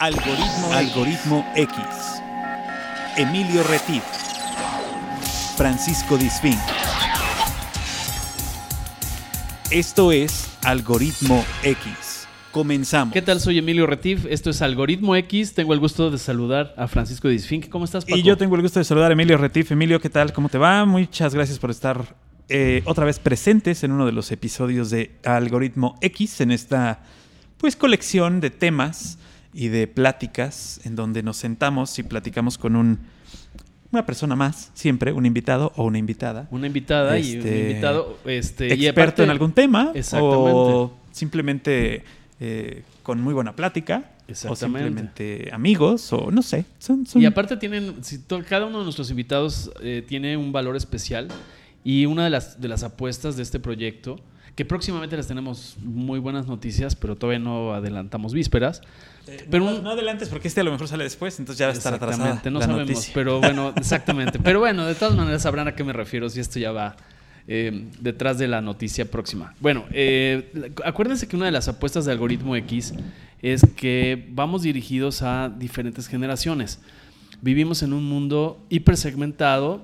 Algoritmo, 0.00 0.72
Algoritmo 0.72 1.52
X. 1.56 1.76
Emilio 3.16 3.64
Retif. 3.64 4.04
Francisco 5.56 6.16
Disfín. 6.16 6.56
Esto 9.72 10.12
es 10.12 10.56
Algoritmo 10.62 11.44
X. 11.64 12.28
Comenzamos. 12.52 13.12
¿Qué 13.12 13.22
tal? 13.22 13.40
Soy 13.40 13.58
Emilio 13.58 13.88
Retif. 13.88 14.24
Esto 14.30 14.50
es 14.50 14.62
Algoritmo 14.62 15.16
X. 15.16 15.54
Tengo 15.54 15.74
el 15.74 15.80
gusto 15.80 16.12
de 16.12 16.18
saludar 16.18 16.74
a 16.76 16.86
Francisco 16.86 17.26
Disfink. 17.26 17.68
¿Cómo 17.68 17.84
estás, 17.84 18.04
Paco? 18.04 18.16
Y 18.16 18.22
yo 18.22 18.36
tengo 18.36 18.54
el 18.54 18.62
gusto 18.62 18.78
de 18.78 18.84
saludar 18.84 19.10
a 19.10 19.14
Emilio 19.14 19.36
Retif. 19.36 19.72
Emilio, 19.72 20.00
¿qué 20.00 20.10
tal? 20.10 20.32
¿Cómo 20.32 20.48
te 20.48 20.58
va? 20.58 20.84
Muchas 20.84 21.34
gracias 21.34 21.58
por 21.58 21.72
estar 21.72 22.14
eh, 22.48 22.82
otra 22.84 23.04
vez 23.04 23.18
presentes 23.18 23.82
en 23.82 23.90
uno 23.90 24.06
de 24.06 24.12
los 24.12 24.30
episodios 24.30 24.90
de 24.90 25.16
Algoritmo 25.24 25.96
X, 26.02 26.40
en 26.40 26.52
esta 26.52 27.00
pues 27.56 27.74
colección 27.74 28.40
de 28.40 28.50
temas 28.50 29.18
y 29.60 29.68
de 29.68 29.88
pláticas 29.88 30.80
en 30.84 30.94
donde 30.94 31.24
nos 31.24 31.36
sentamos 31.36 31.98
y 31.98 32.04
platicamos 32.04 32.56
con 32.58 32.76
un, 32.76 33.00
una 33.90 34.06
persona 34.06 34.36
más, 34.36 34.70
siempre, 34.74 35.12
un 35.12 35.26
invitado 35.26 35.72
o 35.74 35.84
una 35.84 35.98
invitada. 35.98 36.46
Una 36.52 36.68
invitada 36.68 37.18
y 37.18 37.32
un 37.32 37.38
Este, 37.38 37.60
invitado. 37.70 38.18
Este, 38.24 38.66
y 38.68 38.86
experto 38.86 39.00
aparte- 39.00 39.22
en 39.24 39.30
algún 39.30 39.52
tema 39.52 39.90
Exactamente. 39.94 40.40
o 40.54 40.96
simplemente 41.10 42.04
eh, 42.38 42.84
con 43.02 43.20
muy 43.20 43.34
buena 43.34 43.56
plática 43.56 44.12
o 44.48 44.54
simplemente 44.54 45.48
amigos 45.52 46.12
o 46.12 46.30
no 46.30 46.42
sé. 46.42 46.64
Son, 46.78 47.04
son- 47.04 47.20
Y 47.20 47.26
aparte 47.26 47.56
tienen, 47.56 48.04
si 48.04 48.18
to- 48.18 48.44
cada 48.48 48.64
uno 48.66 48.78
de 48.78 48.84
nuestros 48.84 49.10
invitados 49.10 49.72
eh, 49.82 50.04
tiene 50.06 50.36
un 50.36 50.52
valor 50.52 50.76
especial 50.76 51.26
y 51.82 52.06
una 52.06 52.22
de 52.22 52.30
las, 52.30 52.60
de 52.60 52.68
las 52.68 52.84
apuestas 52.84 53.36
de 53.36 53.42
este 53.42 53.58
proyecto, 53.58 54.20
que 54.58 54.64
próximamente 54.64 55.16
les 55.16 55.28
tenemos 55.28 55.76
muy 55.84 56.18
buenas 56.18 56.48
noticias, 56.48 56.96
pero 56.96 57.14
todavía 57.14 57.38
no 57.38 57.74
adelantamos 57.74 58.34
vísperas. 58.34 58.80
Pero 59.48 59.70
no, 59.70 59.88
adelantes 59.88 60.28
porque 60.30 60.48
este 60.48 60.62
a 60.62 60.64
lo 60.64 60.72
mejor 60.72 60.88
sale 60.88 61.04
después, 61.04 61.38
entonces 61.38 61.60
ya 61.60 61.66
va 61.66 61.72
a 61.74 61.76
estar 61.76 61.94
atrasada 61.94 62.30
Exactamente, 62.30 62.50
no 62.50 62.58
la 62.58 62.66
sabemos, 62.66 62.88
noticia. 62.88 63.14
pero 63.14 63.38
bueno, 63.38 63.72
exactamente. 63.76 64.40
Pero 64.40 64.58
bueno, 64.58 64.84
de 64.84 64.96
todas 64.96 65.14
maneras 65.14 65.42
sabrán 65.42 65.68
a 65.68 65.76
qué 65.76 65.84
me 65.84 65.92
refiero 65.92 66.28
si 66.28 66.40
esto 66.40 66.58
ya 66.58 66.72
va 66.72 66.96
eh, 67.46 67.86
detrás 68.00 68.36
de 68.38 68.48
la 68.48 68.60
noticia 68.60 69.08
próxima. 69.08 69.54
Bueno, 69.60 69.84
eh, 69.92 70.72
acuérdense 70.84 71.28
que 71.28 71.36
una 71.36 71.46
de 71.46 71.52
las 71.52 71.68
apuestas 71.68 72.04
de 72.04 72.10
Algoritmo 72.10 72.56
X 72.56 72.94
es 73.40 73.62
que 73.76 74.26
vamos 74.30 74.62
dirigidos 74.62 75.22
a 75.22 75.50
diferentes 75.56 76.08
generaciones. 76.08 76.80
Vivimos 77.42 77.84
en 77.84 77.92
un 77.92 78.02
mundo 78.02 78.66
hipersegmentado 78.70 79.82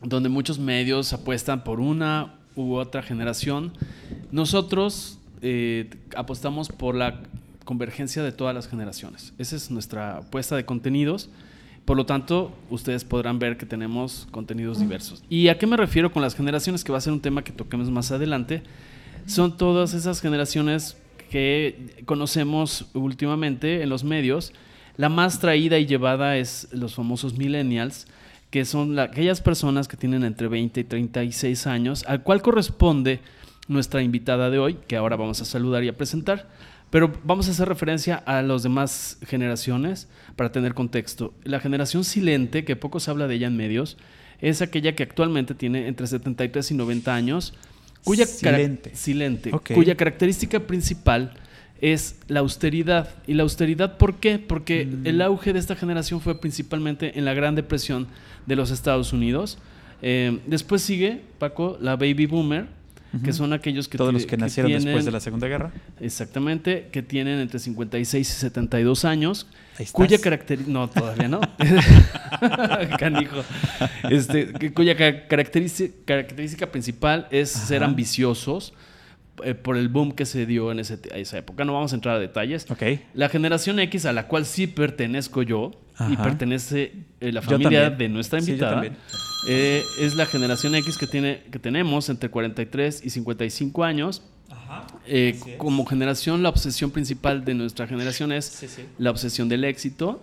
donde 0.00 0.30
muchos 0.30 0.58
medios 0.58 1.12
apuestan 1.12 1.62
por 1.62 1.78
una 1.78 2.37
u 2.58 2.74
otra 2.74 3.02
generación. 3.02 3.72
Nosotros 4.32 5.18
eh, 5.40 5.88
apostamos 6.16 6.68
por 6.68 6.94
la 6.94 7.20
convergencia 7.64 8.22
de 8.22 8.32
todas 8.32 8.54
las 8.54 8.68
generaciones. 8.68 9.32
Esa 9.38 9.56
es 9.56 9.70
nuestra 9.70 10.18
apuesta 10.18 10.56
de 10.56 10.64
contenidos. 10.64 11.30
Por 11.84 11.96
lo 11.96 12.04
tanto, 12.04 12.52
ustedes 12.68 13.04
podrán 13.04 13.38
ver 13.38 13.56
que 13.56 13.64
tenemos 13.64 14.26
contenidos 14.30 14.78
diversos. 14.80 15.22
¿Y 15.30 15.48
a 15.48 15.56
qué 15.56 15.66
me 15.66 15.76
refiero 15.76 16.12
con 16.12 16.20
las 16.20 16.34
generaciones? 16.34 16.84
Que 16.84 16.92
va 16.92 16.98
a 16.98 17.00
ser 17.00 17.12
un 17.12 17.20
tema 17.20 17.44
que 17.44 17.52
toquemos 17.52 17.90
más 17.90 18.10
adelante. 18.10 18.62
Son 19.26 19.56
todas 19.56 19.94
esas 19.94 20.20
generaciones 20.20 20.96
que 21.30 22.02
conocemos 22.04 22.86
últimamente 22.94 23.82
en 23.82 23.88
los 23.88 24.04
medios. 24.04 24.52
La 24.96 25.08
más 25.08 25.38
traída 25.38 25.78
y 25.78 25.86
llevada 25.86 26.36
es 26.36 26.68
los 26.72 26.94
famosos 26.94 27.38
millennials, 27.38 28.06
que 28.50 28.64
son 28.64 28.96
la- 28.96 29.04
aquellas 29.04 29.40
personas 29.40 29.88
que 29.88 29.96
tienen 29.96 30.24
entre 30.24 30.48
20 30.48 30.80
y 30.80 30.84
36 30.84 31.66
años, 31.66 32.04
al 32.08 32.22
cual 32.22 32.42
corresponde 32.42 33.20
nuestra 33.68 34.02
invitada 34.02 34.48
de 34.50 34.58
hoy, 34.58 34.78
que 34.86 34.96
ahora 34.96 35.16
vamos 35.16 35.40
a 35.42 35.44
saludar 35.44 35.84
y 35.84 35.88
a 35.88 35.96
presentar. 35.96 36.48
Pero 36.90 37.12
vamos 37.22 37.48
a 37.48 37.50
hacer 37.50 37.68
referencia 37.68 38.16
a 38.16 38.40
las 38.40 38.62
demás 38.62 39.18
generaciones 39.26 40.08
para 40.36 40.50
tener 40.52 40.72
contexto. 40.72 41.34
La 41.44 41.60
generación 41.60 42.02
silente, 42.04 42.64
que 42.64 42.76
poco 42.76 42.98
se 42.98 43.10
habla 43.10 43.26
de 43.28 43.34
ella 43.34 43.46
en 43.48 43.56
medios, 43.58 43.98
es 44.40 44.62
aquella 44.62 44.94
que 44.96 45.02
actualmente 45.02 45.54
tiene 45.54 45.86
entre 45.88 46.06
73 46.06 46.70
y 46.70 46.74
90 46.74 47.14
años, 47.14 47.52
cuya 48.04 48.24
cara- 48.40 48.56
Silente. 48.56 48.96
silente, 48.96 49.50
Ok. 49.52 49.72
cuya 49.74 49.96
característica 49.96 50.60
principal 50.60 51.34
es 51.80 52.16
la 52.28 52.40
austeridad. 52.40 53.08
¿Y 53.26 53.34
la 53.34 53.42
austeridad 53.44 53.96
por 53.98 54.16
qué? 54.16 54.38
Porque 54.38 54.84
Mm. 54.86 55.06
el 55.06 55.22
auge 55.22 55.52
de 55.52 55.58
esta 55.58 55.76
generación 55.76 56.20
fue 56.20 56.40
principalmente 56.40 57.18
en 57.18 57.24
la 57.24 57.34
Gran 57.34 57.54
Depresión 57.54 58.06
de 58.46 58.56
los 58.56 58.70
Estados 58.70 59.12
Unidos. 59.12 59.58
Eh, 60.02 60.38
después 60.46 60.82
sigue, 60.82 61.22
Paco, 61.38 61.76
la 61.80 61.96
baby 61.96 62.26
boomer, 62.26 62.66
que 63.24 63.32
son 63.32 63.54
aquellos 63.54 63.88
que 63.88 63.96
Todos 63.96 64.12
los 64.12 64.26
que 64.26 64.36
nacieron 64.36 64.70
después 64.70 65.04
de 65.06 65.10
la 65.10 65.20
Segunda 65.20 65.48
Guerra. 65.48 65.72
Exactamente, 65.98 66.88
que 66.92 67.02
tienen 67.02 67.38
entre 67.40 67.58
56 67.58 68.28
y 68.28 68.32
72 68.32 69.04
años, 69.06 69.46
cuya 69.92 70.18
característica... 70.18 70.70
No, 70.78 70.88
todavía 70.90 71.26
no. 71.26 71.40
Canijo. 72.98 73.42
Este, 74.10 74.52
cuya 74.74 74.96
ca- 74.96 75.26
característica, 75.26 75.94
característica 76.04 76.66
principal 76.70 77.26
es 77.30 77.50
ser 77.50 77.82
ambiciosos 77.82 78.74
eh, 79.44 79.54
por 79.54 79.76
el 79.76 79.88
boom 79.88 80.12
que 80.12 80.26
se 80.26 80.46
dio 80.46 80.70
en 80.72 80.78
ese- 80.80 80.98
esa 81.14 81.38
época. 81.38 81.64
No 81.64 81.74
vamos 81.74 81.92
a 81.92 81.96
entrar 81.96 82.16
a 82.16 82.18
detalles. 82.18 82.66
La 83.14 83.28
generación 83.28 83.78
X, 83.80 84.06
a 84.06 84.12
la 84.12 84.26
cual 84.28 84.46
sí 84.46 84.66
pertenezco 84.66 85.42
yo, 85.42 85.72
y 86.00 86.14
Ajá. 86.14 86.22
pertenece 86.22 86.92
eh, 87.20 87.32
la 87.32 87.42
familia 87.42 87.90
de 87.90 88.08
nuestra 88.08 88.38
invitada, 88.38 88.82
eh, 89.48 89.82
es 90.00 90.14
la 90.14 90.26
generación 90.26 90.74
X 90.76 90.96
que, 90.98 91.06
tiene, 91.06 91.42
que 91.50 91.58
tenemos 91.58 92.08
entre 92.08 92.28
43 92.30 93.02
y 93.04 93.10
55 93.10 93.84
años. 93.84 94.22
Eh, 95.06 95.34
es. 95.34 95.56
como 95.56 95.84
generación, 95.86 96.42
la 96.42 96.50
obsesión 96.50 96.90
principal 96.90 97.44
de 97.44 97.54
nuestra 97.54 97.86
generación 97.86 98.32
es 98.32 98.44
Sí, 98.44 98.68
sí. 98.68 98.82
la 98.98 99.10
obsesión 99.10 99.48
del 99.48 99.64
éxito. 99.64 100.20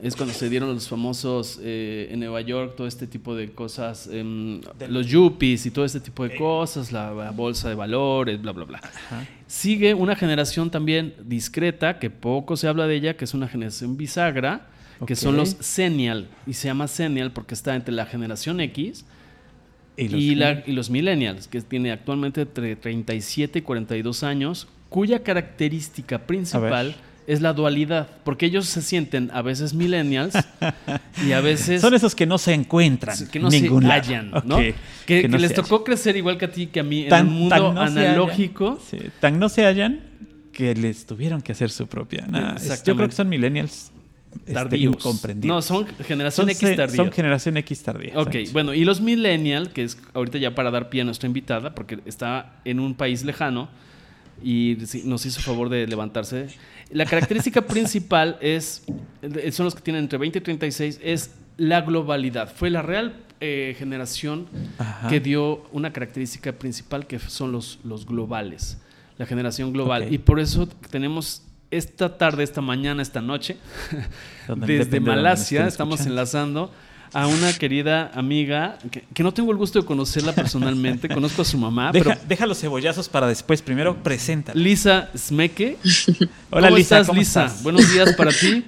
Es 0.00 0.14
cuando 0.14 0.34
se 0.34 0.50
dieron 0.50 0.74
los 0.74 0.88
famosos 0.88 1.58
eh, 1.62 2.08
en 2.10 2.20
Nueva 2.20 2.42
York, 2.42 2.74
todo 2.76 2.86
este 2.86 3.06
tipo 3.06 3.34
de 3.34 3.50
cosas, 3.52 4.08
em, 4.12 4.60
los 4.88 5.06
yuppies 5.06 5.64
y 5.64 5.70
todo 5.70 5.86
este 5.86 6.00
tipo 6.00 6.22
de 6.24 6.36
cosas, 6.36 6.92
la, 6.92 7.14
la 7.14 7.30
bolsa 7.30 7.70
de 7.70 7.74
valores, 7.74 8.40
bla, 8.42 8.52
bla, 8.52 8.64
bla. 8.66 8.80
Sigue 9.46 9.94
una 9.94 10.14
generación 10.14 10.70
también 10.70 11.14
discreta, 11.24 11.98
que 11.98 12.10
poco 12.10 12.56
se 12.58 12.68
habla 12.68 12.86
de 12.86 12.96
ella, 12.96 13.16
que 13.16 13.24
es 13.24 13.32
una 13.32 13.48
generación 13.48 13.96
bisagra, 13.96 14.66
que 15.06 15.16
son 15.16 15.36
los 15.38 15.50
Senial. 15.60 16.28
Y 16.46 16.52
se 16.52 16.68
llama 16.68 16.88
Senial 16.88 17.32
porque 17.32 17.54
está 17.54 17.74
entre 17.74 17.94
la 17.94 18.04
generación 18.06 18.60
X 18.60 19.04
Y 19.96 20.02
y, 20.04 20.08
los- 20.34 20.38
la- 20.38 20.62
y 20.66 20.72
los 20.72 20.90
millennials, 20.90 21.48
que 21.48 21.62
tiene 21.62 21.90
actualmente 21.90 22.42
entre 22.42 22.76
37 22.76 23.60
y 23.60 23.62
42 23.62 24.22
años, 24.24 24.68
cuya 24.90 25.22
característica 25.22 26.26
principal 26.26 26.94
es 27.26 27.40
la 27.40 27.52
dualidad, 27.52 28.08
porque 28.24 28.46
ellos 28.46 28.66
se 28.66 28.82
sienten 28.82 29.30
a 29.32 29.42
veces 29.42 29.74
millennials 29.74 30.34
y 31.26 31.32
a 31.32 31.40
veces 31.40 31.80
Son 31.80 31.94
esos 31.94 32.14
que 32.14 32.26
no 32.26 32.38
se 32.38 32.54
encuentran. 32.54 33.16
que 33.28 33.38
no 33.38 33.48
ningún 33.48 33.82
se 33.82 33.88
hallan. 33.88 34.30
¿no? 34.44 34.58
Que, 34.58 34.74
que 35.06 35.28
no 35.28 35.38
les 35.38 35.50
se 35.50 35.56
tocó 35.56 35.82
crecer 35.84 36.16
igual 36.16 36.38
que 36.38 36.44
a 36.44 36.50
ti, 36.50 36.66
que 36.68 36.80
a 36.80 36.82
mí, 36.82 37.06
en 37.06 37.26
un 37.26 37.32
mundo 37.32 37.72
no 37.72 37.80
hallan. 37.80 37.98
analógico. 37.98 38.78
Sí, 38.88 38.98
tan 39.20 39.38
no 39.38 39.48
se 39.48 39.64
hallan 39.64 40.00
que 40.52 40.74
les 40.74 41.04
tuvieron 41.06 41.42
que 41.42 41.52
hacer 41.52 41.70
su 41.70 41.86
propia. 41.86 42.26
Nah, 42.28 42.56
yo 42.84 42.96
creo 42.96 43.08
que 43.08 43.14
son 43.14 43.28
millennials 43.28 43.92
este, 44.40 44.52
Tardíos. 44.52 44.94
incomprendidos. 44.94 45.54
No, 45.54 45.62
son 45.62 45.86
generación 46.04 46.46
Son 46.46 46.50
X 46.50 46.76
tardía. 46.76 46.96
Son 46.96 47.12
generación 47.12 47.56
X 47.56 47.82
tardía. 47.82 48.12
Ok, 48.16 48.26
exacto. 48.34 48.52
bueno, 48.52 48.74
y 48.74 48.84
los 48.84 49.00
millennial, 49.00 49.72
que 49.72 49.82
es 49.84 49.98
ahorita 50.14 50.38
ya 50.38 50.54
para 50.54 50.70
dar 50.70 50.88
pie 50.88 51.02
a 51.02 51.04
nuestra 51.04 51.26
invitada, 51.26 51.74
porque 51.74 51.98
está 52.06 52.54
en 52.64 52.80
un 52.80 52.94
país 52.94 53.24
lejano 53.24 53.68
y 54.42 54.78
nos 55.04 55.26
hizo 55.26 55.40
favor 55.40 55.68
de 55.68 55.86
levantarse. 55.86 56.48
La 56.90 57.06
característica 57.06 57.62
principal 57.66 58.38
es, 58.40 58.84
eh, 59.22 59.50
son 59.52 59.64
los 59.64 59.74
que 59.74 59.80
tienen 59.80 60.04
entre 60.04 60.18
20 60.18 60.38
y 60.38 60.42
36, 60.42 61.00
es 61.02 61.30
la 61.56 61.80
globalidad. 61.80 62.52
Fue 62.54 62.70
la 62.70 62.82
real 62.82 63.16
eh, 63.40 63.74
generación 63.78 64.46
Ajá. 64.78 65.08
que 65.08 65.20
dio 65.20 65.64
una 65.72 65.92
característica 65.92 66.52
principal 66.52 67.06
que 67.06 67.18
son 67.18 67.52
los, 67.52 67.78
los 67.84 68.06
globales, 68.06 68.78
la 69.18 69.26
generación 69.26 69.72
global. 69.72 70.12
Y 70.12 70.18
por 70.18 70.40
eso 70.40 70.68
tenemos 70.90 71.42
esta 71.70 72.16
tarde, 72.16 72.44
esta 72.44 72.60
mañana, 72.60 73.02
esta 73.02 73.20
noche, 73.20 73.56
desde 74.56 74.84
de 74.84 75.00
Malasia, 75.00 75.66
estamos 75.66 76.00
escuchando. 76.00 76.20
enlazando 76.20 76.70
a 77.18 77.26
una 77.28 77.50
querida 77.54 78.10
amiga 78.14 78.78
que, 78.90 79.02
que 79.14 79.22
no 79.22 79.32
tengo 79.32 79.50
el 79.50 79.56
gusto 79.56 79.80
de 79.80 79.86
conocerla 79.86 80.34
personalmente, 80.34 81.08
conozco 81.08 81.40
a 81.40 81.44
su 81.46 81.56
mamá, 81.56 81.90
Deja, 81.90 82.10
pero 82.14 82.20
deja 82.28 82.46
los 82.46 82.60
cebollazos 82.60 83.08
para 83.08 83.26
después. 83.26 83.62
Primero, 83.62 84.02
presenta. 84.02 84.52
Lisa 84.54 85.08
Smeke. 85.16 85.78
Hola, 86.50 86.68
¿Cómo 86.68 86.76
Lisa, 86.76 86.96
estás, 86.96 87.06
¿cómo 87.06 87.18
Lisa? 87.20 87.44
estás? 87.46 87.62
Buenos 87.62 87.90
días 87.90 88.12
para 88.16 88.30
ti. 88.32 88.64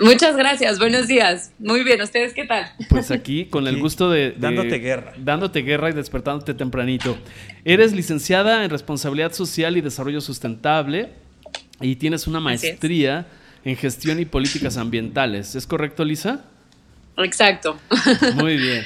Muchas 0.00 0.36
gracias, 0.36 0.80
buenos 0.80 1.06
días. 1.06 1.52
Muy 1.60 1.84
bien, 1.84 2.02
¿ustedes 2.02 2.32
qué 2.34 2.44
tal? 2.44 2.66
Pues 2.88 3.12
aquí, 3.12 3.44
con 3.46 3.68
el 3.68 3.78
gusto 3.80 4.10
de, 4.10 4.30
de- 4.30 4.34
dándote 4.38 4.78
guerra. 4.78 5.12
Dándote 5.18 5.62
guerra 5.62 5.90
y 5.90 5.92
despertándote 5.92 6.54
tempranito. 6.54 7.16
Eres 7.64 7.92
licenciada 7.92 8.64
en 8.64 8.70
Responsabilidad 8.70 9.32
Social 9.32 9.76
y 9.76 9.80
Desarrollo 9.80 10.20
Sustentable 10.20 11.10
y 11.80 11.94
tienes 11.96 12.26
una 12.26 12.40
maestría 12.40 13.26
en 13.64 13.76
Gestión 13.76 14.18
y 14.18 14.24
Políticas 14.24 14.76
Ambientales. 14.76 15.54
¿Es 15.54 15.66
correcto, 15.68 16.04
Lisa? 16.04 16.44
Exacto. 17.18 17.78
Muy 18.34 18.56
bien. 18.56 18.84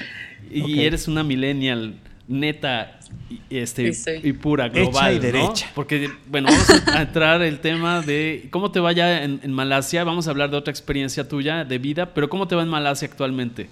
Y 0.50 0.82
eres 0.84 1.08
una 1.08 1.22
millennial 1.22 1.94
neta 2.28 2.98
y, 3.28 3.58
este, 3.58 3.92
Sí, 3.94 4.04
sí. 4.20 4.28
y 4.28 4.32
pura, 4.32 4.66
Hecha 4.66 4.74
global. 4.80 5.12
y 5.12 5.16
¿no? 5.16 5.22
derecha. 5.22 5.70
Porque, 5.74 6.10
bueno, 6.26 6.48
vamos 6.50 6.88
a 6.88 7.02
entrar 7.02 7.42
el 7.42 7.60
tema 7.60 8.00
de 8.02 8.48
cómo 8.50 8.70
te 8.70 8.80
vaya 8.80 9.22
en, 9.22 9.40
en 9.42 9.52
Malasia. 9.52 10.04
Vamos 10.04 10.26
a 10.26 10.30
hablar 10.30 10.50
de 10.50 10.56
otra 10.56 10.70
experiencia 10.70 11.28
tuya 11.28 11.64
de 11.64 11.78
vida, 11.78 12.14
pero 12.14 12.28
¿cómo 12.28 12.46
te 12.48 12.54
va 12.54 12.62
en 12.62 12.68
Malasia 12.68 13.08
actualmente? 13.08 13.68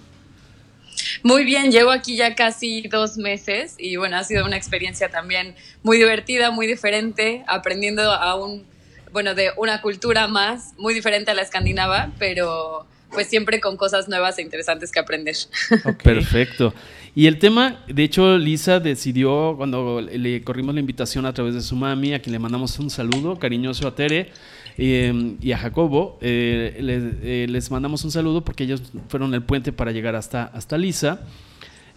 Muy 1.23 1.45
bien, 1.45 1.71
llevo 1.71 1.91
aquí 1.91 2.15
ya 2.15 2.35
casi 2.35 2.81
dos 2.83 3.17
meses 3.17 3.75
y 3.77 3.95
bueno, 3.95 4.17
ha 4.17 4.23
sido 4.23 4.45
una 4.45 4.57
experiencia 4.57 5.09
también 5.09 5.55
muy 5.83 5.97
divertida, 5.97 6.51
muy 6.51 6.67
diferente, 6.67 7.43
aprendiendo 7.47 8.11
aún, 8.11 8.63
bueno, 9.11 9.33
de 9.35 9.49
una 9.57 9.81
cultura 9.81 10.27
más, 10.27 10.73
muy 10.77 10.93
diferente 10.93 11.31
a 11.31 11.33
la 11.33 11.41
escandinava, 11.43 12.11
pero 12.19 12.85
pues 13.11 13.27
siempre 13.27 13.59
con 13.59 13.77
cosas 13.77 14.07
nuevas 14.07 14.37
e 14.37 14.41
interesantes 14.41 14.91
que 14.91 14.99
aprender. 14.99 15.35
Perfecto. 16.03 16.73
Y 17.13 17.27
el 17.27 17.39
tema, 17.39 17.83
de 17.87 18.03
hecho, 18.03 18.37
Lisa 18.37 18.79
decidió, 18.79 19.55
cuando 19.57 20.01
le 20.01 20.43
corrimos 20.43 20.73
la 20.73 20.79
invitación 20.79 21.25
a 21.25 21.33
través 21.33 21.53
de 21.53 21.61
su 21.61 21.75
mami, 21.75 22.13
a 22.13 22.21
quien 22.21 22.33
le 22.33 22.39
mandamos 22.39 22.79
un 22.79 22.89
saludo 22.89 23.37
cariñoso 23.37 23.87
a 23.87 23.95
Tere 23.95 24.29
eh, 24.77 25.35
y 25.41 25.51
a 25.51 25.57
Jacobo, 25.57 26.17
eh, 26.21 26.77
les, 26.79 27.03
eh, 27.21 27.47
les 27.49 27.69
mandamos 27.69 28.03
un 28.05 28.11
saludo 28.11 28.45
porque 28.45 28.63
ellos 28.63 28.81
fueron 29.09 29.33
el 29.33 29.43
puente 29.43 29.73
para 29.73 29.91
llegar 29.91 30.15
hasta, 30.15 30.45
hasta 30.45 30.77
Lisa. 30.77 31.21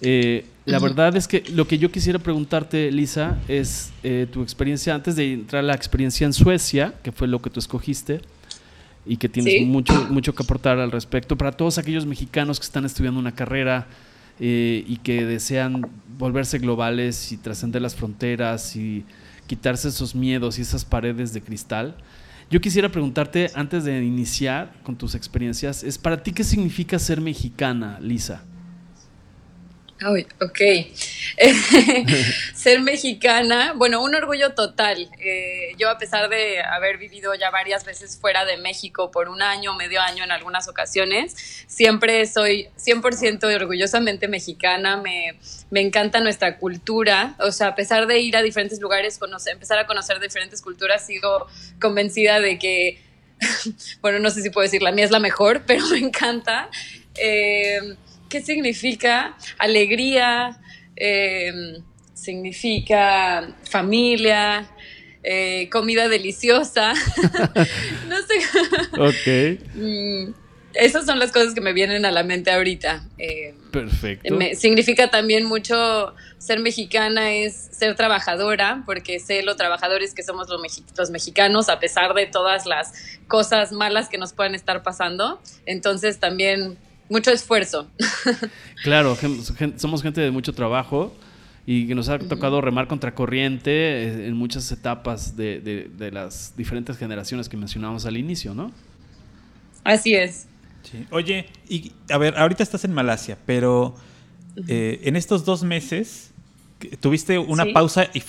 Eh, 0.00 0.44
la 0.66 0.78
verdad 0.78 1.14
es 1.16 1.28
que 1.28 1.44
lo 1.50 1.66
que 1.66 1.78
yo 1.78 1.90
quisiera 1.90 2.18
preguntarte, 2.18 2.90
Lisa, 2.90 3.38
es 3.48 3.92
eh, 4.02 4.26
tu 4.30 4.42
experiencia 4.42 4.94
antes 4.94 5.16
de 5.16 5.32
entrar 5.32 5.60
a 5.60 5.66
la 5.66 5.74
experiencia 5.74 6.26
en 6.26 6.32
Suecia, 6.32 6.94
que 7.02 7.12
fue 7.12 7.28
lo 7.28 7.40
que 7.40 7.50
tú 7.50 7.60
escogiste 7.60 8.20
y 9.06 9.16
que 9.16 9.28
tienes 9.28 9.54
Sí. 9.54 9.64
mucho, 9.64 10.06
mucho 10.10 10.34
que 10.34 10.42
aportar 10.42 10.78
al 10.78 10.90
respecto. 10.90 11.36
Para 11.36 11.52
todos 11.52 11.78
aquellos 11.78 12.06
mexicanos 12.06 12.58
que 12.58 12.64
están 12.64 12.84
estudiando 12.84 13.20
una 13.20 13.32
carrera 13.32 13.86
eh, 14.40 14.84
y 14.86 14.96
que 14.96 15.24
desean 15.24 15.86
volverse 16.18 16.58
globales 16.58 17.30
y 17.32 17.36
trascender 17.36 17.82
las 17.82 17.94
fronteras 17.94 18.74
y 18.76 19.04
quitarse 19.46 19.88
esos 19.88 20.14
miedos 20.14 20.58
y 20.58 20.62
esas 20.62 20.84
paredes 20.84 21.32
de 21.32 21.40
cristal. 21.42 21.96
Yo 22.50 22.60
quisiera 22.60 22.88
preguntarte, 22.90 23.50
antes 23.54 23.84
de 23.84 24.04
iniciar 24.04 24.74
con 24.82 24.96
tus 24.96 25.14
experiencias, 25.14 25.82
es 25.82 25.98
para 25.98 26.22
ti 26.22 26.32
qué 26.32 26.44
significa 26.44 26.98
ser 26.98 27.20
mexicana, 27.20 27.98
Lisa. 28.00 28.42
Ok. 30.06 30.60
Ser 32.54 32.80
mexicana, 32.80 33.72
bueno, 33.74 34.02
un 34.02 34.14
orgullo 34.14 34.54
total. 34.54 35.08
Eh, 35.18 35.74
yo 35.78 35.88
a 35.88 35.98
pesar 35.98 36.28
de 36.28 36.60
haber 36.62 36.98
vivido 36.98 37.34
ya 37.34 37.50
varias 37.50 37.84
veces 37.84 38.18
fuera 38.20 38.44
de 38.44 38.56
México 38.58 39.10
por 39.10 39.28
un 39.28 39.42
año, 39.42 39.74
medio 39.74 40.00
año 40.00 40.24
en 40.24 40.30
algunas 40.30 40.68
ocasiones, 40.68 41.34
siempre 41.66 42.26
soy 42.26 42.68
100% 42.78 43.54
orgullosamente 43.54 44.28
mexicana. 44.28 44.98
Me, 44.98 45.38
me 45.70 45.80
encanta 45.80 46.20
nuestra 46.20 46.58
cultura. 46.58 47.34
O 47.38 47.50
sea, 47.50 47.68
a 47.68 47.74
pesar 47.74 48.06
de 48.06 48.20
ir 48.20 48.36
a 48.36 48.42
diferentes 48.42 48.80
lugares, 48.80 49.18
empezar 49.50 49.78
a 49.78 49.86
conocer 49.86 50.20
diferentes 50.20 50.60
culturas, 50.60 51.06
sigo 51.06 51.46
convencida 51.80 52.40
de 52.40 52.58
que, 52.58 53.00
bueno, 54.02 54.18
no 54.18 54.30
sé 54.30 54.42
si 54.42 54.50
puedo 54.50 54.64
decir 54.64 54.82
la 54.82 54.92
mía 54.92 55.04
es 55.04 55.10
la 55.10 55.20
mejor, 55.20 55.62
pero 55.66 55.86
me 55.88 55.98
encanta. 55.98 56.68
Eh, 57.16 57.96
¿Qué 58.34 58.42
significa? 58.42 59.36
Alegría, 59.58 60.58
eh, 60.96 61.52
significa 62.14 63.48
familia, 63.70 64.68
eh, 65.22 65.68
comida 65.70 66.08
deliciosa. 66.08 66.94
no 68.08 68.16
sé. 68.22 68.38
Ok. 68.98 69.60
Mm, 69.76 70.32
Esas 70.74 71.06
son 71.06 71.20
las 71.20 71.30
cosas 71.30 71.54
que 71.54 71.60
me 71.60 71.72
vienen 71.72 72.04
a 72.04 72.10
la 72.10 72.24
mente 72.24 72.50
ahorita. 72.50 73.04
Eh, 73.18 73.54
Perfecto. 73.70 74.34
me- 74.34 74.56
significa 74.56 75.08
también 75.10 75.44
mucho 75.44 76.12
ser 76.38 76.58
mexicana 76.58 77.32
es 77.34 77.54
ser 77.70 77.94
trabajadora, 77.94 78.82
porque 78.84 79.20
sé 79.20 79.44
lo 79.44 79.54
trabajadores 79.54 80.12
que 80.12 80.24
somos 80.24 80.48
los, 80.48 80.60
mexi- 80.60 80.82
los 80.98 81.10
mexicanos, 81.10 81.68
a 81.68 81.78
pesar 81.78 82.14
de 82.14 82.26
todas 82.26 82.66
las 82.66 82.92
cosas 83.28 83.70
malas 83.70 84.08
que 84.08 84.18
nos 84.18 84.32
puedan 84.32 84.56
estar 84.56 84.82
pasando. 84.82 85.40
Entonces 85.66 86.18
también 86.18 86.76
mucho 87.08 87.30
esfuerzo. 87.30 87.88
Claro, 88.82 89.16
somos 89.76 90.02
gente 90.02 90.20
de 90.20 90.30
mucho 90.30 90.52
trabajo 90.52 91.14
y 91.66 91.86
que 91.86 91.94
nos 91.94 92.08
ha 92.08 92.18
tocado 92.18 92.60
remar 92.60 92.86
contra 92.88 93.14
corriente 93.14 93.70
eh, 93.72 94.26
en 94.26 94.34
muchas 94.36 94.70
etapas 94.72 95.36
de, 95.36 95.60
de- 95.60 95.90
de 95.96 96.10
las 96.12 96.54
diferentes 96.56 96.98
generaciones 96.98 97.48
que 97.48 97.56
mencionábamos 97.56 98.04
al 98.06 98.16
inicio, 98.16 98.54
¿no? 98.54 98.70
Así 99.82 100.14
es. 100.14 100.46
Sí. 100.82 101.06
Oye, 101.10 101.46
y 101.68 101.92
a 102.10 102.18
ver, 102.18 102.36
ahorita 102.36 102.62
estás 102.62 102.84
en 102.84 102.92
Malasia, 102.92 103.38
pero 103.46 103.94
eh, 104.68 105.00
en 105.04 105.16
estos 105.16 105.44
dos 105.46 105.62
meses, 105.64 106.32
¿tuviste 107.00 107.38
una 107.38 107.64
Sí. 107.64 107.72
pausa 107.72 108.08
y 108.12 108.20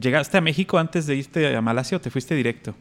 llegaste 0.00 0.38
a 0.38 0.40
México 0.40 0.78
antes 0.78 1.06
de 1.06 1.16
irte 1.16 1.54
a 1.54 1.60
Malasia 1.60 1.98
o 1.98 2.00
te 2.00 2.10
fuiste 2.10 2.34
directo? 2.34 2.74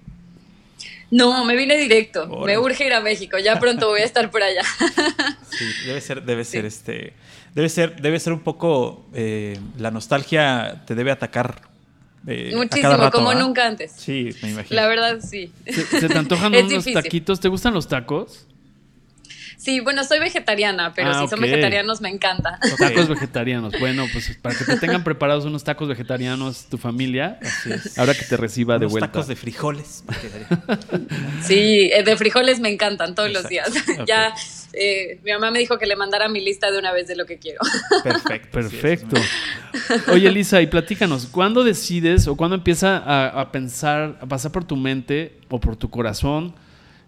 No, 1.09 1.45
me 1.45 1.56
vine 1.56 1.77
directo. 1.77 2.27
Me 2.45 2.57
urge 2.57 2.86
ir 2.86 2.94
a 2.94 3.00
México. 3.01 3.38
Ya 3.38 3.59
pronto 3.59 3.88
voy 3.89 4.01
a 4.01 4.06
estar 4.06 4.30
por 4.31 4.44
allá. 4.44 4.62
Sí, 5.57 5.65
debe 5.88 6.01
ser, 6.01 6.24
debe 6.24 6.44
ser 6.44 6.65
este, 6.65 7.13
debe 7.56 7.69
ser, 7.69 8.00
debe 8.00 8.19
ser 8.19 8.31
un 8.33 8.42
poco 8.42 9.07
eh, 9.15 9.57
la 9.80 9.89
nostalgia 9.89 10.83
te 10.86 10.94
debe 10.94 11.09
atacar 11.09 11.62
eh, 12.27 12.51
a 12.54 12.57
Muchísimo, 12.57 12.81
cada 12.83 12.98
rato, 13.06 13.18
como 13.18 13.33
nunca 13.33 13.65
antes. 13.65 13.92
Sí, 13.94 14.30
me 14.44 14.51
imagino. 14.51 14.75
La 14.80 14.88
verdad, 14.88 15.19
sí. 15.21 15.51
¿Se, 15.65 15.83
se 15.83 16.07
te 16.09 16.15
antojan 16.18 16.54
unos 16.56 16.69
difícil. 16.69 16.94
taquitos? 16.94 17.39
¿Te 17.39 17.48
gustan 17.48 17.74
los 17.74 17.88
tacos? 17.88 18.45
Sí, 19.57 19.80
bueno, 19.80 20.04
soy 20.04 20.19
vegetariana, 20.19 20.94
pero 20.94 21.09
Ah, 21.09 21.21
si 21.24 21.27
son 21.30 21.42
vegetarianos 21.42 22.00
me 22.00 22.09
encanta. 22.09 22.59
Tacos 22.77 23.09
vegetarianos. 23.09 23.74
Bueno, 23.80 24.06
pues 24.13 24.38
para 24.39 24.56
que 24.56 24.63
te 24.65 24.77
tengan 24.77 25.04
preparados 25.04 25.45
unos 25.45 25.63
tacos 25.63 25.88
vegetarianos 25.89 26.65
tu 26.69 26.77
familia, 26.77 27.39
Así 27.42 27.71
es. 27.74 27.98
ahora 27.98 28.13
que 28.13 28.24
te 28.24 28.38
reciba 28.38 28.77
de 28.77 28.86
vuelta. 28.86 29.07
tacos 29.12 29.27
de 29.27 29.36
frijoles. 29.36 30.04
Sí, 31.42 31.89
eh, 31.94 32.04
de 32.04 32.15
frijoles 32.18 32.59
me 32.59 32.69
encantan 32.69 33.15
todos 33.15 33.31
los 33.31 33.48
días. 33.50 33.69
Ya, 34.07 34.33
eh, 34.74 35.19
mi 35.24 35.31
mamá 35.31 35.50
me 35.51 35.60
dijo 35.60 35.77
que 35.80 35.86
le 35.88 35.95
mandara 35.95 36.30
mi 36.30 36.39
lista 36.39 36.69
de 36.71 36.77
una 36.77 36.92
vez 36.94 37.07
de 37.07 37.15
lo 37.15 37.25
que 37.25 37.38
quiero. 37.39 37.60
Perfecto. 38.03 38.50
Perfecto. 38.51 39.15
Oye, 40.12 40.30
Lisa, 40.31 40.62
y 40.62 40.68
platícanos, 40.68 41.25
¿cuándo 41.25 41.63
decides 41.63 42.27
o 42.27 42.36
cuándo 42.38 42.56
empieza 42.56 42.98
a, 42.98 43.42
a 43.42 43.51
pensar, 43.51 44.18
a 44.21 44.25
pasar 44.27 44.51
por 44.51 44.65
tu 44.65 44.75
mente 44.77 45.33
o 45.50 45.60
por 45.60 45.75
tu 45.75 45.89
corazón 45.89 46.53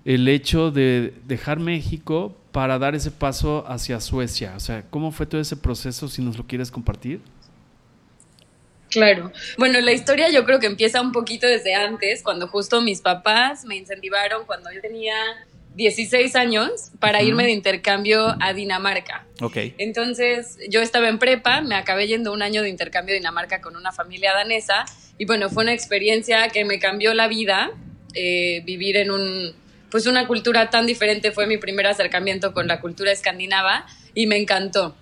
el 0.09 0.27
hecho 0.27 0.71
de 0.71 1.13
dejar 1.25 1.59
México 1.59 2.35
para 2.51 2.79
dar 2.79 2.95
ese 2.95 3.11
paso 3.11 3.63
hacia 3.67 4.01
Suecia? 4.01 4.53
O 4.55 4.59
sea, 4.59 4.83
¿cómo 4.89 5.11
fue 5.11 5.27
todo 5.27 5.39
ese 5.39 5.55
proceso 5.55 6.07
si 6.07 6.23
nos 6.23 6.35
lo 6.35 6.47
quieres 6.47 6.71
compartir? 6.71 7.21
Claro. 8.89 9.31
Bueno, 9.59 9.79
la 9.81 9.91
historia 9.91 10.31
yo 10.31 10.45
creo 10.45 10.59
que 10.59 10.65
empieza 10.65 10.99
un 10.99 11.11
poquito 11.11 11.45
desde 11.45 11.75
antes, 11.75 12.23
cuando 12.23 12.47
justo 12.47 12.81
mis 12.81 13.01
papás 13.01 13.65
me 13.65 13.75
incentivaron 13.75 14.47
cuando 14.47 14.71
yo 14.73 14.81
tenía 14.81 15.13
16 15.75 16.35
años 16.35 16.89
para 16.99 17.21
irme 17.21 17.43
de 17.43 17.51
intercambio 17.51 18.35
a 18.39 18.53
Dinamarca. 18.53 19.27
Ok. 19.41 19.57
Entonces, 19.77 20.57
yo 20.71 20.81
estaba 20.81 21.07
en 21.07 21.19
prepa, 21.19 21.61
me 21.61 21.75
acabé 21.75 22.07
yendo 22.07 22.33
un 22.33 22.41
año 22.41 22.63
de 22.63 22.69
intercambio 22.69 23.13
a 23.13 23.17
Dinamarca 23.17 23.61
con 23.61 23.75
una 23.75 23.91
familia 23.91 24.33
danesa 24.33 24.85
y 25.19 25.25
bueno, 25.25 25.51
fue 25.51 25.61
una 25.61 25.73
experiencia 25.73 26.49
que 26.49 26.65
me 26.65 26.79
cambió 26.79 27.13
la 27.13 27.27
vida. 27.27 27.69
eh, 28.15 28.63
vivir 28.65 28.97
en 28.97 29.11
un, 29.11 29.53
pues 29.91 30.05
una 30.07 30.27
cultura 30.27 30.69
tan 30.69 30.85
diferente 30.85 31.31
fue 31.31 31.47
mi 31.47 31.57
primer 31.57 31.87
acercamiento 31.87 32.53
con 32.53 32.67
la 32.67 32.79
cultura 32.79 33.11
escandinava 33.11 33.85
y 34.13 34.27
me 34.27 34.37
encantó. 34.37 34.95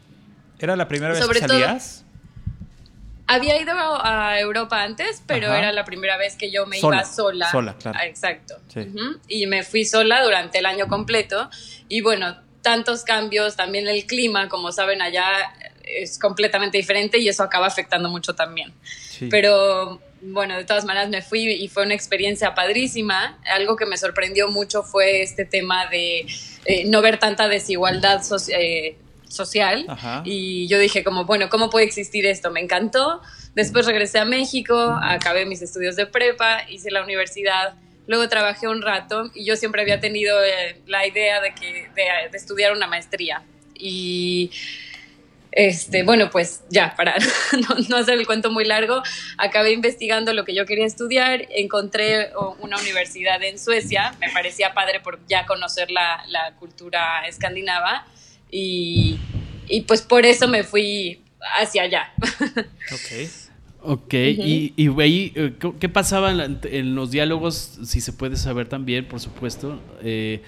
¿Era 0.59 0.75
la 0.75 0.87
primera 0.87 1.13
vez 1.13 1.23
Sobre 1.23 1.41
que 1.41 1.47
todo- 1.47 1.59
salías? 1.59 2.03
Había 3.29 3.61
ido 3.61 3.73
a 3.75 4.39
Europa 4.39 4.81
antes, 4.83 5.21
pero 5.27 5.47
Ajá. 5.47 5.57
era 5.57 5.71
la 5.73 5.83
primera 5.83 6.15
vez 6.17 6.37
que 6.37 6.49
yo 6.49 6.65
me 6.65 6.79
Sola, 6.79 6.97
iba 6.97 7.05
sola. 7.05 7.51
sola, 7.51 7.75
claro. 7.77 7.99
Exacto. 8.05 8.55
Sí. 8.73 8.87
Y 9.27 9.47
me 9.47 9.63
fui 9.63 9.83
sola 9.83 10.23
durante 10.23 10.59
el 10.59 10.65
año 10.65 10.87
completo. 10.87 11.49
Y 11.89 11.99
bueno, 11.99 12.37
tantos 12.61 13.03
cambios, 13.03 13.57
también 13.57 13.89
el 13.89 14.05
clima, 14.05 14.47
como 14.47 14.71
saben, 14.71 15.01
allá 15.01 15.25
es 15.83 16.17
completamente 16.19 16.77
diferente 16.77 17.17
y 17.17 17.27
eso 17.27 17.43
acaba 17.43 17.67
afectando 17.67 18.07
mucho 18.07 18.33
también. 18.33 18.73
Sí. 19.09 19.27
Pero 19.29 20.01
bueno, 20.21 20.57
de 20.57 20.65
todas 20.65 20.85
maneras 20.85 21.09
me 21.09 21.21
fui 21.21 21.47
y 21.51 21.67
fue 21.67 21.83
una 21.83 21.93
experiencia 21.93 22.55
padrísima. 22.55 23.39
Algo 23.45 23.75
que 23.75 23.85
me 23.85 23.97
sorprendió 23.97 24.49
mucho 24.49 24.83
fue 24.83 25.21
este 25.21 25.45
tema 25.45 25.87
de 25.87 26.25
eh, 26.65 26.85
no 26.85 27.01
ver 27.01 27.19
tanta 27.19 27.47
desigualdad 27.47 28.21
eh, 28.49 28.97
social. 29.27 29.85
Ajá. 29.87 30.21
Y 30.25 30.67
yo 30.67 30.79
dije 30.79 31.03
como, 31.03 31.25
bueno, 31.25 31.49
¿cómo 31.49 31.69
puede 31.69 31.85
existir 31.85 32.25
esto? 32.25 32.51
Me 32.51 32.59
encantó. 32.59 33.21
Después 33.55 33.85
regresé 33.85 34.19
a 34.19 34.25
México, 34.25 34.75
acabé 35.01 35.45
mis 35.45 35.61
estudios 35.61 35.95
de 35.95 36.05
prepa, 36.05 36.69
hice 36.69 36.91
la 36.91 37.03
universidad, 37.03 37.73
luego 38.05 38.29
trabajé 38.29 38.67
un 38.67 38.81
rato 38.81 39.31
y 39.33 39.45
yo 39.45 39.55
siempre 39.55 39.81
había 39.81 39.99
tenido 39.99 40.43
eh, 40.43 40.81
la 40.85 41.07
idea 41.07 41.41
de, 41.41 41.53
que, 41.55 41.89
de, 41.95 42.29
de 42.31 42.37
estudiar 42.37 42.73
una 42.73 42.87
maestría. 42.87 43.43
Y 43.73 44.51
este, 45.57 46.03
bueno, 46.03 46.29
pues 46.29 46.61
ya, 46.69 46.93
para 46.95 47.15
no, 47.67 47.75
no 47.89 47.97
hacer 47.97 48.13
el 48.13 48.27
cuento 48.27 48.51
muy 48.51 48.63
largo, 48.63 49.01
acabé 49.39 49.71
investigando 49.71 50.31
lo 50.33 50.45
que 50.45 50.53
yo 50.53 50.67
quería 50.67 50.85
estudiar, 50.85 51.47
encontré 51.49 52.29
una 52.59 52.77
universidad 52.77 53.41
en 53.41 53.57
Suecia, 53.57 54.13
me 54.21 54.29
parecía 54.29 54.75
padre 54.75 54.99
por 54.99 55.19
ya 55.27 55.47
conocer 55.47 55.89
la, 55.89 56.23
la 56.27 56.53
cultura 56.59 57.27
escandinava 57.27 58.05
y, 58.51 59.17
y 59.67 59.81
pues 59.81 60.03
por 60.03 60.27
eso 60.27 60.47
me 60.47 60.63
fui 60.63 61.23
hacia 61.59 61.83
allá. 61.83 62.13
Ok. 62.93 63.29
Ok, 63.79 64.13
y, 64.13 64.73
y 64.75 65.01
ahí, 65.01 65.31
eh, 65.35 65.53
¿qué 65.79 65.87
pasaba 65.87 66.31
en, 66.31 66.95
los 66.95 67.11
diálogos? 67.11 67.79
Si 67.83 68.01
se 68.01 68.11
puede 68.11 68.35
saber 68.35 68.67
también, 68.67 69.07
por 69.07 69.19
supuesto, 69.19 69.79
eh, 70.01 70.41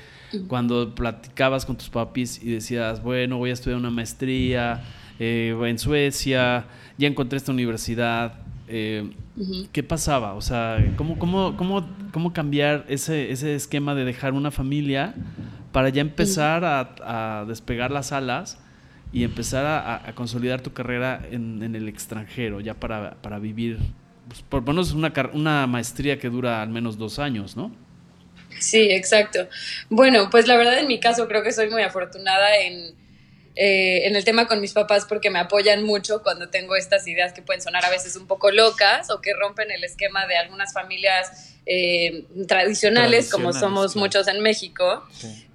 cuando 0.48 0.94
platicabas 0.94 1.66
con 1.66 1.78
tus 1.78 1.90
papis 1.90 2.42
y 2.44 2.52
decías, 2.52 3.02
bueno, 3.02 3.38
voy 3.38 3.52
a 3.52 3.54
estudiar 3.54 3.80
una 3.80 3.92
maestría 3.92 4.84
eh, 5.20 5.56
en 5.66 5.78
Suecia, 5.78 6.66
ya 6.98 7.08
encontré 7.08 7.38
esta 7.38 7.52
universidad. 7.52 8.34
¿Qué 8.68 9.84
pasaba? 9.84 10.34
O 10.34 10.42
sea, 10.42 10.78
¿cómo, 10.96 11.18
cómo, 11.18 11.58
cómo, 11.58 11.90
cómo 12.12 12.34
cambiar 12.34 12.86
ese, 12.88 13.32
ese 13.32 13.56
esquema 13.56 13.96
de 13.96 14.06
dejar 14.06 14.34
una 14.34 14.52
familia 14.52 15.16
para 15.72 15.90
ya 15.90 16.02
empezar 16.02 16.64
a, 16.66 17.42
a 17.42 17.46
despegar 17.46 17.90
las 17.90 18.12
alas? 18.12 18.60
y 19.12 19.24
empezar 19.24 19.66
a, 19.66 20.14
consolidar 20.14 20.62
tu 20.62 20.74
carrera 20.74 21.22
en, 21.32 21.76
el 21.76 21.88
extranjero, 21.88 22.60
ya 22.60 22.76
para, 22.76 23.16
para 23.22 23.40
vivir, 23.40 23.80
pues, 24.28 24.42
por 24.42 24.66
menos 24.66 24.92
una, 24.92 25.12
una 25.34 25.68
maestría 25.68 26.20
que 26.20 26.30
dura 26.30 26.62
al 26.62 26.70
menos 26.70 26.98
dos 26.98 27.18
años, 27.18 27.58
¿no? 27.58 27.72
Sí, 28.60 28.90
exacto. 28.92 29.48
Bueno, 29.90 30.30
pues 30.30 30.48
la 30.48 30.58
verdad 30.58 30.80
en 30.80 30.88
mi 30.88 31.00
caso 31.00 31.28
creo 31.28 31.44
que 31.44 31.52
soy 31.52 31.70
muy 31.70 31.82
afortunada 31.82 32.58
en, 32.58 32.96
eh, 33.62 34.08
en 34.08 34.16
el 34.16 34.24
tema 34.24 34.48
con 34.48 34.62
mis 34.62 34.72
papás 34.72 35.04
porque 35.04 35.30
me 35.30 35.38
apoyan 35.38 35.84
mucho 35.84 36.24
cuando 36.24 36.48
tengo 36.48 36.78
estas 36.78 37.06
ideas 37.10 37.34
que 37.34 37.42
pueden 37.42 37.62
sonar 37.62 37.84
a 37.84 37.90
veces 37.90 38.16
un 38.16 38.26
poco 38.26 38.52
locas 38.52 39.10
o 39.10 39.20
que 39.20 39.34
rompen 39.34 39.70
el 39.70 39.84
esquema 39.84 40.26
de 40.28 40.38
algunas 40.38 40.72
familias 40.72 41.58
eh, 41.66 42.24
tradicionales, 42.48 43.30
como 43.30 43.52
somos 43.52 43.98
muchos 43.98 44.30
en 44.30 44.42
México. 44.42 45.06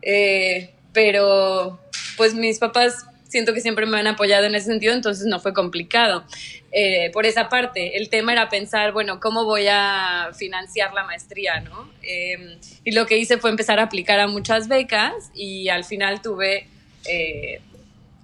Eh, 0.03 0.75
pero 0.93 1.81
pues 2.19 2.35
mis 2.35 2.59
papás 2.59 3.07
siento 3.27 3.55
que 3.55 3.63
siempre 3.63 3.87
me 3.87 3.99
han 3.99 4.07
apoyado 4.07 4.45
en 4.45 4.55
ese 4.55 4.67
sentido, 4.67 4.93
entonces 4.93 5.25
no 5.25 5.41
fue 5.41 5.55
complicado. 5.55 6.25
Eh, 6.73 7.09
por 7.11 7.25
esa 7.25 7.49
parte, 7.49 7.97
el 7.97 8.11
tema 8.11 8.33
era 8.33 8.51
pensar, 8.51 8.93
bueno, 8.93 9.19
¿cómo 9.19 9.47
voy 9.47 9.67
a 9.71 10.29
financiar 10.37 10.93
la 10.93 11.05
maestría? 11.05 11.61
¿no? 11.61 11.91
Em, 12.03 12.59
y 12.85 12.93
lo 12.93 13.07
que 13.07 13.17
hice 13.17 13.39
fue 13.39 13.49
empezar 13.49 13.81
a 13.81 13.85
aplicar 13.85 14.21
a 14.21 14.27
muchas 14.27 14.69
becas 14.69 15.31
y 15.35 15.71
al 15.71 15.85
final 15.85 16.21
tuve 16.21 16.69
eh, 17.07 17.63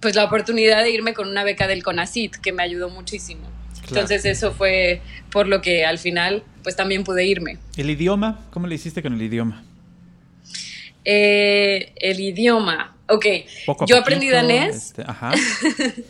pues 0.01 0.15
la 0.15 0.25
oportunidad 0.25 0.83
de 0.83 0.91
irme 0.91 1.13
con 1.13 1.29
una 1.29 1.43
beca 1.43 1.67
del 1.67 1.83
CONACIT, 1.83 2.37
que 2.37 2.51
me 2.51 2.63
ayudó 2.63 2.89
muchísimo. 2.89 3.49
Entonces 3.87 4.25
eso 4.25 4.53
fue 4.53 5.01
por 5.31 5.47
lo 5.47 5.61
que 5.61 5.85
al 5.85 5.97
final 5.97 6.43
pues 6.63 6.75
también 6.75 7.03
pude 7.03 7.25
irme. 7.25 7.57
¿El 7.77 7.89
idioma? 7.89 8.45
¿Cómo 8.51 8.67
le 8.67 8.75
hiciste 8.75 9.01
con 9.01 9.13
el 9.13 9.21
idioma? 9.21 9.63
Eh, 11.03 11.93
el 11.95 12.19
idioma. 12.19 12.95
Ok, 13.07 13.25
yo 13.87 13.97
aprendí 13.97 14.29
danés. 14.29 14.93
Este, 14.97 15.03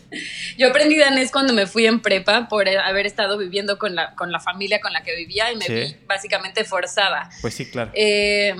yo 0.57 0.67
aprendí 0.67 0.97
danés 0.97 1.31
cuando 1.31 1.51
me 1.51 1.65
fui 1.65 1.87
en 1.87 1.99
prepa 1.99 2.47
por 2.47 2.69
haber 2.69 3.07
estado 3.07 3.39
viviendo 3.39 3.79
con 3.79 3.95
la, 3.95 4.13
con 4.13 4.31
la 4.31 4.39
familia 4.39 4.79
con 4.79 4.93
la 4.93 5.01
que 5.01 5.15
vivía 5.15 5.51
y 5.51 5.55
me 5.55 5.67
vi 5.67 5.95
básicamente 6.07 6.63
forzada. 6.63 7.31
Pues 7.41 7.55
sí, 7.55 7.65
claro. 7.65 7.89
Eh, 7.95 8.53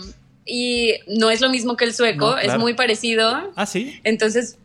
y 0.45 0.95
no 1.07 1.29
es 1.29 1.39
lo 1.41 1.51
mismo 1.51 1.77
que 1.77 1.85
el 1.85 1.93
sueco, 1.93 2.37
es 2.37 2.57
muy 2.57 2.73
parecido. 2.73 3.53
Ah, 3.55 3.67
sí. 3.67 3.99
Entonces, 4.03 4.57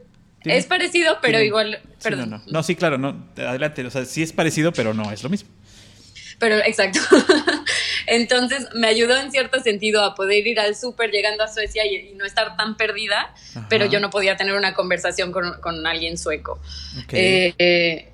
es 0.46 0.66
parecido, 0.66 1.18
pero 1.20 1.40
igual. 1.40 1.80
Perdón. 2.02 2.30
no, 2.30 2.42
no. 2.46 2.62
sí, 2.62 2.76
claro, 2.76 2.98
no. 2.98 3.26
Adelante. 3.36 3.84
O 3.84 3.90
sea, 3.90 4.04
sí 4.04 4.22
es 4.22 4.32
parecido, 4.32 4.72
pero 4.72 4.94
no 4.94 5.10
es 5.10 5.22
lo 5.22 5.28
mismo. 5.28 5.48
Pero, 6.38 6.56
exacto. 6.56 7.00
Entonces 8.06 8.68
me 8.74 8.86
ayudó 8.86 9.16
en 9.16 9.32
cierto 9.32 9.60
sentido 9.60 10.04
a 10.04 10.14
poder 10.14 10.46
ir 10.46 10.60
al 10.60 10.76
súper 10.76 11.10
llegando 11.10 11.42
a 11.42 11.48
Suecia 11.48 11.84
y, 11.86 12.14
no 12.14 12.24
estar 12.24 12.56
tan 12.56 12.76
perdida, 12.76 13.34
pero 13.68 13.86
yo 13.86 14.00
no 14.00 14.10
podía 14.10 14.36
tener 14.36 14.54
una 14.54 14.74
conversación 14.74 15.32
con, 15.32 15.86
alguien 15.86 16.18
sueco. 16.18 16.60
Eh, 17.10 17.54
eh, 17.58 18.12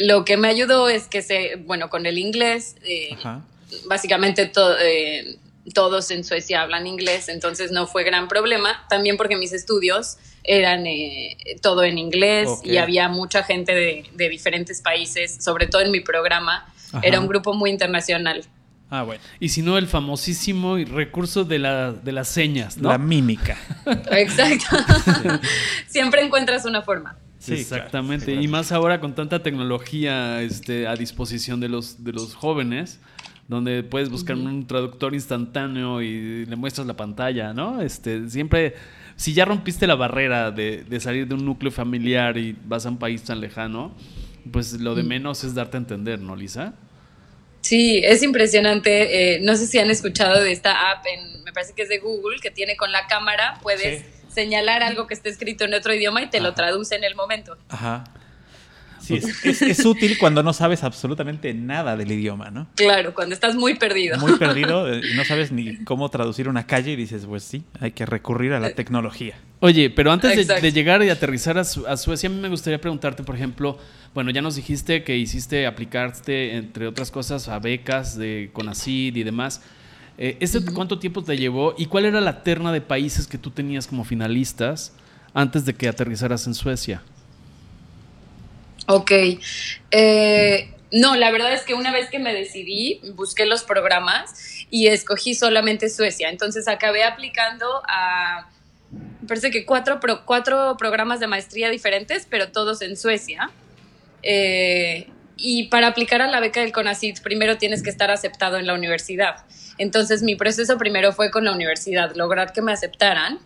lo 0.00 0.24
que 0.24 0.36
me 0.36 0.48
ayudó 0.48 0.88
es 0.88 1.08
que, 1.08 1.22
se, 1.22 1.56
bueno, 1.56 1.88
con 1.88 2.06
el 2.06 2.18
inglés, 2.18 2.76
eh, 2.84 3.16
básicamente 3.86 4.50
todos 5.74 6.10
en 6.10 6.24
Suecia 6.24 6.62
hablan 6.62 6.86
inglés, 6.86 7.28
entonces 7.28 7.70
no 7.70 7.86
fue 7.86 8.04
gran 8.04 8.28
problema, 8.28 8.84
también 8.88 9.16
porque 9.16 9.36
mis 9.36 9.52
estudios 9.52 10.16
eran 10.44 10.84
todo 11.60 11.84
en 11.84 11.98
inglés 11.98 12.48
y 12.64 12.78
había 12.78 13.08
mucha 13.08 13.42
gente 13.42 13.74
de, 13.74 14.28
diferentes 14.28 14.80
países, 14.80 15.42
sobre 15.42 15.66
todo 15.66 15.82
en 15.82 15.90
mi 15.90 16.00
programa, 16.00 16.66
era 17.02 17.20
un 17.20 17.26
grupo 17.26 17.54
muy 17.54 17.70
internacional. 17.70 18.44
Ah, 18.90 19.02
bueno. 19.02 19.22
Y 19.38 19.50
si 19.50 19.60
no, 19.60 19.76
el 19.76 19.86
famosísimo 19.86 20.76
recurso 20.76 21.44
de, 21.44 21.58
la, 21.58 21.92
de 21.92 22.12
las 22.12 22.28
señas, 22.28 22.78
¿no? 22.78 22.88
La 22.88 22.96
mímica. 22.96 23.58
Exacto. 24.10 24.76
Siempre 25.86 26.24
encuentras 26.24 26.64
una 26.64 26.80
forma. 26.80 27.18
Sí, 27.38 27.54
exactamente. 27.54 28.34
Y 28.34 28.48
más 28.48 28.72
ahora 28.72 29.00
con 29.00 29.14
tanta 29.14 29.42
tecnología 29.42 30.42
este, 30.42 30.86
a 30.86 30.96
disposición 30.96 31.60
de 31.60 31.68
los, 31.68 32.02
de 32.02 32.12
los 32.12 32.34
jóvenes, 32.34 32.98
donde 33.48 33.82
puedes 33.82 34.10
buscar 34.10 34.36
un 34.36 34.66
traductor 34.66 35.14
instantáneo 35.14 36.02
y 36.02 36.44
le 36.44 36.54
muestras 36.54 36.86
la 36.86 36.94
pantalla, 36.94 37.54
¿no? 37.54 37.80
Este, 37.80 38.28
siempre, 38.28 38.74
si 39.16 39.32
ya 39.32 39.46
rompiste 39.46 39.86
la 39.86 39.94
barrera 39.94 40.50
de, 40.50 40.84
de 40.84 41.00
salir 41.00 41.26
de 41.26 41.34
un 41.34 41.44
núcleo 41.44 41.72
familiar 41.72 42.36
y 42.36 42.54
vas 42.64 42.84
a 42.84 42.90
un 42.90 42.98
país 42.98 43.24
tan 43.24 43.40
lejano, 43.40 43.96
pues 44.52 44.74
lo 44.74 44.94
de 44.94 45.02
menos 45.02 45.44
es 45.44 45.54
darte 45.54 45.78
a 45.78 45.80
entender, 45.80 46.20
¿no, 46.20 46.36
Lisa? 46.36 46.74
Sí, 47.62 48.00
es 48.04 48.22
impresionante. 48.22 49.34
Eh, 49.34 49.40
no 49.40 49.56
sé 49.56 49.66
si 49.66 49.78
han 49.78 49.90
escuchado 49.90 50.40
de 50.40 50.52
esta 50.52 50.90
app, 50.90 51.04
en, 51.06 51.42
me 51.44 51.52
parece 51.52 51.72
que 51.74 51.82
es 51.82 51.88
de 51.88 51.98
Google, 51.98 52.40
que 52.40 52.50
tiene 52.50 52.76
con 52.76 52.92
la 52.92 53.06
cámara, 53.06 53.58
puedes 53.62 54.04
señalar 54.28 54.82
algo 54.82 55.06
que 55.06 55.14
esté 55.14 55.30
escrito 55.30 55.64
en 55.64 55.74
otro 55.74 55.94
idioma 55.94 56.22
y 56.22 56.28
te 56.28 56.40
lo 56.40 56.54
traduce 56.54 56.94
en 56.94 57.04
el 57.04 57.14
momento. 57.14 57.56
Ajá. 57.68 58.04
Sí, 59.00 59.20
es, 59.44 59.84
útil 59.84 60.18
cuando 60.18 60.42
no 60.42 60.52
sabes 60.52 60.82
absolutamente 60.82 61.52
nada 61.54 61.96
del 61.96 62.10
idioma, 62.12 62.50
¿no? 62.50 62.68
Claro, 62.74 63.14
cuando 63.14 63.34
estás 63.34 63.54
muy 63.54 63.74
perdido. 63.74 64.18
Muy 64.18 64.32
perdido 64.38 64.92
eh, 64.92 65.00
y 65.12 65.16
no 65.16 65.24
sabes 65.24 65.52
ni 65.52 65.76
cómo 65.84 66.08
traducir 66.08 66.48
una 66.48 66.66
calle 66.66 66.92
y 66.92 66.96
dices, 66.96 67.26
pues 67.26 67.44
sí, 67.44 67.64
hay 67.80 67.92
que 67.92 68.06
recurrir 68.06 68.52
a 68.52 68.60
la 68.60 68.68
eh, 68.68 68.74
tecnología. 68.74 69.36
Oye, 69.60 69.90
pero 69.90 70.12
antes 70.12 70.46
de, 70.46 70.72
llegar 70.72 71.02
y 71.02 71.10
aterrizar 71.10 71.58
a, 71.58 71.62
a, 71.62 71.96
Suecia, 71.96 72.28
a 72.28 72.32
mí 72.32 72.40
me 72.40 72.48
gustaría 72.48 72.80
preguntarte, 72.80 73.22
por 73.22 73.34
ejemplo, 73.34 73.78
bueno, 74.14 74.30
ya 74.30 74.42
nos 74.42 74.56
dijiste 74.56 75.02
que 75.02 75.16
hiciste 75.16 75.66
aplicarte, 75.66 76.56
entre 76.56 76.86
otras 76.86 77.10
cosas, 77.10 77.48
a 77.48 77.58
becas 77.58 78.16
de 78.16 78.50
CONACID 78.52 79.16
y 79.16 79.22
demás. 79.22 79.62
Eh, 80.20 80.36
¿Este 80.40 80.60
cuánto 80.64 80.98
tiempo 80.98 81.22
te 81.22 81.36
llevó 81.36 81.76
y 81.78 81.86
cuál 81.86 82.04
era 82.04 82.20
la 82.20 82.42
terna 82.42 82.72
de 82.72 82.80
países 82.80 83.28
que 83.28 83.38
tú 83.38 83.52
tenías 83.52 83.86
como 83.86 84.02
finalistas 84.02 84.92
antes 85.32 85.64
de 85.64 85.74
que 85.74 85.88
aterrizaras 85.88 86.46
en 86.48 86.54
Suecia? 86.54 87.02
Ok. 88.88 89.12
Eh, 89.90 90.70
no, 90.92 91.14
la 91.14 91.30
verdad 91.30 91.52
es 91.52 91.62
que 91.62 91.74
una 91.74 91.92
vez 91.92 92.08
que 92.08 92.18
me 92.18 92.32
decidí, 92.32 93.00
busqué 93.14 93.44
los 93.44 93.62
programas 93.62 94.64
y 94.70 94.86
escogí 94.86 95.34
solamente 95.34 95.90
Suecia. 95.90 96.30
Entonces 96.30 96.66
acabé 96.68 97.04
aplicando 97.04 97.82
a, 97.86 98.48
parece 99.26 99.50
que 99.50 99.66
cuatro, 99.66 100.00
cuatro 100.24 100.76
programas 100.78 101.20
de 101.20 101.26
maestría 101.26 101.68
diferentes, 101.68 102.26
pero 102.30 102.50
todos 102.50 102.80
en 102.80 102.96
Suecia. 102.96 103.50
Eh, 104.22 105.08
y 105.36 105.64
para 105.68 105.88
aplicar 105.88 106.22
a 106.22 106.26
la 106.26 106.40
beca 106.40 106.60
del 106.62 106.72
CONACYT, 106.72 107.20
primero 107.20 107.58
tienes 107.58 107.82
que 107.82 107.90
estar 107.90 108.10
aceptado 108.10 108.56
en 108.56 108.66
la 108.66 108.72
universidad. 108.72 109.44
Entonces 109.76 110.22
mi 110.22 110.34
proceso 110.34 110.78
primero 110.78 111.12
fue 111.12 111.30
con 111.30 111.44
la 111.44 111.52
universidad, 111.52 112.16
lograr 112.16 112.54
que 112.54 112.62
me 112.62 112.72
aceptaran 112.72 113.38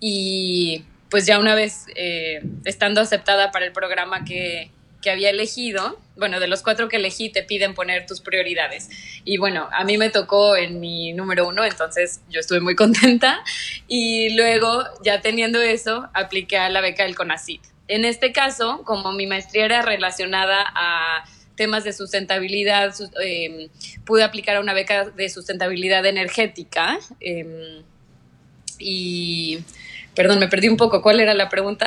y 0.00 0.84
pues 1.10 1.26
ya 1.26 1.38
una 1.38 1.54
vez 1.54 1.84
eh, 1.94 2.40
estando 2.64 3.02
aceptada 3.02 3.52
para 3.52 3.66
el 3.66 3.72
programa 3.72 4.24
que, 4.24 4.70
que 5.06 5.12
había 5.12 5.30
elegido, 5.30 6.00
bueno, 6.16 6.40
de 6.40 6.48
los 6.48 6.62
cuatro 6.62 6.88
que 6.88 6.96
elegí 6.96 7.30
te 7.30 7.44
piden 7.44 7.74
poner 7.74 8.06
tus 8.06 8.20
prioridades. 8.20 8.90
Y 9.24 9.36
bueno, 9.36 9.68
a 9.70 9.84
mí 9.84 9.98
me 9.98 10.10
tocó 10.10 10.56
en 10.56 10.80
mi 10.80 11.12
número 11.12 11.46
uno, 11.46 11.64
entonces 11.64 12.22
yo 12.28 12.40
estuve 12.40 12.58
muy 12.58 12.74
contenta. 12.84 13.38
Y 13.86 14.30
luego, 14.30 14.82
ya 15.04 15.20
teniendo 15.20 15.60
eso, 15.60 16.08
apliqué 16.12 16.58
a 16.58 16.68
la 16.70 16.80
beca 16.80 17.04
del 17.04 17.14
CONACYT. 17.14 17.62
En 17.86 18.04
este 18.04 18.32
caso, 18.32 18.82
como 18.82 19.12
mi 19.12 19.28
maestría 19.28 19.66
era 19.66 19.82
relacionada 19.82 20.64
a 20.74 21.24
temas 21.54 21.84
de 21.84 21.92
sustentabilidad, 21.92 22.92
em, 23.22 23.68
pude 24.04 24.24
aplicar 24.24 24.56
a 24.56 24.60
una 24.60 24.74
beca 24.74 25.04
de 25.10 25.28
sustentabilidad 25.28 26.04
energética. 26.04 26.98
Em, 27.20 27.84
y 28.80 29.60
Perdón, 30.16 30.40
me 30.40 30.48
perdí 30.48 30.68
un 30.68 30.78
poco. 30.78 31.02
¿Cuál 31.02 31.20
era 31.20 31.34
la 31.34 31.50
pregunta? 31.50 31.86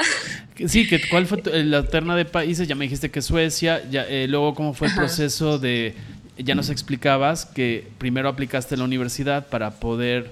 Sí, 0.67 0.87
que 0.87 1.01
¿cuál 1.09 1.25
fue 1.25 1.41
eh, 1.51 1.63
la 1.63 1.83
terna 1.83 2.15
de 2.15 2.25
países? 2.25 2.67
Ya 2.67 2.75
me 2.75 2.85
dijiste 2.85 3.09
que 3.09 3.21
Suecia. 3.23 3.81
Ya, 3.89 4.05
eh, 4.07 4.27
luego, 4.29 4.53
¿cómo 4.53 4.73
fue 4.73 4.87
el 4.87 4.95
proceso 4.95 5.57
de...? 5.57 5.95
Ya 6.37 6.55
nos 6.55 6.69
explicabas 6.69 7.45
que 7.45 7.85
primero 7.97 8.29
aplicaste 8.29 8.75
a 8.75 8.77
la 8.77 8.85
universidad 8.85 9.47
para 9.47 9.71
poder 9.71 10.31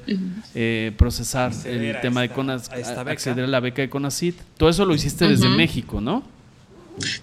eh, 0.55 0.93
procesar 0.97 1.51
el 1.65 1.99
tema 1.99 2.21
de 2.21 2.29
CONACYT, 2.29 2.97
acceder 3.09 3.43
a 3.43 3.47
la 3.47 3.59
beca 3.59 3.81
de 3.81 3.89
CONACYT. 3.89 4.39
Todo 4.57 4.69
eso 4.69 4.85
lo 4.85 4.95
hiciste 4.95 5.27
desde 5.27 5.49
México, 5.49 5.99
¿no? 5.99 6.23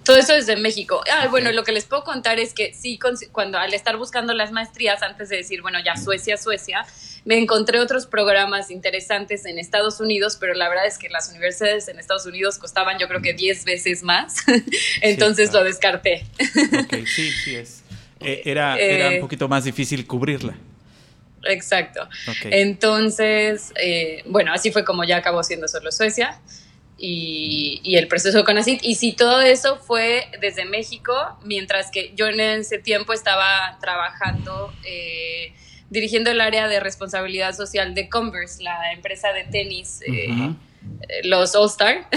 Todo 0.03 0.19
eso 0.19 0.35
desde 0.35 0.57
México. 0.57 1.03
Ah, 1.11 1.29
bueno, 1.31 1.51
lo 1.53 1.65
que 1.65 1.73
les 1.73 1.87
puedo 1.87 2.05
contar 2.05 2.39
es 2.39 2.53
que 2.53 2.75
sí, 2.75 2.99
cuando 3.33 3.59
al 3.59 3.73
estar 3.73 3.97
buscando 3.97 4.35
las 4.35 4.53
maestrías, 4.53 5.03
antes 5.03 5.31
de 5.31 5.39
decir, 5.39 5.63
bueno, 5.63 5.79
ya 5.83 5.97
Suecia, 5.97 6.37
Suecia, 6.37 6.85
me 7.25 7.39
encontré 7.39 7.81
otros 7.81 8.07
programas 8.07 8.71
interesantes 8.71 9.47
en 9.47 9.59
Estados 9.59 10.01
Unidos, 10.01 10.37
pero 10.39 10.55
la 10.55 10.69
verdad 10.69 10.87
es 10.87 10.99
que 10.99 11.09
las 11.09 11.31
universidades 11.31 11.89
en 11.89 11.99
Estados 11.99 12.27
Unidos 12.27 12.59
costaban 12.59 12.99
yo 12.99 13.09
creo 13.09 13.23
que 13.23 13.33
10 13.33 13.65
veces 13.65 14.03
más, 14.03 14.37
entonces 15.01 15.53
lo 15.53 15.65
descarté. 15.65 16.27
Sí, 17.07 17.31
sí 17.31 17.55
es. 17.57 17.83
Eh, 18.21 18.43
era, 18.45 18.77
era 18.79 19.11
un 19.11 19.21
poquito 19.21 19.49
más 19.49 19.65
difícil 19.65 20.07
cubrirla. 20.07 20.55
Exacto. 21.47 22.09
Entonces, 22.45 23.73
eh, 23.81 24.23
bueno, 24.27 24.53
así 24.53 24.71
fue 24.71 24.85
como 24.85 25.05
ya 25.05 25.19
acabó 25.19 25.43
siendo 25.43 25.69
solo 25.69 25.93
Suecia 25.93 26.41
y, 26.97 27.97
el 27.97 28.09
proceso 28.09 28.45
con 28.45 28.57
ACID. 28.59 28.81
Y 28.83 28.95
si 28.95 29.13
todo 29.13 29.41
eso 29.41 29.77
fue 29.77 30.27
desde 30.41 30.65
México, 30.65 31.39
mientras 31.45 31.91
que 31.91 32.13
yo 32.15 32.27
en 32.27 32.41
ese 32.41 32.79
tiempo 32.79 33.13
estaba 33.13 33.79
trabajando, 33.81 34.73
eh, 34.85 35.53
dirigiendo 35.91 36.31
el 36.31 36.41
área 36.41 36.69
de 36.69 36.81
responsabilidad 36.81 37.55
social 37.55 37.95
de 37.95 38.09
Converse, 38.09 38.63
la 38.63 38.93
empresa 38.93 39.33
de 39.33 39.45
tenis, 39.45 40.01
eh, 40.07 40.55
los 41.25 41.55
All 41.55 41.69
Star, 41.69 42.09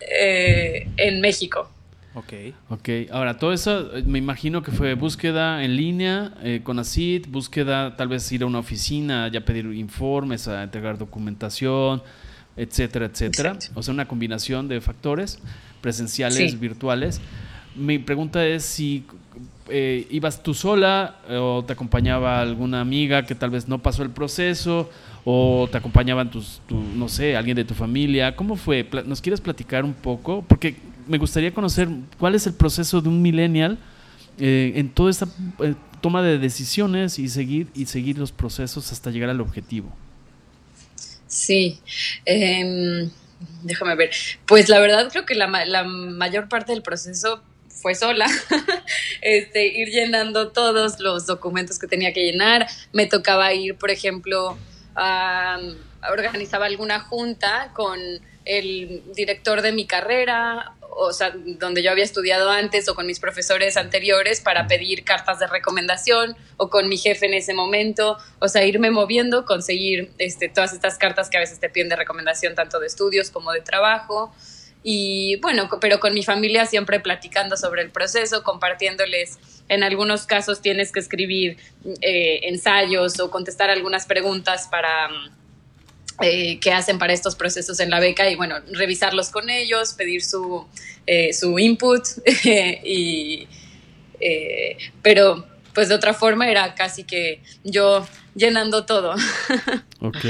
en 0.96 1.20
México. 1.20 1.70
Ok. 2.14 2.32
Ok, 2.68 2.88
ahora 3.10 3.38
todo 3.38 3.52
eso 3.52 3.96
eh, 3.96 4.02
me 4.04 4.18
imagino 4.18 4.62
que 4.62 4.70
fue 4.70 4.94
búsqueda 4.94 5.64
en 5.64 5.76
línea 5.76 6.34
eh, 6.42 6.60
con 6.62 6.78
ACID, 6.78 7.26
búsqueda 7.28 7.96
tal 7.96 8.08
vez 8.08 8.30
ir 8.32 8.42
a 8.42 8.46
una 8.46 8.58
oficina, 8.58 9.28
ya 9.28 9.44
pedir 9.44 9.64
informes, 9.66 10.46
a 10.46 10.62
entregar 10.62 10.98
documentación, 10.98 12.02
etcétera, 12.56 13.06
etcétera. 13.06 13.56
O 13.74 13.82
sea, 13.82 13.94
una 13.94 14.06
combinación 14.06 14.68
de 14.68 14.80
factores 14.80 15.38
presenciales, 15.80 16.60
virtuales. 16.60 17.20
Mi 17.74 17.98
pregunta 17.98 18.46
es 18.46 18.64
si 18.64 19.04
eh, 19.68 20.06
ibas 20.10 20.42
tú 20.42 20.52
sola 20.54 21.16
o 21.30 21.64
te 21.66 21.72
acompañaba 21.72 22.40
alguna 22.40 22.80
amiga 22.80 23.24
que 23.24 23.34
tal 23.34 23.50
vez 23.50 23.68
no 23.68 23.80
pasó 23.80 24.02
el 24.02 24.10
proceso 24.10 24.90
o 25.24 25.68
te 25.70 25.78
acompañaban 25.78 26.30
tus, 26.30 26.60
no 26.68 27.08
sé, 27.08 27.36
alguien 27.36 27.56
de 27.56 27.64
tu 27.64 27.74
familia. 27.74 28.34
¿Cómo 28.34 28.56
fue? 28.56 28.86
¿Nos 29.06 29.20
quieres 29.20 29.40
platicar 29.40 29.84
un 29.84 29.94
poco? 29.94 30.44
Porque 30.46 30.76
me 31.06 31.18
gustaría 31.18 31.54
conocer 31.54 31.88
cuál 32.18 32.34
es 32.34 32.46
el 32.46 32.54
proceso 32.54 33.00
de 33.00 33.08
un 33.08 33.22
millennial 33.22 33.78
eh, 34.38 34.72
en 34.76 34.88
toda 34.90 35.10
esta 35.10 35.26
eh, 35.60 35.74
toma 36.00 36.22
de 36.22 36.38
decisiones 36.38 37.18
y 37.18 37.28
seguir, 37.28 37.68
y 37.74 37.86
seguir 37.86 38.18
los 38.18 38.32
procesos 38.32 38.90
hasta 38.92 39.10
llegar 39.10 39.30
al 39.30 39.40
objetivo. 39.40 39.94
Sí. 41.28 41.78
Em, 42.24 43.08
déjame 43.62 43.94
ver. 43.94 44.10
Pues 44.46 44.68
la 44.68 44.80
verdad 44.80 45.08
creo 45.10 45.24
que 45.24 45.34
la 45.34 45.46
mayor 45.46 46.48
parte 46.48 46.72
del 46.72 46.82
proceso 46.82 47.42
fue 47.80 47.94
sola, 47.94 48.26
este, 49.22 49.66
ir 49.66 49.88
llenando 49.88 50.52
todos 50.52 51.00
los 51.00 51.26
documentos 51.26 51.78
que 51.78 51.86
tenía 51.86 52.12
que 52.12 52.20
llenar. 52.20 52.66
Me 52.92 53.06
tocaba 53.06 53.52
ir, 53.52 53.76
por 53.76 53.90
ejemplo, 53.90 54.56
a, 54.94 55.58
organizaba 56.10 56.66
alguna 56.66 57.00
junta 57.00 57.72
con 57.74 57.98
el 58.44 59.02
director 59.14 59.62
de 59.62 59.72
mi 59.72 59.86
carrera 59.86 60.74
o 60.94 61.12
sea, 61.12 61.32
donde 61.34 61.82
yo 61.82 61.90
había 61.90 62.04
estudiado 62.04 62.50
antes 62.50 62.88
o 62.88 62.94
con 62.94 63.06
mis 63.06 63.18
profesores 63.18 63.76
anteriores 63.76 64.40
para 64.40 64.66
pedir 64.66 65.04
cartas 65.04 65.38
de 65.38 65.46
recomendación 65.46 66.36
o 66.58 66.68
con 66.68 66.88
mi 66.88 66.98
jefe 66.98 67.26
en 67.26 67.34
ese 67.34 67.54
momento, 67.54 68.18
o 68.40 68.48
sea, 68.48 68.64
irme 68.64 68.90
moviendo, 68.90 69.46
conseguir 69.46 70.12
este, 70.18 70.48
todas 70.48 70.72
estas 70.72 70.98
cartas 70.98 71.30
que 71.30 71.38
a 71.38 71.40
veces 71.40 71.60
te 71.60 71.70
piden 71.70 71.88
de 71.88 71.96
recomendación 71.96 72.54
tanto 72.54 72.78
de 72.78 72.86
estudios 72.86 73.30
como 73.30 73.52
de 73.52 73.62
trabajo. 73.62 74.34
Y 74.82 75.36
bueno, 75.36 75.68
pero 75.80 76.00
con 76.00 76.12
mi 76.12 76.22
familia 76.22 76.66
siempre 76.66 76.98
platicando 77.00 77.56
sobre 77.56 77.82
el 77.82 77.90
proceso, 77.90 78.42
compartiéndoles, 78.42 79.38
en 79.68 79.84
algunos 79.84 80.26
casos 80.26 80.60
tienes 80.60 80.90
que 80.90 81.00
escribir 81.00 81.56
eh, 82.00 82.40
ensayos 82.44 83.20
o 83.20 83.30
contestar 83.30 83.70
algunas 83.70 84.06
preguntas 84.06 84.68
para 84.68 85.08
eh, 86.20 86.60
que 86.60 86.72
hacen 86.72 86.98
para 86.98 87.12
estos 87.12 87.34
procesos 87.34 87.80
en 87.80 87.90
la 87.90 87.98
beca 87.98 88.28
y 88.30 88.36
bueno, 88.36 88.56
revisarlos 88.70 89.30
con 89.30 89.50
ellos, 89.50 89.94
pedir 89.94 90.22
su, 90.22 90.66
eh, 91.06 91.32
su 91.32 91.58
input 91.58 92.04
y, 92.44 93.48
eh, 94.20 94.76
pero 95.00 95.46
pues 95.74 95.88
de 95.88 95.94
otra 95.94 96.12
forma 96.12 96.48
era 96.50 96.74
casi 96.74 97.04
que 97.04 97.40
yo 97.64 98.06
llenando 98.34 98.84
todo. 98.84 99.14
Ok, 100.00 100.24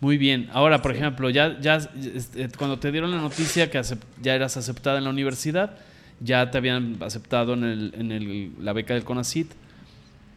muy 0.00 0.18
bien. 0.18 0.48
Ahora, 0.52 0.82
por 0.82 0.92
ejemplo, 0.92 1.30
ya, 1.30 1.58
ya 1.60 1.76
este, 2.14 2.48
cuando 2.56 2.78
te 2.78 2.90
dieron 2.90 3.10
la 3.10 3.18
noticia 3.18 3.70
que 3.70 3.80
ya 4.22 4.34
eras 4.34 4.56
aceptada 4.56 4.98
en 4.98 5.04
la 5.04 5.10
universidad, 5.10 5.76
ya 6.20 6.50
te 6.50 6.58
habían 6.58 6.96
aceptado 7.00 7.54
en, 7.54 7.64
el, 7.64 7.94
en 7.96 8.12
el, 8.12 8.52
la 8.60 8.72
beca 8.72 8.94
del 8.94 9.04
CONACIT 9.04 9.52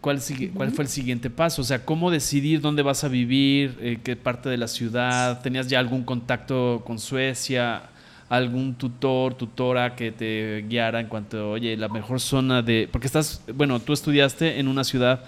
¿Cuál, 0.04 0.20
¿Cuál 0.54 0.72
fue 0.72 0.84
el 0.84 0.90
siguiente 0.90 1.30
paso? 1.30 1.62
O 1.62 1.64
sea, 1.64 1.86
¿cómo 1.86 2.12
decidir 2.12 2.60
dónde 2.60 2.82
vas 2.82 3.06
a 3.06 3.08
vivir? 3.08 3.78
Eh, 3.80 4.00
¿Qué 4.04 4.18
parte 4.18 4.50
de 4.50 4.58
la 4.58 4.68
ciudad? 4.68 5.42
¿Tenías 5.42 5.70
ya 5.70 5.80
algún 5.80 6.04
contacto 6.04 6.84
con 6.86 7.00
Suecia? 7.00 7.84
¿Algún 8.28 8.76
tutor, 8.76 9.36
tutora 9.36 9.96
que 9.96 10.12
te 10.12 10.66
guiara 10.68 11.00
en 11.00 11.08
cuanto, 11.08 11.52
oye, 11.52 11.78
la 11.78 11.88
mejor 11.88 12.20
zona 12.20 12.62
de... 12.62 12.90
Porque 12.92 13.08
estás, 13.08 13.44
bueno, 13.56 13.80
tú 13.80 13.94
estudiaste 13.94 14.60
en 14.60 14.68
una 14.68 14.84
ciudad 14.84 15.24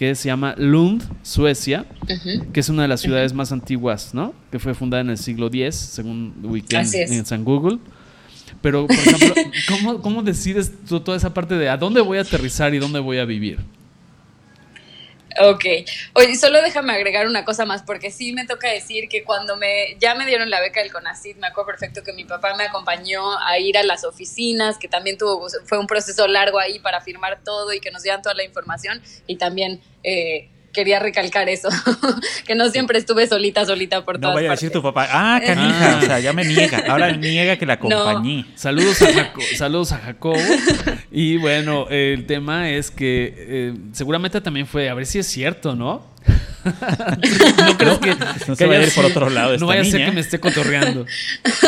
que 0.00 0.14
se 0.14 0.30
llama 0.30 0.54
Lund, 0.56 1.02
Suecia, 1.22 1.84
que 2.54 2.60
es 2.60 2.70
una 2.70 2.80
de 2.80 2.88
las 2.88 3.02
ciudades 3.02 3.34
más 3.34 3.52
antiguas, 3.52 4.14
¿no? 4.14 4.32
Que 4.50 4.58
fue 4.58 4.72
fundada 4.72 5.02
en 5.02 5.10
el 5.10 5.18
siglo 5.18 5.48
X, 5.48 5.74
según 5.74 6.36
Weekend 6.42 6.94
en 6.94 7.26
San 7.26 7.44
Google. 7.44 7.76
Pero, 8.62 8.86
por 8.86 8.96
ejemplo, 8.96 9.34
¿cómo, 9.68 10.00
¿cómo 10.00 10.22
decides 10.22 10.72
tú 10.88 11.00
toda 11.00 11.18
esa 11.18 11.34
parte 11.34 11.54
de 11.56 11.68
a 11.68 11.76
dónde 11.76 12.00
voy 12.00 12.16
a 12.16 12.22
aterrizar 12.22 12.72
y 12.74 12.78
dónde 12.78 12.98
voy 12.98 13.18
a 13.18 13.26
vivir? 13.26 13.58
Ok. 15.38 15.64
Oye, 16.14 16.34
solo 16.34 16.60
déjame 16.60 16.92
agregar 16.92 17.26
una 17.26 17.44
cosa 17.44 17.64
más, 17.64 17.82
porque 17.82 18.10
sí 18.10 18.32
me 18.32 18.46
toca 18.46 18.68
decir 18.68 19.08
que 19.08 19.22
cuando 19.22 19.56
me 19.56 19.96
ya 20.00 20.14
me 20.14 20.26
dieron 20.26 20.50
la 20.50 20.60
beca 20.60 20.80
del 20.80 20.92
CONACYT, 20.92 21.36
me 21.36 21.46
acuerdo 21.46 21.68
perfecto 21.68 22.02
que 22.02 22.12
mi 22.12 22.24
papá 22.24 22.56
me 22.56 22.64
acompañó 22.64 23.38
a 23.38 23.58
ir 23.58 23.78
a 23.78 23.82
las 23.84 24.04
oficinas, 24.04 24.76
que 24.76 24.88
también 24.88 25.18
tuvo, 25.18 25.46
fue 25.66 25.78
un 25.78 25.86
proceso 25.86 26.26
largo 26.26 26.58
ahí 26.58 26.80
para 26.80 27.00
firmar 27.00 27.42
todo 27.44 27.72
y 27.72 27.80
que 27.80 27.90
nos 27.90 28.02
dieran 28.02 28.22
toda 28.22 28.34
la 28.34 28.42
información, 28.42 29.00
y 29.26 29.36
también 29.36 29.80
eh, 30.02 30.48
quería 30.72 30.98
recalcar 30.98 31.48
eso, 31.48 31.68
que 32.46 32.54
no 32.54 32.68
siempre 32.70 32.98
estuve 32.98 33.26
solita, 33.26 33.64
solita 33.64 34.04
por 34.04 34.18
todas 34.18 34.30
No 34.30 34.34
vaya 34.34 34.48
a 34.48 34.52
decir 34.52 34.70
tu 34.70 34.82
papá, 34.82 35.08
ah, 35.10 35.40
canija, 35.46 35.98
o 35.98 36.00
sea, 36.02 36.20
ya 36.20 36.32
me 36.32 36.44
niega, 36.44 36.84
ahora 36.88 37.12
niega 37.12 37.56
que 37.56 37.66
la 37.66 37.74
acompañé. 37.74 38.46
Saludos, 38.54 39.02
a 39.02 39.56
saludos 39.56 39.92
a 39.92 39.98
Jacobo. 39.98 40.38
Y 41.12 41.38
bueno, 41.38 41.88
el 41.90 42.24
tema 42.26 42.70
es 42.70 42.90
que 42.92 43.34
eh, 43.36 43.74
seguramente 43.92 44.40
también 44.40 44.66
fue, 44.66 44.88
a 44.88 44.94
ver 44.94 45.06
si 45.06 45.18
es 45.18 45.26
cierto, 45.26 45.74
¿no? 45.74 46.06
no 47.66 47.78
creo 47.78 48.00
que, 48.00 48.16
no 48.46 48.56
se 48.56 48.66
vaya 48.66 48.80
a 48.80 48.86
ir 48.86 48.92
por 48.94 49.04
otro 49.04 49.30
lado. 49.30 49.56
No 49.56 49.66
vaya 49.66 49.82
a 49.82 49.84
ser 49.84 50.04
que 50.04 50.12
me 50.12 50.20
esté 50.20 50.38
cotorreando. 50.40 51.06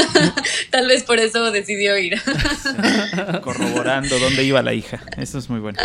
Tal 0.70 0.86
vez 0.86 1.02
por 1.02 1.18
eso 1.18 1.50
decidió 1.50 1.96
ir. 1.98 2.20
Corroborando 3.42 4.18
dónde 4.18 4.44
iba 4.44 4.62
la 4.62 4.74
hija. 4.74 5.00
Eso 5.16 5.38
es 5.38 5.48
muy 5.48 5.60
bueno. 5.60 5.78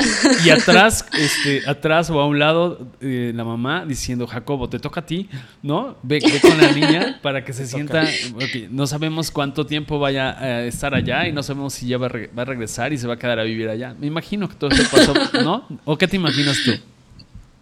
Y 0.46 0.50
atrás, 0.50 1.06
este, 1.14 1.68
atrás 1.68 2.10
o 2.10 2.20
a 2.20 2.28
un 2.28 2.40
lado, 2.40 2.92
eh, 3.02 3.32
la 3.34 3.44
mamá 3.44 3.86
diciendo, 3.86 4.28
Jacobo, 4.28 4.70
te 4.70 4.80
toca 4.80 5.02
a 5.02 5.06
ti, 5.06 5.30
¿no? 5.62 5.98
Ve, 6.04 6.20
con 6.42 6.58
la 6.58 6.72
niña 6.72 7.20
para 7.22 7.44
que 7.46 7.54
se 7.54 7.66
sienta. 7.66 8.04
no 8.70 8.88
sabemos 8.88 9.32
cuánto 9.32 9.66
tiempo 9.66 10.00
vaya 10.00 10.38
a 10.40 10.64
estar 10.64 10.94
allá 10.94 11.28
y 11.28 11.32
no 11.32 11.44
sabemos 11.44 11.74
si 11.74 11.88
ya 11.88 11.98
va 11.98 12.08
a, 12.08 12.46
regresar 12.46 12.94
y 12.94 12.98
se 12.98 13.08
va 13.08 13.16
a 13.16 13.18
quedar 13.18 13.40
a 13.40 13.44
vivir 13.44 13.70
allá. 13.70 13.96
Me 14.00 14.08
imagino 14.08 14.50
que 14.50 14.56
todo 14.56 14.70
esto 14.70 14.90
pasó, 14.90 15.14
¿no? 15.44 15.68
¿O 15.86 15.98
qué 15.98 16.08
te 16.08 16.16
imaginas 16.16 16.58
tú? 16.64 16.72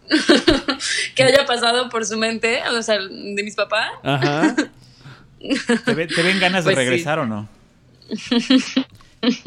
que 1.16 1.24
haya 1.24 1.46
pasado 1.46 1.90
por 1.90 2.06
su 2.06 2.18
mente, 2.18 2.62
o 2.70 2.82
sea, 2.82 3.00
de 3.00 3.44
mis 3.44 3.56
papás. 3.56 3.92
Ajá. 4.04 4.56
¿Te, 5.86 5.94
ven 5.94 6.40
ganas 6.40 6.66
de 6.66 6.74
pues 6.74 6.76
regresar 6.76 7.20
o 7.20 7.26
no? 7.26 7.48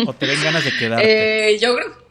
¿O 0.06 0.12
te 0.12 0.26
ven 0.26 0.42
ganas 0.42 0.64
de 0.64 0.76
quedarte? 0.76 1.52
Eh, 1.52 1.58
yo 1.58 1.74
creo. 1.74 2.08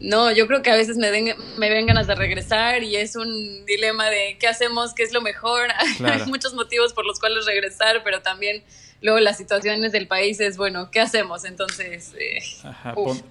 No, 0.00 0.32
yo 0.32 0.46
creo 0.46 0.62
que 0.62 0.70
a 0.70 0.76
veces 0.76 0.96
me, 0.96 1.10
me 1.58 1.70
ven 1.70 1.86
ganas 1.86 2.06
de 2.06 2.14
regresar 2.14 2.82
y 2.82 2.96
es 2.96 3.16
un 3.16 3.64
dilema 3.66 4.08
de 4.08 4.36
qué 4.38 4.46
hacemos, 4.46 4.94
qué 4.94 5.02
es 5.02 5.12
lo 5.12 5.20
mejor. 5.20 5.68
Hay 6.04 6.26
muchos 6.26 6.54
motivos 6.54 6.92
por 6.92 7.06
los 7.06 7.20
cuales 7.20 7.46
regresar, 7.46 8.02
pero 8.02 8.22
también 8.22 8.62
luego 9.00 9.20
las 9.20 9.36
situaciones 9.36 9.92
del 9.92 10.06
país 10.06 10.40
es, 10.40 10.56
bueno, 10.56 10.90
¿qué 10.90 11.00
hacemos? 11.00 11.44
Entonces, 11.44 12.14
eh, 12.18 12.42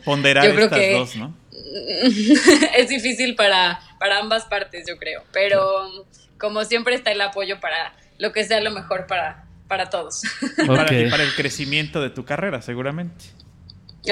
ponderar 0.03 0.45
estas 0.45 0.91
dos, 0.91 1.15
¿no? 1.15 1.35
es 2.77 2.89
difícil 2.89 3.35
para, 3.35 3.79
para 4.03 4.19
ambas 4.19 4.43
partes, 4.43 4.83
yo 4.85 4.97
creo, 4.97 5.23
pero 5.31 6.05
como 6.37 6.65
siempre 6.65 6.93
está 6.93 7.13
el 7.13 7.21
apoyo 7.21 7.61
para 7.61 7.95
lo 8.19 8.33
que 8.33 8.43
sea 8.43 8.59
lo 8.59 8.69
mejor 8.69 9.07
para, 9.07 9.45
para 9.69 9.89
todos. 9.89 10.23
para, 10.67 10.87
para 10.87 11.23
el 11.23 11.33
crecimiento 11.37 12.01
de 12.01 12.09
tu 12.09 12.25
carrera, 12.25 12.61
seguramente. 12.61 13.23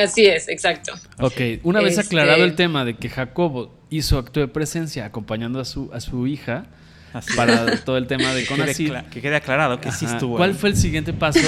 Así 0.01 0.25
es, 0.27 0.47
exacto. 0.47 0.93
Ok, 1.19 1.41
una 1.63 1.81
vez 1.81 1.97
aclarado 1.97 2.41
el 2.41 2.51
este 2.51 2.63
tema 2.63 2.85
de 2.85 2.95
que 2.95 3.09
Jacobo 3.09 3.77
hizo 3.89 4.17
acto 4.17 4.39
de 4.39 4.47
presencia 4.47 5.03
acompañando 5.03 5.59
a 5.59 5.65
su, 5.65 5.89
a 5.91 5.99
su 5.99 6.25
hija, 6.25 6.67
para 7.35 7.83
todo 7.83 7.97
el 7.97 8.07
tema 8.07 8.33
de 8.33 8.45
Conacyt. 8.45 9.09
Que, 9.09 9.19
quede 9.19 9.35
aclarado 9.35 9.81
que 9.81 9.91
sí 9.91 10.05
estuvo. 10.05 10.37
¿Cuál 10.37 10.55
fue 10.55 10.69
el 10.69 10.77
siguiente 10.77 11.11
paso 11.11 11.41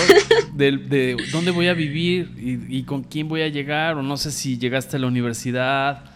de, 0.54 1.16
dónde 1.32 1.52
voy 1.52 1.70
a 1.70 1.74
vivir 1.74 2.34
y, 2.38 2.84
con 2.84 3.04
quién 3.04 3.30
voy 3.30 3.42
a 3.42 3.48
llegar? 3.48 3.96
O 3.96 4.04
no 4.04 4.18
sé 4.18 4.32
si 4.32 4.58
llegaste 4.58 4.98
a 4.98 5.00
la 5.00 5.08
universidad. 5.08 6.13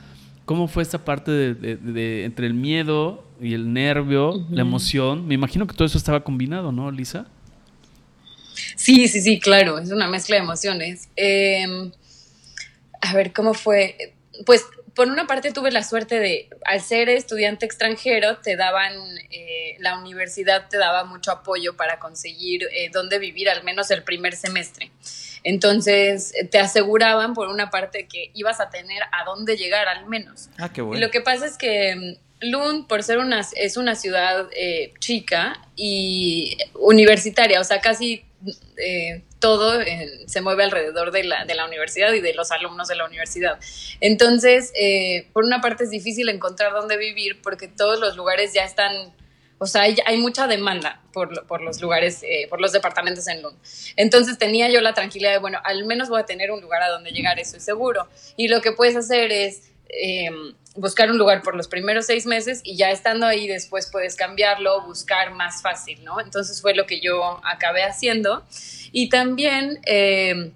¿Cómo 0.48 0.70
fue 0.70 0.82
esta 0.82 1.04
parte 1.04 1.30
de, 1.30 2.24
entre 2.24 2.48
el 2.48 2.54
miedo 2.54 3.22
y 3.42 3.54
el 3.54 3.74
nervio, 3.74 4.48
la 4.50 4.62
emoción. 4.62 5.28
Me 5.28 5.34
imagino 5.34 5.68
que 5.68 5.74
todo 5.74 5.86
eso 5.86 5.98
estaba 5.98 6.24
combinado, 6.24 6.72
¿no, 6.72 6.90
Lisa? 6.90 7.28
Sí, 8.78 9.10
sí, 9.10 9.20
sí, 9.20 9.42
claro, 9.42 9.78
es 9.78 9.92
una 9.92 10.08
mezcla 10.08 10.38
de 10.38 10.44
emociones. 10.44 11.10
Em, 11.18 11.92
a 13.02 13.14
ver, 13.14 13.34
¿cómo 13.34 13.54
fue? 13.54 14.14
Pues 14.46 14.64
por 14.96 15.10
una 15.10 15.28
parte 15.28 15.52
tuve 15.52 15.70
la 15.70 15.84
suerte 15.84 16.18
de, 16.18 16.48
al 16.64 16.80
ser 16.80 17.10
estudiante 17.10 17.66
extranjero, 17.66 18.38
te 18.38 18.56
daban, 18.56 18.94
eh, 19.30 19.76
la 19.80 20.00
universidad 20.00 20.70
te 20.70 20.78
daba 20.78 21.04
mucho 21.04 21.32
apoyo 21.34 21.76
para 21.76 22.00
conseguir 22.00 22.64
eh, 22.72 22.90
dónde 22.94 23.20
vivir 23.20 23.50
al 23.50 23.66
menos 23.66 23.92
el 23.92 24.02
primer 24.02 24.34
semestre. 24.34 24.92
Entonces, 25.48 26.34
te 26.52 26.60
aseguraban 26.60 27.34
por 27.34 27.48
una 27.48 27.70
parte 27.70 28.08
que 28.08 28.32
ibas 28.34 28.60
a 28.60 28.70
tener 28.70 29.02
a 29.14 29.24
dónde 29.24 29.56
llegar 29.56 29.88
al 29.88 30.06
menos. 30.06 30.50
Ah, 30.58 30.74
qué 30.74 30.82
bueno. 30.82 30.98
Y 30.98 31.02
lo 31.02 31.10
que 31.10 31.22
pasa 31.22 31.46
es 31.46 31.58
que 31.58 31.96
mm, 31.96 32.50
Lund, 32.52 32.88
por 32.88 33.02
ser 33.02 33.20
una, 33.20 33.42
es 33.56 33.78
una 33.78 33.96
ciudad 33.96 34.50
eh, 34.52 34.94
chica 35.00 35.62
y 35.78 36.58
universitaria, 36.74 37.62
o 37.62 37.64
sea, 37.64 37.80
casi 37.80 38.26
eh, 38.78 39.24
todo 39.40 39.80
eh, 39.80 40.26
se 40.28 40.42
mueve 40.42 40.66
alrededor 40.66 41.12
de 41.12 41.24
la, 41.24 41.46
de 41.46 41.56
la, 41.56 41.66
universidad 41.66 42.12
y 42.12 42.20
de 42.20 42.34
los 42.34 42.52
alumnos 42.52 42.90
de 42.90 42.96
la 42.96 43.06
universidad. 43.06 43.58
Entonces, 44.02 44.74
eh, 44.76 45.28
por 45.32 45.46
una 45.46 45.62
parte 45.62 45.86
es 45.86 45.92
difícil 45.92 46.28
encontrar 46.28 46.74
dónde 46.74 46.98
vivir 46.98 47.42
porque 47.42 47.70
todos 47.70 48.00
los 48.02 48.18
lugares 48.18 48.54
ya 48.54 48.64
están, 48.64 49.14
o 49.60 49.66
sea, 49.66 49.82
hay, 49.82 50.18
mucha 50.18 50.48
demanda 50.48 51.02
por, 51.14 51.62
los 51.62 51.82
lugares, 51.82 52.24
por 52.50 52.62
los 52.62 52.72
departamentos 52.74 53.28
en 53.28 53.42
Lund. 53.42 53.58
Entonces 53.96 54.38
tenía 54.38 54.70
yo 54.70 54.82
la 54.82 54.94
tranquilidad 54.94 55.32
de, 55.32 55.40
bueno, 55.40 55.60
al 55.64 55.86
menos 55.86 56.10
voy 56.10 56.20
a 56.20 56.26
tener 56.26 56.52
un 56.52 56.62
lugar 56.62 56.84
a 56.84 56.90
donde 56.90 57.12
llegar, 57.12 57.40
eso 57.40 57.58
es 57.58 57.64
seguro. 57.64 58.08
Y 58.36 58.50
lo 58.50 58.62
que 58.62 58.72
puedes 58.72 58.96
hacer 58.96 59.32
es 59.32 59.64
buscar 60.78 61.10
un 61.10 61.18
lugar 61.18 61.42
por 61.42 61.56
los 61.56 61.68
primeros 61.68 62.06
seis 62.06 62.26
meses 62.26 62.62
y 62.64 62.78
ya 62.78 62.92
estando 62.92 63.26
ahí 63.26 63.48
después 63.48 63.90
puedes 63.92 64.16
cambiarlo, 64.16 64.82
buscar 64.84 65.32
más 65.32 65.62
fácil, 65.62 66.04
¿no? 66.04 66.22
Entonces 66.22 66.62
fue 66.62 66.76
lo 66.76 66.86
que 66.86 67.02
yo 67.02 67.42
acabé 67.44 67.84
haciendo. 67.84 68.44
Y 68.92 69.10
también, 69.10 69.80
eh, 69.86 70.52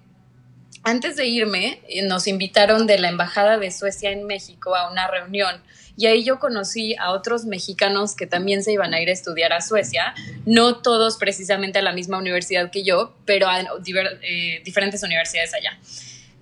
antes 0.84 1.16
de 1.16 1.26
irme, 1.26 1.80
nos 2.04 2.26
invitaron 2.26 2.86
de 2.86 2.98
la 2.98 3.08
Embajada 3.08 3.58
de 3.58 3.70
Suecia 3.70 4.10
en 4.10 4.26
México 4.26 4.74
a 4.74 4.90
una 4.90 5.08
reunión. 5.08 5.60
Y 5.96 6.06
ahí 6.06 6.24
yo 6.24 6.38
conocí 6.38 6.94
a 6.96 7.12
otros 7.12 7.44
mexicanos 7.44 8.16
que 8.16 8.26
también 8.26 8.62
se 8.62 8.72
iban 8.72 8.94
a 8.94 9.00
ir 9.00 9.08
a 9.08 9.12
estudiar 9.12 9.52
a 9.52 9.60
Suecia, 9.60 10.14
no 10.46 10.76
todos 10.76 11.16
precisamente 11.16 11.78
a 11.78 11.82
la 11.82 11.92
misma 11.92 12.18
universidad 12.18 12.70
que 12.70 12.82
yo, 12.82 13.14
pero 13.26 13.48
a 13.48 13.60
eh, 13.60 14.62
diferentes 14.64 15.02
universidades 15.02 15.54
allá. 15.54 15.78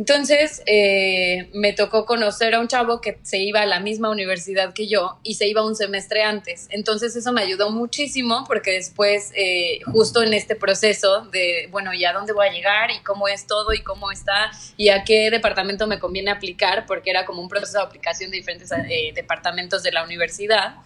Entonces 0.01 0.63
eh, 0.65 1.51
me 1.53 1.75
tocó 1.75 2.07
conocer 2.07 2.55
a 2.55 2.61
un 2.61 2.69
chavo 2.69 3.03
que 3.03 3.19
se 3.23 3.37
iba 3.37 3.61
a 3.61 3.67
la 3.67 3.81
misma 3.81 4.09
universidad 4.09 4.73
que 4.73 4.89
yo 4.89 5.19
y 5.23 5.35
se 5.35 5.47
iba 5.47 5.63
un 5.63 5.77
semestre 5.77 6.23
antes. 6.23 6.69
Entonces 6.71 7.15
eso 7.17 7.35
me 7.35 7.43
ayudó 7.43 7.71
muchísimo 7.71 8.45
porque 8.47 8.71
después, 8.71 9.31
eh, 9.37 9.81
justo 9.93 10.23
en 10.23 10.33
este 10.33 10.57
proceso 10.57 11.27
de, 11.27 11.69
bueno, 11.71 11.93
¿y 11.93 12.07
a 12.07 12.15
dónde 12.15 12.33
voy 12.33 12.49
a 12.49 12.51
llegar? 12.51 12.91
¿Y 12.91 13.01
cómo 13.01 13.29
es 13.29 13.47
todo? 13.47 13.75
¿Y 13.75 13.83
cómo 13.83 14.11
está? 14.11 14.51
¿Y 14.79 14.89
a 14.89 15.05
qué 15.05 15.31
departamento 15.31 15.87
me 15.87 15.99
conviene 15.99 16.31
aplicar? 16.31 16.87
Porque 16.87 17.11
era 17.11 17.27
como 17.27 17.43
un 17.43 17.51
proceso 17.51 17.77
de 17.77 17.85
aplicación 17.85 18.31
de 18.31 18.39
diferentes 18.39 18.73
eh, 18.73 19.13
departamentos 19.15 19.83
de 19.83 19.93
la 19.93 20.03
universidad. 20.03 20.77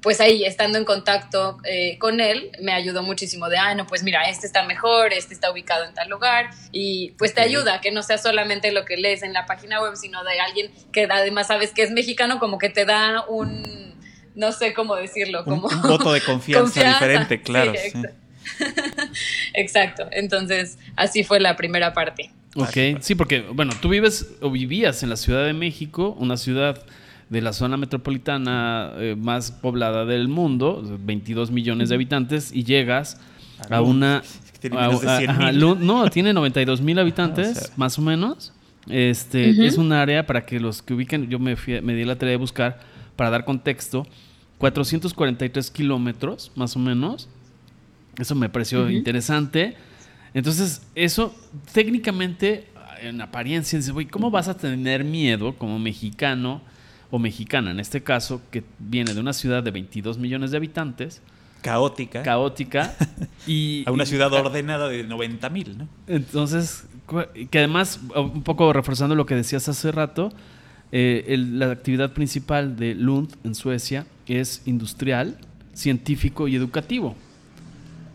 Pues 0.00 0.20
ahí, 0.20 0.44
estando 0.44 0.78
en 0.78 0.84
contacto 0.84 1.58
eh, 1.64 1.98
con 1.98 2.20
él, 2.20 2.50
me 2.60 2.72
ayudó 2.72 3.02
muchísimo 3.02 3.48
de, 3.48 3.58
ah, 3.58 3.74
no, 3.74 3.86
pues 3.86 4.04
mira, 4.04 4.28
este 4.28 4.46
está 4.46 4.62
mejor, 4.64 5.12
este 5.12 5.34
está 5.34 5.50
ubicado 5.50 5.84
en 5.84 5.94
tal 5.94 6.08
lugar, 6.08 6.50
y 6.70 7.12
pues 7.18 7.34
te 7.34 7.40
ayuda, 7.40 7.80
que 7.80 7.90
no 7.90 8.02
sea 8.02 8.16
solamente 8.16 8.70
lo 8.70 8.84
que 8.84 8.96
lees 8.96 9.22
en 9.22 9.32
la 9.32 9.46
página 9.46 9.80
web, 9.82 9.96
sino 9.96 10.22
de 10.22 10.38
alguien 10.38 10.70
que 10.92 11.08
además 11.10 11.48
sabes 11.48 11.72
que 11.72 11.82
es 11.82 11.90
mexicano, 11.90 12.38
como 12.38 12.58
que 12.58 12.68
te 12.68 12.84
da 12.84 13.24
un, 13.28 13.96
no 14.36 14.52
sé 14.52 14.72
cómo 14.72 14.94
decirlo, 14.94 15.44
como... 15.44 15.66
Un, 15.66 15.82
voto 15.82 16.12
de 16.12 16.20
confianza, 16.20 16.84
diferente, 16.84 17.42
claro. 17.42 17.72
exacto. 19.54 20.08
entonces 20.12 20.78
así 20.96 21.24
fue 21.24 21.40
la 21.40 21.56
primera 21.56 21.92
parte. 21.92 22.30
Ok, 22.54 23.00
sí, 23.00 23.14
porque, 23.14 23.40
bueno, 23.40 23.74
tú 23.80 23.88
vives 23.88 24.26
o 24.40 24.50
vivías 24.50 25.02
en 25.02 25.10
la 25.10 25.16
Ciudad 25.16 25.44
de 25.44 25.52
México, 25.52 26.16
una 26.18 26.36
ciudad 26.36 26.82
de 27.30 27.40
la 27.42 27.52
zona 27.52 27.76
metropolitana 27.76 28.92
eh, 28.96 29.14
más 29.18 29.50
poblada 29.50 30.04
del 30.04 30.28
mundo, 30.28 30.82
22 31.04 31.50
millones 31.50 31.90
de 31.90 31.94
habitantes, 31.94 32.52
y 32.52 32.64
llegas 32.64 33.20
a, 33.68 33.82
una... 33.82 34.22
no, 35.74 36.08
tiene 36.10 36.32
92 36.32 36.80
mil 36.80 36.98
habitantes, 37.00 37.72
más 37.76 37.98
o 37.98 38.02
menos. 38.02 38.52
Este, 38.88 39.66
Es 39.66 39.76
un 39.76 39.92
área, 39.92 40.26
para 40.26 40.46
que 40.46 40.58
los 40.58 40.80
que 40.80 40.94
ubiquen, 40.94 41.28
yo 41.28 41.38
me, 41.38 41.56
me 41.82 41.94
di 41.94 42.04
la 42.04 42.16
tarea 42.16 42.32
de 42.32 42.38
buscar, 42.38 42.80
para 43.16 43.30
dar 43.30 43.44
contexto, 43.44 44.06
443 44.58 45.70
kilómetros, 45.70 46.50
más 46.54 46.74
o 46.76 46.78
menos. 46.78 47.28
Eso 48.18 48.34
me 48.34 48.48
pareció 48.48 48.90
interesante. 48.90 49.76
Entonces, 50.34 50.82
eso 50.94 51.34
técnicamente, 51.72 52.68
en 53.02 53.20
apariencia, 53.20 53.78
¿cómo 54.10 54.30
vas 54.30 54.48
a 54.48 54.56
tener 54.56 55.04
miedo 55.04 55.54
como 55.56 55.78
mexicano? 55.78 56.62
O 57.10 57.18
mexicana 57.18 57.70
en 57.70 57.80
este 57.80 58.02
caso, 58.02 58.42
que 58.50 58.64
viene 58.78 59.14
de 59.14 59.20
una 59.20 59.32
ciudad 59.32 59.62
de 59.62 59.70
22 59.70 60.18
millones 60.18 60.50
de 60.50 60.56
habitantes. 60.56 61.22
Caótica. 61.62 62.22
Caótica. 62.22 62.94
y, 63.46 63.84
a 63.86 63.92
una 63.92 64.06
ciudad 64.06 64.32
ordenada 64.32 64.88
de 64.88 65.04
90 65.04 65.50
mil, 65.50 65.78
¿no? 65.78 65.88
Entonces, 66.06 66.86
que 67.50 67.58
además, 67.58 68.00
un 68.14 68.42
poco 68.42 68.72
reforzando 68.72 69.14
lo 69.14 69.26
que 69.26 69.34
decías 69.34 69.68
hace 69.68 69.90
rato, 69.90 70.32
eh, 70.92 71.36
la 71.38 71.70
actividad 71.70 72.12
principal 72.12 72.76
de 72.76 72.94
Lund 72.94 73.34
en 73.44 73.54
Suecia 73.54 74.06
es 74.26 74.62
industrial, 74.66 75.38
científico 75.72 76.48
y 76.48 76.56
educativo. 76.56 77.16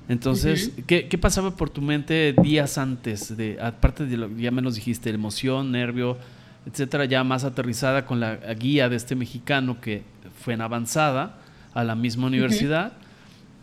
Entonces, 0.09 0.71
¿qué, 0.85 1.07
¿qué, 1.07 1.17
pasaba 1.17 1.55
por 1.55 1.69
tu 1.69 1.81
mente 1.81 2.35
días 2.41 2.77
antes? 2.77 3.35
de 3.37 3.57
Aparte 3.61 4.05
de 4.05 4.17
lo 4.17 4.29
ya 4.35 4.51
me 4.51 4.61
nos 4.61 4.75
dijiste, 4.75 5.09
emoción, 5.09 5.71
nervio, 5.71 6.17
etcétera, 6.65 7.05
ya 7.05 7.23
más 7.23 7.43
aterrizada 7.43 8.05
con 8.05 8.19
la 8.19 8.35
guía 8.53 8.89
de 8.89 8.95
este 8.95 9.15
mexicano 9.15 9.81
que 9.81 10.03
fue 10.43 10.53
en 10.53 10.61
avanzada 10.61 11.37
a 11.73 11.83
la 11.83 11.95
misma 11.95 12.27
universidad. 12.27 12.93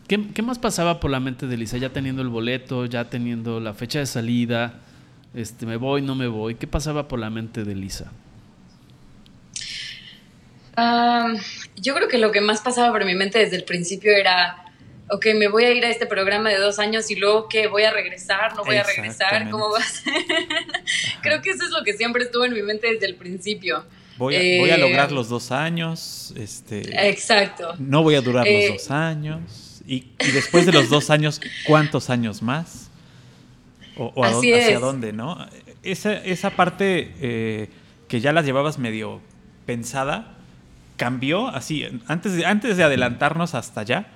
¿Qué, 0.08 0.42
más 0.42 0.58
pasaba 0.58 0.98
por 0.98 1.10
la 1.10 1.20
mente 1.20 1.46
de 1.46 1.56
Lisa? 1.56 1.76
Ya 1.78 1.90
teniendo 1.90 2.20
el 2.20 2.28
boleto, 2.28 2.84
ya 2.84 3.08
teniendo 3.08 3.60
la 3.60 3.74
fecha 3.74 4.00
de 4.00 4.06
salida, 4.06 4.80
este, 5.34 5.66
me 5.66 5.76
voy, 5.76 6.02
no 6.02 6.16
me 6.16 6.26
voy. 6.26 6.56
¿Qué 6.56 6.66
pasaba 6.66 7.06
por 7.06 7.20
la 7.20 7.30
mente 7.30 7.62
de 7.62 7.76
Lisa? 7.76 8.10
Ah, 10.76 11.32
yo 11.76 11.94
creo 11.94 12.08
que 12.08 12.18
lo 12.18 12.32
que 12.32 12.40
más 12.40 12.60
pasaba 12.60 12.90
por 12.90 13.04
mi 13.04 13.14
mente 13.14 13.38
desde 13.38 13.56
el 13.56 13.62
principio 13.62 14.10
era 14.12 14.64
ok, 15.10 15.26
me 15.34 15.48
voy 15.48 15.64
a 15.64 15.72
ir 15.72 15.84
a 15.84 15.90
este 15.90 16.06
programa 16.06 16.50
de 16.50 16.58
dos 16.58 16.78
años 16.78 17.10
y 17.10 17.16
luego 17.16 17.48
que 17.48 17.66
voy 17.66 17.82
a 17.82 17.92
regresar, 17.92 18.54
no 18.56 18.64
voy 18.64 18.76
a 18.76 18.84
regresar, 18.84 19.50
¿cómo 19.50 19.70
va 19.70 19.78
a 19.78 19.82
ser? 19.82 20.14
Creo 21.22 21.42
que 21.42 21.50
eso 21.50 21.64
es 21.64 21.70
lo 21.70 21.82
que 21.84 21.94
siempre 21.94 22.24
estuvo 22.24 22.44
en 22.44 22.54
mi 22.54 22.62
mente 22.62 22.92
desde 22.92 23.06
el 23.06 23.16
principio. 23.16 23.84
Voy 24.16 24.36
a, 24.70 24.76
lograr 24.76 25.10
eh, 25.10 25.14
los 25.14 25.30
dos 25.30 25.50
años. 25.50 26.34
Este, 26.36 27.08
exacto. 27.08 27.74
No 27.78 28.02
voy 28.02 28.16
a 28.16 28.20
durar 28.20 28.46
los 28.46 28.54
eh, 28.54 28.68
dos 28.72 28.90
años. 28.90 29.82
Y, 29.86 30.12
después 30.18 30.66
de 30.66 30.72
los 30.72 30.90
dos 30.90 31.08
años, 31.08 31.40
¿cuántos 31.66 32.10
años 32.10 32.42
más? 32.42 32.90
¿O, 33.96 34.24
hacia 34.24 34.78
dónde, 34.78 35.12
no? 35.12 35.48
Esa, 35.82 36.12
esa 36.12 36.50
parte 36.50 37.14
eh, 37.20 37.70
que 38.08 38.20
ya 38.20 38.32
las 38.32 38.44
llevabas 38.44 38.78
medio 38.78 39.22
pensada, 39.64 40.36
cambió 40.96 41.48
así. 41.48 41.86
Antes 42.06 42.34
de, 42.34 42.44
antes 42.44 42.76
de 42.76 42.84
adelantarnos 42.84 43.54
hasta 43.54 43.80
allá, 43.80 44.06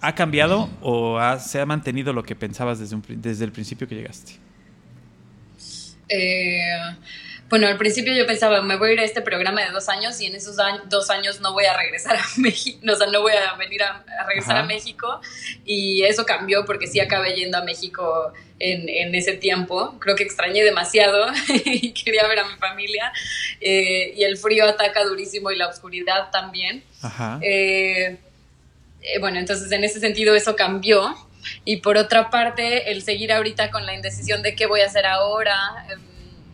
¿Ha 0.00 0.14
cambiado 0.14 0.68
o 0.82 1.18
se 1.38 1.60
ha 1.60 1.66
mantenido 1.66 2.12
lo 2.12 2.22
que 2.22 2.34
pensabas 2.34 2.78
desde, 2.78 2.96
desde 3.08 3.44
el 3.44 3.52
principio 3.52 3.88
que 3.88 3.94
llegaste? 3.94 4.32
Eh, 6.08 6.58
bueno, 7.48 7.68
al 7.68 7.78
principio 7.78 8.12
yo 8.12 8.26
pensaba, 8.26 8.60
me 8.62 8.76
voy 8.76 8.90
a 8.90 8.92
ir 8.94 9.00
a 9.00 9.04
este 9.04 9.22
programa 9.22 9.62
de 9.62 9.70
dos 9.70 9.88
años 9.88 10.20
y 10.20 10.26
en 10.26 10.34
esos 10.34 10.56
dos 10.88 11.10
años 11.10 11.40
no 11.40 11.52
voy 11.52 11.64
a 11.64 11.76
regresar 11.76 12.16
a 12.16 12.24
México, 12.38 12.80
o 12.90 12.96
sea, 12.96 13.06
no 13.06 13.22
voy 13.22 13.32
a 13.32 13.54
venir 13.54 13.82
a, 13.84 14.04
regresar 14.26 14.56
a 14.56 14.62
México. 14.64 15.20
Y 15.64 16.02
eso 16.02 16.26
cambió 16.26 16.64
porque 16.64 16.88
sí 16.88 16.98
acabé 16.98 17.34
yendo 17.34 17.58
a 17.58 17.62
México 17.62 18.32
en, 18.58 19.14
ese 19.14 19.34
tiempo. 19.34 19.96
Creo 20.00 20.16
que 20.16 20.24
extrañé 20.24 20.64
demasiado 20.64 21.28
y 21.64 21.92
quería 21.92 22.26
ver 22.26 22.40
a 22.40 22.48
mi 22.48 22.56
familia. 22.56 23.12
Eh, 23.60 24.14
y 24.16 24.24
el 24.24 24.36
frío 24.36 24.66
ataca 24.66 25.04
durísimo 25.04 25.52
y 25.52 25.56
la 25.56 25.68
oscuridad 25.68 26.30
también. 26.32 26.82
Ajá. 27.00 27.38
Eh, 27.42 28.18
eh, 29.06 29.18
bueno, 29.20 29.38
entonces 29.38 29.70
en 29.72 29.84
ese 29.84 30.00
sentido 30.00 30.34
eso 30.34 30.56
cambió. 30.56 31.14
Y 31.64 31.76
por 31.76 31.96
otra 31.96 32.28
parte, 32.30 32.90
el 32.90 33.02
seguir 33.02 33.32
ahorita 33.32 33.70
con 33.70 33.86
la 33.86 33.94
indecisión 33.94 34.42
de 34.42 34.56
qué 34.56 34.66
voy 34.66 34.80
a 34.80 34.86
hacer 34.86 35.06
ahora, 35.06 35.56
em, 35.90 36.00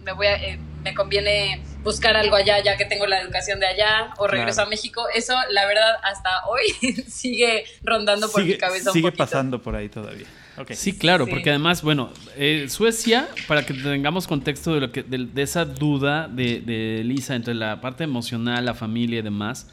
me, 0.04 0.12
voy 0.12 0.26
eh, 0.26 0.58
me 0.84 0.94
conviene 0.94 1.62
buscar 1.82 2.16
algo 2.16 2.36
allá 2.36 2.62
ya 2.62 2.76
que 2.76 2.84
tengo 2.84 3.06
la 3.06 3.20
educación 3.20 3.58
de 3.58 3.66
allá 3.66 4.12
o 4.18 4.26
regreso 4.26 4.62
a 4.62 4.66
México, 4.66 5.04
eso 5.14 5.34
la 5.50 5.66
verdad 5.66 5.96
hasta 6.02 6.46
hoy 6.46 6.94
sigue 7.08 7.64
rondando 7.82 8.30
por 8.30 8.44
mi 8.44 8.56
cabeza. 8.58 8.92
Sigue 8.92 9.12
pasando 9.12 9.62
por 9.62 9.74
ahí 9.74 9.88
todavía. 9.88 10.26
Sí, 10.72 10.96
claro, 10.96 11.26
porque 11.26 11.48
además, 11.48 11.82
bueno, 11.82 12.12
eh, 12.36 12.66
Suecia, 12.68 13.28
para 13.48 13.64
que 13.64 13.72
tengamos 13.72 14.28
contexto 14.28 14.74
de, 14.74 14.80
lo 14.80 14.92
que, 14.92 15.02
de, 15.02 15.42
esa 15.42 15.64
duda 15.64 16.28
de, 16.28 16.60
de 16.60 17.02
Lisa 17.02 17.34
entre 17.34 17.54
la 17.54 17.80
parte 17.80 18.04
emocional, 18.04 18.66
la 18.66 18.74
familia 18.74 19.20
y 19.20 19.22
demás, 19.22 19.66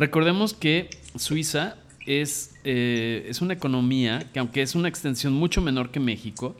Recordemos 0.00 0.54
que 0.54 0.88
Suiza 1.16 1.76
es, 2.10 2.54
eh, 2.64 3.26
es 3.28 3.40
una 3.40 3.54
economía 3.54 4.26
que 4.32 4.40
aunque 4.40 4.62
es 4.62 4.74
una 4.74 4.88
extensión 4.88 5.32
mucho 5.32 5.60
menor 5.60 5.90
que 5.90 6.00
México, 6.00 6.56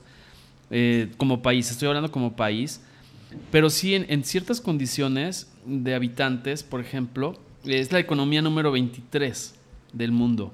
eh, 0.70 1.10
como 1.16 1.42
país, 1.42 1.70
estoy 1.70 1.88
hablando 1.88 2.12
como 2.12 2.36
país, 2.36 2.80
pero 3.50 3.68
sí 3.68 3.94
en, 3.94 4.06
en, 4.08 4.22
ciertas 4.22 4.60
condiciones 4.60 5.50
de 5.64 5.94
habitantes, 5.94 6.62
por 6.62 6.80
ejemplo, 6.80 7.38
es 7.64 7.90
la 7.90 7.98
economía 7.98 8.42
número 8.42 8.70
23 8.70 9.54
del 9.92 10.12
mundo. 10.12 10.52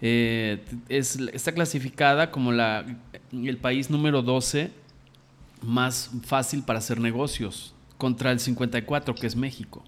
Eh, 0.00 0.62
es, 0.88 1.18
está 1.32 1.52
clasificada 1.52 2.30
como 2.30 2.52
la, 2.52 2.84
el 3.32 3.56
país 3.56 3.90
número 3.90 4.22
12 4.22 4.70
más 5.62 6.10
fácil 6.24 6.62
para 6.62 6.78
hacer 6.78 7.00
negocios, 7.00 7.74
contra 7.96 8.30
el 8.30 8.40
54 8.40 9.14
que 9.14 9.26
es 9.26 9.34
México. 9.34 9.82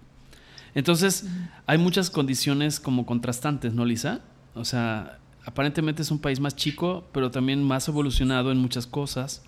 Entonces, 0.75 1.27
hay 1.67 1.79
muchas 1.79 2.11
condiciones 2.11 2.81
como 2.81 3.05
contrastantes, 3.07 3.73
¿no, 3.75 3.85
Lisa? 3.85 4.21
O 4.55 4.65
sea, 4.65 5.19
aparentemente 5.45 6.03
es 6.03 6.11
un 6.11 6.19
país 6.19 6.41
más 6.41 6.57
chico, 6.57 7.05
pero 7.13 7.31
también 7.31 7.63
más 7.63 7.87
evolucionado 7.89 8.51
en 8.53 8.59
muchas 8.59 8.87
cosas. 8.87 9.43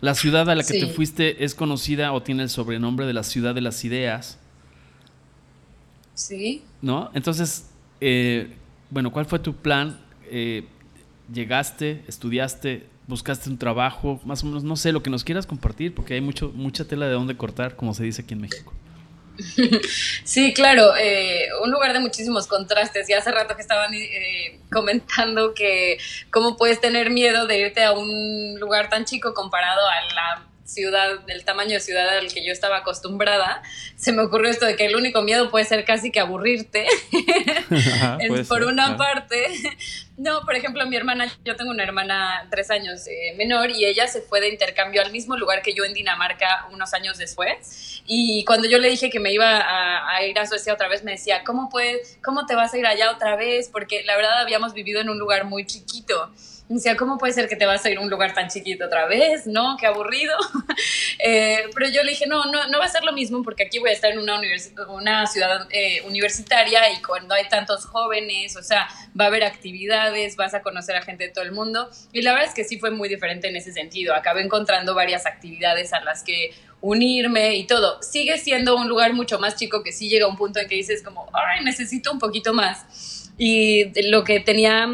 La 0.00 0.14
ciudad 0.14 0.48
a 0.50 0.54
la 0.54 0.62
que 0.62 0.74
Sí. 0.74 0.80
te 0.80 0.86
fuiste 0.86 1.44
es 1.44 1.54
conocida 1.54 2.12
o 2.12 2.22
tiene 2.22 2.42
el 2.42 2.48
sobrenombre 2.50 3.06
de 3.06 3.12
la 3.12 3.22
ciudad 3.22 3.54
de 3.54 3.60
las 3.60 3.84
ideas, 3.84 4.38
Sí. 6.14 6.62
¿no? 6.82 7.10
Entonces, 7.14 7.70
eh, 8.00 8.54
bueno, 8.90 9.10
¿cuál 9.12 9.26
fue 9.26 9.38
tu 9.38 9.54
plan? 9.54 9.98
Eh, 10.30 10.66
¿Llegaste, 11.32 12.04
estudiaste, 12.08 12.86
buscaste 13.06 13.48
un 13.50 13.56
trabajo? 13.58 14.20
Más 14.24 14.42
o 14.42 14.46
menos, 14.46 14.64
no 14.64 14.76
sé, 14.76 14.92
lo 14.92 15.02
que 15.02 15.10
nos 15.10 15.22
quieras 15.24 15.46
compartir, 15.46 15.94
porque 15.94 16.14
hay 16.14 16.20
mucho, 16.20 16.50
mucha 16.54 16.84
tela 16.86 17.06
de 17.06 17.12
dónde 17.12 17.36
cortar, 17.36 17.76
como 17.76 17.94
se 17.94 18.04
dice 18.04 18.22
aquí 18.22 18.34
en 18.34 18.40
México. 18.42 18.72
Sí, 20.24 20.54
claro, 20.54 20.94
eh, 20.96 21.48
un 21.62 21.70
lugar 21.70 21.92
de 21.92 22.00
muchísimos 22.00 22.46
contrastes. 22.46 23.08
Y 23.08 23.12
hace 23.12 23.30
rato 23.30 23.56
que 23.56 23.62
estaban 23.62 23.92
eh, 23.94 24.60
comentando 24.70 25.54
que 25.54 25.98
cómo 26.30 26.56
puedes 26.56 26.80
tener 26.80 27.10
miedo 27.10 27.46
de 27.46 27.58
irte 27.58 27.84
a 27.84 27.92
un 27.92 28.58
lugar 28.58 28.88
tan 28.88 29.04
chico 29.04 29.34
comparado 29.34 29.86
a 29.86 30.00
la 30.14 30.46
ciudad, 30.70 31.20
del 31.26 31.44
tamaño 31.44 31.74
de 31.74 31.80
ciudad 31.80 32.08
al 32.08 32.32
que 32.32 32.44
yo 32.44 32.52
estaba 32.52 32.78
acostumbrada, 32.78 33.62
se 33.96 34.12
me 34.12 34.22
ocurrió 34.22 34.50
esto 34.50 34.66
de 34.66 34.76
que 34.76 34.86
el 34.86 34.96
único 34.96 35.22
miedo 35.22 35.50
puede 35.50 35.64
ser 35.64 35.84
casi 35.84 36.10
que 36.10 36.20
aburrirte. 36.20 36.86
Ajá, 37.70 38.18
puede 38.28 38.44
por 38.44 38.62
una 38.62 38.96
claro. 38.96 38.98
parte, 38.98 39.46
no, 40.16 40.42
por 40.44 40.54
ejemplo, 40.54 40.86
mi 40.86 40.96
hermana, 40.96 41.32
yo 41.44 41.56
tengo 41.56 41.70
una 41.70 41.82
hermana 41.82 42.46
tres 42.50 42.70
años 42.70 43.06
eh, 43.06 43.34
menor 43.36 43.70
y 43.70 43.84
ella 43.86 44.06
se 44.06 44.20
fue 44.20 44.40
de 44.40 44.50
intercambio 44.50 45.02
al 45.02 45.10
mismo 45.12 45.36
lugar 45.36 45.62
que 45.62 45.72
yo 45.72 45.84
en 45.84 45.94
Dinamarca 45.94 46.68
unos 46.72 46.92
años 46.94 47.18
después. 47.18 48.02
Y 48.06 48.44
cuando 48.44 48.68
yo 48.68 48.78
le 48.78 48.90
dije 48.90 49.08
que 49.08 49.18
me 49.18 49.32
iba 49.32 49.58
a, 49.58 50.16
a 50.16 50.24
ir 50.24 50.38
a 50.38 50.46
Suecia 50.46 50.74
otra 50.74 50.88
vez, 50.88 51.04
me 51.04 51.12
decía, 51.12 51.42
¿cómo, 51.44 51.70
puedes, 51.70 52.18
¿cómo 52.22 52.44
te 52.44 52.54
vas 52.54 52.74
a 52.74 52.78
ir 52.78 52.86
allá 52.86 53.10
otra 53.10 53.36
vez? 53.36 53.70
Porque 53.72 54.02
la 54.04 54.16
verdad 54.16 54.40
habíamos 54.40 54.74
vivido 54.74 55.00
en 55.00 55.08
un 55.08 55.18
lugar 55.18 55.44
muy 55.44 55.66
chiquito. 55.66 56.30
Decía, 56.72 56.96
¿cómo 56.96 57.18
puede 57.18 57.32
ser 57.32 57.48
que 57.48 57.56
te 57.56 57.66
vas 57.66 57.84
a 57.84 57.90
ir 57.90 57.98
a 57.98 58.00
un 58.00 58.08
lugar 58.08 58.32
tan 58.32 58.48
chiquito 58.48 58.84
otra 58.84 59.06
vez? 59.06 59.44
No, 59.46 59.76
qué 59.78 59.86
aburrido. 59.86 60.34
Eh, 61.22 61.64
pero 61.74 61.86
yo 61.90 62.02
le 62.02 62.12
dije, 62.12 62.26
no, 62.26 62.46
no, 62.46 62.66
no 62.68 62.78
va 62.78 62.86
a 62.86 62.88
ser 62.88 63.04
lo 63.04 63.12
mismo 63.12 63.42
porque 63.42 63.64
aquí 63.64 63.78
voy 63.78 63.90
a 63.90 63.92
estar 63.92 64.10
en 64.10 64.18
una, 64.18 64.40
universi- 64.40 64.72
una 64.88 65.26
ciudad 65.26 65.66
eh, 65.70 66.00
universitaria 66.06 66.90
y 66.92 67.02
cuando 67.02 67.34
hay 67.34 67.46
tantos 67.46 67.84
jóvenes, 67.84 68.56
o 68.56 68.62
sea, 68.62 68.88
va 69.20 69.24
a 69.24 69.26
haber 69.28 69.44
actividades, 69.44 70.36
vas 70.36 70.54
a 70.54 70.62
conocer 70.62 70.96
a 70.96 71.02
gente 71.02 71.24
de 71.24 71.30
todo 71.30 71.44
el 71.44 71.52
mundo. 71.52 71.90
Y 72.12 72.22
la 72.22 72.32
verdad 72.32 72.48
es 72.48 72.54
que 72.54 72.64
sí 72.64 72.78
fue 72.78 72.90
muy 72.90 73.10
diferente 73.10 73.48
en 73.48 73.56
ese 73.56 73.70
sentido. 73.72 74.14
Acabé 74.14 74.40
encontrando 74.42 74.94
varias 74.94 75.26
actividades 75.26 75.92
a 75.92 76.00
las 76.00 76.22
que 76.22 76.54
unirme 76.80 77.54
y 77.56 77.66
todo. 77.66 78.00
Sigue 78.02 78.38
siendo 78.38 78.74
un 78.76 78.88
lugar 78.88 79.12
mucho 79.12 79.38
más 79.38 79.56
chico 79.56 79.82
que 79.82 79.92
sí 79.92 80.08
llega 80.08 80.26
un 80.26 80.36
punto 80.38 80.58
en 80.60 80.68
que 80.68 80.76
dices 80.76 81.02
como, 81.02 81.28
ay, 81.34 81.62
necesito 81.64 82.10
un 82.12 82.18
poquito 82.18 82.54
más. 82.54 83.30
Y 83.36 83.92
lo 84.08 84.24
que 84.24 84.40
tenía 84.40 84.88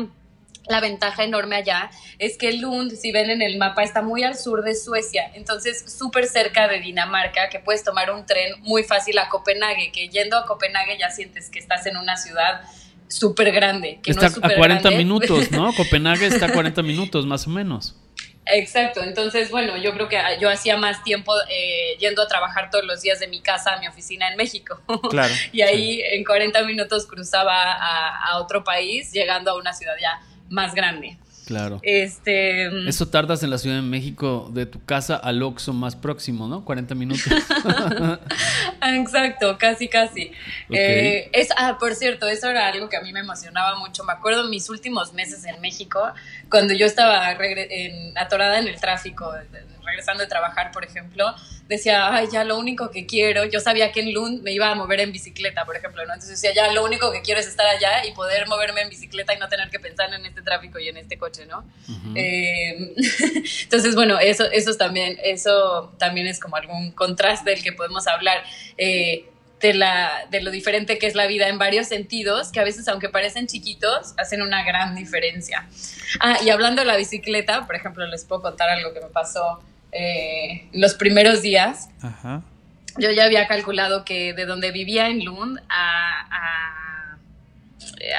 la 0.68 0.80
ventaja 0.80 1.24
enorme 1.24 1.56
allá 1.56 1.90
es 2.18 2.36
que 2.36 2.52
Lund, 2.52 2.92
si 2.96 3.12
ven 3.12 3.30
en 3.30 3.42
el 3.42 3.56
mapa, 3.58 3.82
está 3.82 4.02
muy 4.02 4.24
al 4.24 4.36
sur 4.36 4.62
de 4.62 4.74
Suecia, 4.74 5.30
entonces 5.34 5.92
súper 5.92 6.26
cerca 6.26 6.68
de 6.68 6.80
Dinamarca, 6.80 7.48
que 7.48 7.60
puedes 7.60 7.84
tomar 7.84 8.10
un 8.10 8.26
tren 8.26 8.54
muy 8.62 8.82
fácil 8.84 9.18
a 9.18 9.28
Copenhague, 9.28 9.92
que 9.92 10.08
yendo 10.08 10.36
a 10.36 10.46
Copenhague 10.46 10.98
ya 10.98 11.10
sientes 11.10 11.50
que 11.50 11.58
estás 11.58 11.86
en 11.86 11.96
una 11.96 12.16
ciudad 12.16 12.62
súper 13.08 13.52
grande. 13.52 14.00
Que 14.02 14.10
Está 14.10 14.22
no 14.22 14.26
es 14.28 14.32
a 14.32 14.34
súper 14.36 14.56
40 14.56 14.82
grande. 14.82 14.98
minutos, 14.98 15.50
¿no? 15.52 15.72
Copenhague 15.76 16.26
está 16.26 16.46
a 16.46 16.52
40 16.52 16.82
minutos, 16.82 17.26
más 17.26 17.46
o 17.46 17.50
menos. 17.50 17.94
Exacto, 18.48 19.02
entonces 19.02 19.50
bueno, 19.50 19.76
yo 19.76 19.92
creo 19.92 20.08
que 20.08 20.18
ah, 20.18 20.38
yo 20.38 20.48
hacía 20.48 20.76
más 20.76 21.02
tiempo 21.02 21.32
eh, 21.50 21.96
yendo 21.98 22.22
a 22.22 22.28
trabajar 22.28 22.70
todos 22.70 22.84
los 22.84 23.02
días 23.02 23.18
de 23.18 23.26
mi 23.26 23.40
casa 23.40 23.74
a 23.74 23.80
mi 23.80 23.88
oficina 23.88 24.28
en 24.28 24.36
México. 24.36 24.80
Claro. 25.10 25.34
y 25.52 25.62
ahí 25.62 26.00
en 26.00 26.24
40 26.24 26.62
minutos 26.62 27.06
cruzaba 27.06 27.72
a, 27.72 28.30
a 28.30 28.38
otro 28.38 28.62
país, 28.62 29.12
llegando 29.12 29.50
a 29.50 29.56
una 29.56 29.72
ciudad 29.72 29.94
ya 30.00 30.20
más 30.50 30.74
grande. 30.74 31.16
Claro. 31.46 31.78
Este, 31.84 32.88
Eso 32.88 33.06
tardas 33.06 33.40
en 33.44 33.50
la 33.50 33.58
Ciudad 33.58 33.76
de 33.76 33.82
México 33.82 34.50
de 34.52 34.66
tu 34.66 34.84
casa 34.84 35.14
al 35.14 35.40
Oxxo 35.44 35.72
más 35.72 35.94
próximo, 35.94 36.48
¿no? 36.48 36.64
40 36.64 36.96
minutos. 36.96 37.22
Exacto, 38.82 39.56
casi, 39.58 39.88
casi. 39.88 40.32
Eh, 40.70 41.30
es, 41.32 41.48
ah, 41.56 41.76
por 41.78 41.94
cierto, 41.94 42.26
eso 42.26 42.50
era 42.50 42.66
algo 42.66 42.88
que 42.88 42.96
a 42.96 43.00
mí 43.00 43.12
me 43.12 43.20
emocionaba 43.20 43.78
mucho. 43.78 44.02
Me 44.04 44.12
acuerdo 44.12 44.48
mis 44.48 44.68
últimos 44.70 45.12
meses 45.12 45.44
en 45.44 45.60
México, 45.60 46.00
cuando 46.50 46.74
yo 46.74 46.86
estaba 46.86 47.32
en- 47.32 48.16
atorada 48.18 48.58
en 48.58 48.66
el 48.68 48.80
tráfico, 48.80 49.32
regresando 49.86 50.22
de 50.22 50.28
trabajar, 50.28 50.72
por 50.72 50.84
ejemplo, 50.84 51.34
decía, 51.68 52.12
ay, 52.12 52.28
ya 52.30 52.44
lo 52.44 52.58
único 52.58 52.90
que 52.90 53.06
quiero, 53.06 53.44
yo 53.44 53.60
sabía 53.60 53.92
que 53.92 54.00
en 54.00 54.12
Lund 54.12 54.42
me 54.42 54.52
iba 54.52 54.70
a 54.70 54.74
mover 54.74 55.00
en 55.00 55.12
bicicleta, 55.12 55.64
por 55.64 55.76
ejemplo, 55.76 56.04
¿no? 56.04 56.12
Entonces 56.12 56.40
decía, 56.40 56.54
ya 56.54 56.72
lo 56.72 56.84
único 56.84 57.12
que 57.12 57.22
quiero 57.22 57.40
es 57.40 57.46
estar 57.46 57.66
allá 57.66 58.04
y 58.04 58.12
poder 58.12 58.46
moverme 58.46 58.82
en 58.82 58.90
bicicleta 58.90 59.34
y 59.34 59.38
no 59.38 59.48
tener 59.48 59.70
que 59.70 59.80
pensar 59.80 60.12
en 60.12 60.24
este 60.26 60.42
tráfico 60.42 60.78
y 60.78 60.88
en 60.88 60.96
este 60.96 61.18
coche, 61.18 61.46
¿no? 61.46 61.64
Eh, 62.14 62.94
entonces, 63.62 63.94
bueno, 63.94 64.18
eso, 64.18 64.44
eso 64.50 64.70
es 64.70 64.78
también, 64.78 65.18
eso 65.22 65.94
también 65.98 66.26
es 66.26 66.40
como 66.40 66.56
algún 66.56 66.92
contraste 66.92 67.50
del 67.50 67.62
que 67.62 67.72
podemos 67.72 68.06
hablar. 68.06 68.42
eh, 68.76 69.28
de, 69.60 69.74
la, 69.74 70.26
de 70.30 70.42
lo 70.42 70.50
diferente 70.50 70.98
que 70.98 71.06
es 71.06 71.14
la 71.14 71.26
vida 71.26 71.48
en 71.48 71.58
varios 71.58 71.88
sentidos, 71.88 72.52
que 72.52 72.60
a 72.60 72.64
veces, 72.64 72.88
aunque 72.88 73.08
parecen 73.08 73.46
chiquitos, 73.46 74.14
hacen 74.18 74.42
una 74.42 74.64
gran 74.64 74.94
diferencia. 74.94 75.66
Ah, 76.20 76.38
y 76.44 76.50
hablando 76.50 76.82
de 76.82 76.86
la 76.86 76.96
bicicleta, 76.96 77.66
por 77.66 77.76
ejemplo, 77.76 78.06
les 78.06 78.24
puedo 78.24 78.42
contar 78.42 78.68
algo 78.68 78.92
que 78.92 79.00
me 79.00 79.08
pasó 79.08 79.62
eh, 79.98 80.68
los 80.72 80.94
primeros 80.94 81.42
días. 81.42 81.88
Ajá. 82.02 82.42
Yo 82.98 83.10
ya 83.10 83.24
había 83.24 83.46
calculado 83.46 84.04
que 84.04 84.32
de 84.32 84.46
donde 84.46 84.70
vivía 84.72 85.08
en 85.08 85.24
Lund 85.24 85.58
a, 85.68 86.26
a- 86.30 87.18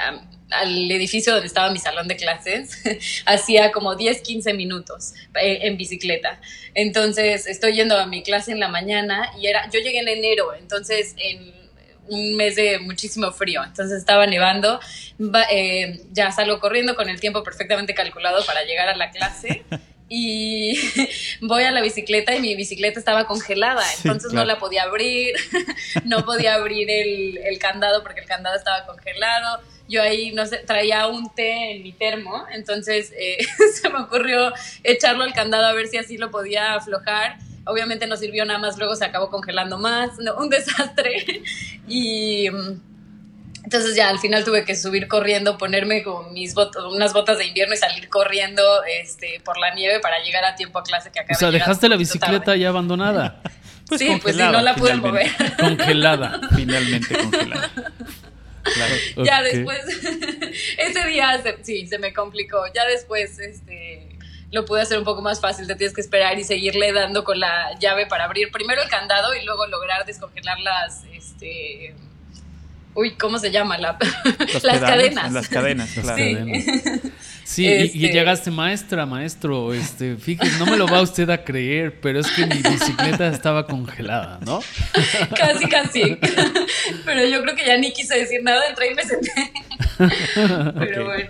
a- 0.01 0.21
al 0.49 0.89
edificio 0.91 1.33
donde 1.33 1.47
estaba 1.47 1.69
mi 1.71 1.79
salón 1.79 2.07
de 2.07 2.15
clases, 2.15 2.81
hacía 3.25 3.71
como 3.73 3.95
10, 3.95 4.21
15 4.21 4.53
minutos 4.53 5.13
eh, 5.41 5.59
en 5.63 5.75
bicicleta. 5.77 6.39
Entonces 6.73 7.47
estoy 7.47 7.73
yendo 7.73 7.97
a 7.97 8.05
mi 8.05 8.23
clase 8.23 8.51
en 8.53 8.59
la 8.59 8.69
mañana 8.69 9.29
y 9.41 9.47
era, 9.47 9.69
yo 9.71 9.79
llegué 9.81 9.99
en 9.99 10.07
enero, 10.07 10.53
entonces 10.53 11.15
en 11.17 11.53
un 12.09 12.37
mes 12.37 12.55
de 12.55 12.79
muchísimo 12.79 13.31
frío, 13.33 13.61
entonces 13.65 13.97
estaba 13.97 14.25
nevando, 14.27 14.79
Va- 15.19 15.47
eh, 15.51 15.99
ya 16.13 16.31
salgo 16.31 16.59
corriendo 16.61 16.95
con 16.95 17.09
el 17.09 17.19
tiempo 17.19 17.43
perfectamente 17.43 17.93
calculado 17.93 18.45
para 18.45 18.63
llegar 18.63 18.87
a 18.87 18.95
la 18.95 19.09
clase. 19.11 19.63
Y 20.09 20.79
voy 21.41 21.63
a 21.63 21.71
la 21.71 21.81
bicicleta 21.81 22.35
y 22.35 22.39
mi 22.41 22.55
bicicleta 22.55 22.99
estaba 22.99 23.27
congelada, 23.27 23.83
Sí, 23.83 24.01
entonces 24.03 24.31
claro. 24.31 24.45
no 24.45 24.53
la 24.53 24.59
podía 24.59 24.83
abrir, 24.83 25.35
no 26.05 26.23
podía 26.25 26.55
abrir 26.55 26.89
el, 26.89 27.37
el 27.37 27.59
candado 27.59 28.03
porque 28.03 28.21
el 28.21 28.25
candado 28.25 28.55
estaba 28.55 28.85
congelado. 28.85 29.61
Yo 29.89 30.01
ahí, 30.01 30.31
no 30.31 30.45
sé, 30.45 30.57
traía 30.57 31.07
un 31.07 31.33
té 31.33 31.71
en 31.71 31.83
mi 31.83 31.93
termo, 31.93 32.45
entonces 32.53 33.13
eh, 33.17 33.37
se 33.81 33.89
me 33.89 33.99
ocurrió 33.99 34.53
echarlo 34.83 35.23
al 35.23 35.33
candado 35.33 35.65
a 35.65 35.73
ver 35.73 35.87
si 35.87 35.97
así 35.97 36.17
lo 36.17 36.31
podía 36.31 36.73
aflojar. 36.75 37.37
Obviamente 37.65 38.07
no 38.07 38.15
sirvió 38.15 38.45
nada 38.45 38.59
más, 38.59 38.77
luego 38.77 38.95
se 38.95 39.03
acabó 39.05 39.29
congelando 39.29 39.77
más, 39.77 40.17
no, 40.19 40.35
un 40.35 40.49
desastre. 40.49 41.41
Y 41.87 42.49
mm, 42.49 42.81
entonces 43.67 43.95
ya 43.97 44.07
al 44.07 44.17
final 44.19 44.45
tuve 44.45 44.63
que 44.63 44.77
subir 44.77 45.09
corriendo, 45.09 45.57
ponerme 45.57 46.01
con 46.01 46.31
mis 46.33 46.53
botas, 46.53 46.83
unas 46.85 47.11
botas 47.11 47.37
de 47.37 47.47
invierno 47.47 47.73
y 47.73 47.77
salir 47.77 48.07
corriendo 48.07 48.63
este, 49.01 49.41
por 49.43 49.57
la 49.57 49.75
nieve 49.75 49.99
para 49.99 50.23
llegar 50.23 50.45
a 50.45 50.55
tiempo 50.55 50.79
a 50.79 50.83
clase 50.83 51.11
que 51.11 51.19
O 51.19 51.23
acabé 51.23 51.35
sea, 51.35 51.49
llegando 51.49 51.65
dejaste 51.65 51.89
la 51.89 51.97
bicicleta 51.97 52.45
tarde. 52.45 52.59
ya 52.59 52.69
abandonada, 52.69 53.41
Pues 53.89 53.99
sí, 53.99 54.17
pues 54.21 54.37
sí, 54.37 54.41
no 54.41 54.61
la 54.61 54.73
pude 54.73 54.95
mover. 54.95 55.29
congelada. 55.59 56.39
Finalmente 56.55 57.17
congelada. 57.17 57.69
Claro. 58.63 58.95
Ya 59.25 59.41
después, 59.41 59.79
ese 60.77 61.07
día 61.09 61.41
se- 61.43 61.63
sí, 61.63 61.87
se 61.87 61.99
me 61.99 62.13
complicó. 62.13 62.63
Ya 62.73 62.85
después, 62.85 63.37
este, 63.39 64.09
lo 64.51 64.63
pude 64.65 64.81
hacer 64.81 64.97
un 64.97 65.03
poco 65.03 65.21
más 65.21 65.39
fácil. 65.41 65.67
Te 65.67 65.75
tienes 65.75 65.93
que 65.93 66.01
esperar 66.01 66.39
y 66.39 66.43
seguirle 66.45 66.91
dando 66.93 67.23
con 67.25 67.39
la 67.39 67.77
llave 67.79 68.05
para 68.07 68.23
abrir 68.25 68.49
primero 68.51 68.81
el 68.81 68.89
candado 68.89 69.33
y 69.35 69.43
luego 69.45 69.65
lograr 69.67 70.05
descongelar 70.05 70.59
las, 70.59 71.03
este, 71.13 71.95
uy, 72.97 73.11
¿cómo 73.15 73.37
se 73.39 73.51
llama? 73.51 73.77
La- 73.77 73.97
las 74.39 74.61
pedales, 74.61 74.79
cadenas. 74.81 75.31
Las 75.33 75.47
cadenas, 75.47 75.89
claro. 75.93 76.17
Sí. 76.17 76.33
cadenas. 76.33 76.63
Sí, 77.45 77.63
y, 77.65 77.67
Este- 77.69 77.97
llegaste 78.11 78.51
maestra, 78.51 79.05
maestro, 79.05 79.73
este, 79.73 80.17
fíjese, 80.17 80.57
no 80.59 80.65
me 80.65 80.75
lo 80.75 80.85
va 80.85 81.01
usted 81.01 81.29
a 81.29 81.45
creer, 81.45 82.01
pero 82.01 82.19
es 82.19 82.27
que 82.31 82.45
mi 82.45 82.57
bicicleta 82.61 83.29
estaba 83.29 83.65
congelada, 83.65 84.39
¿no? 84.45 84.59
Casi, 85.37 85.65
casi. 85.67 86.17
Pero 87.05 87.25
yo 87.25 87.41
creo 87.43 87.55
que 87.55 87.65
ya 87.65 87.77
ni 87.77 87.93
quise 87.93 88.15
decir 88.19 88.43
nada, 88.43 88.67
entré 88.67 88.91
y 88.91 88.95
me 88.95 89.03
senté. 89.03 89.31
Pero 90.77 91.05
bueno. 91.05 91.29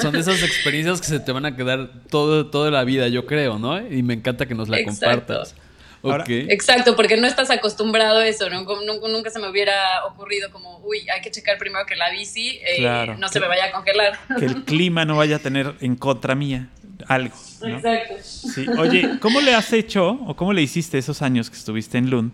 Son 0.00 0.12
de 0.12 0.20
esas 0.20 0.42
experiencias 0.42 1.00
que 1.00 1.08
se 1.08 1.20
te 1.20 1.32
van 1.32 1.44
a 1.44 1.56
quedar 1.56 1.90
todo, 2.08 2.46
toda 2.46 2.70
la 2.70 2.84
vida, 2.84 3.08
yo 3.08 3.26
creo, 3.26 3.58
¿no? 3.58 3.78
Y 3.86 4.02
me 4.04 4.14
encanta 4.14 4.46
que 4.46 4.54
nos 4.54 4.68
la 4.68 4.78
Exacto. 4.78 5.00
compartas. 5.06 5.54
Exacto, 6.02 6.94
porque 6.96 7.16
no 7.16 7.26
estás 7.26 7.50
acostumbrado 7.50 8.18
a 8.18 8.26
eso, 8.28 8.48
¿no? 8.50 8.64
Como 8.64 8.82
nunca, 8.82 9.08
nunca 9.08 9.30
se 9.30 9.38
me 9.38 9.48
hubiera 9.48 10.04
ocurrido 10.06 10.50
como, 10.50 10.78
uy, 10.84 11.08
hay 11.08 11.20
que 11.20 11.30
checar 11.30 11.58
primero 11.58 11.84
que 11.86 11.96
la 11.96 12.10
bici 12.10 12.58
eh, 12.62 12.76
Claro. 12.78 13.16
no 13.18 13.28
se 13.28 13.40
me 13.40 13.48
vaya 13.48 13.66
a 13.66 13.72
congelar. 13.72 14.18
Que 14.38 14.44
el 14.46 14.64
clima 14.64 15.04
no 15.04 15.16
vaya 15.16 15.36
a 15.36 15.38
tener 15.40 15.74
en 15.80 15.96
contra 15.96 16.34
mía 16.34 16.68
algo. 17.06 17.34
¿no? 17.62 17.68
Exacto. 17.76 18.14
Sí. 18.22 18.66
Oye, 18.78 19.18
¿cómo 19.20 19.40
le 19.40 19.54
has 19.54 19.72
hecho 19.72 20.10
o 20.26 20.36
cómo 20.36 20.52
le 20.52 20.62
hiciste 20.62 20.98
esos 20.98 21.22
años 21.22 21.50
que 21.50 21.56
estuviste 21.56 21.98
en 21.98 22.10
Lund 22.10 22.32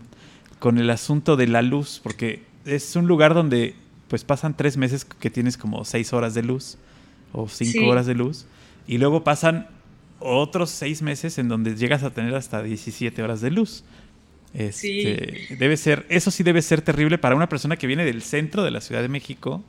con 0.59 0.77
el 0.77 0.89
asunto 0.89 1.35
de 1.35 1.47
la 1.47 1.61
luz? 1.61 1.99
Porque 2.03 2.43
es 2.65 2.95
un 2.95 3.07
lugar 3.07 3.33
donde 3.33 3.75
pues 4.07 4.23
pasan 4.23 4.55
tres 4.55 4.77
meses 4.77 5.03
que 5.05 5.29
tienes 5.31 5.57
como 5.57 5.83
seis 5.85 6.13
horas 6.13 6.33
de 6.35 6.43
luz 6.43 6.77
o 7.33 7.47
cinco 7.49 7.71
Sí. 7.79 7.89
horas 7.89 8.05
de 8.05 8.13
luz 8.13 8.45
y 8.87 8.99
luego 8.99 9.23
pasan 9.23 9.67
otros 10.19 10.69
seis 10.69 11.01
meses 11.01 11.37
en 11.37 11.47
donde 11.49 11.75
llegas 11.75 12.03
a 12.03 12.11
tener 12.11 12.33
hasta 12.35 12.61
17 12.63 13.21
horas 13.23 13.41
de 13.41 13.51
luz. 13.51 13.83
Este, 14.53 15.47
Debe 15.59 15.75
ser, 15.77 16.05
eso 16.09 16.31
sí 16.31 16.43
debe 16.43 16.61
ser 16.61 16.81
terrible 16.81 17.17
para 17.17 17.35
una 17.35 17.49
persona 17.49 17.75
que 17.75 17.87
viene 17.87 18.05
del 18.05 18.21
centro 18.21 18.63
de 18.63 18.71
la 18.71 18.79
Ciudad 18.81 19.01
de 19.01 19.09
México, 19.09 19.63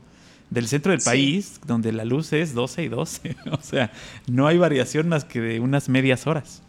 del 0.50 0.68
centro 0.68 0.92
del 0.92 1.00
Sí. 1.00 1.06
país, 1.06 1.60
donde 1.66 1.92
la 1.92 2.04
luz 2.04 2.32
es 2.32 2.54
12 2.54 2.84
y 2.84 2.88
12. 2.88 3.36
O 3.50 3.60
sea, 3.60 3.90
no 4.28 4.46
hay 4.46 4.58
variación 4.58 5.08
más 5.08 5.24
que 5.24 5.40
de 5.40 5.60
unas 5.60 5.88
medias 5.88 6.26
horas. 6.26 6.62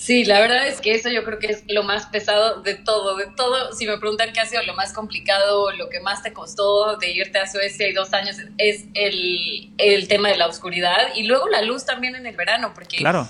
Sí, 0.00 0.24
la 0.24 0.40
verdad 0.40 0.66
es 0.66 0.80
que 0.80 0.92
eso 0.94 1.10
yo 1.10 1.22
creo 1.24 1.38
que 1.38 1.48
es 1.48 1.62
lo 1.68 1.82
más 1.82 2.06
pesado 2.06 2.62
de 2.62 2.74
todo, 2.74 3.18
de 3.18 3.26
todo. 3.36 3.74
Si 3.74 3.84
me 3.86 3.98
preguntan 3.98 4.32
qué 4.32 4.40
ha 4.40 4.46
sido 4.46 4.62
lo 4.62 4.72
más 4.72 4.94
complicado, 4.94 5.70
lo 5.72 5.90
que 5.90 6.00
más 6.00 6.22
te 6.22 6.32
costó 6.32 6.96
de 6.96 7.10
irte 7.10 7.38
a 7.38 7.46
Suecia 7.46 7.86
y 7.86 7.92
dos 7.92 8.14
años, 8.14 8.36
es 8.56 8.86
el, 8.94 9.70
el 9.76 10.08
tema 10.08 10.30
de 10.30 10.38
la 10.38 10.46
oscuridad 10.46 11.14
y 11.14 11.24
luego 11.24 11.48
la 11.48 11.60
luz 11.60 11.84
también 11.84 12.14
en 12.16 12.24
el 12.24 12.34
verano, 12.34 12.72
porque, 12.74 12.96
Claro. 12.96 13.28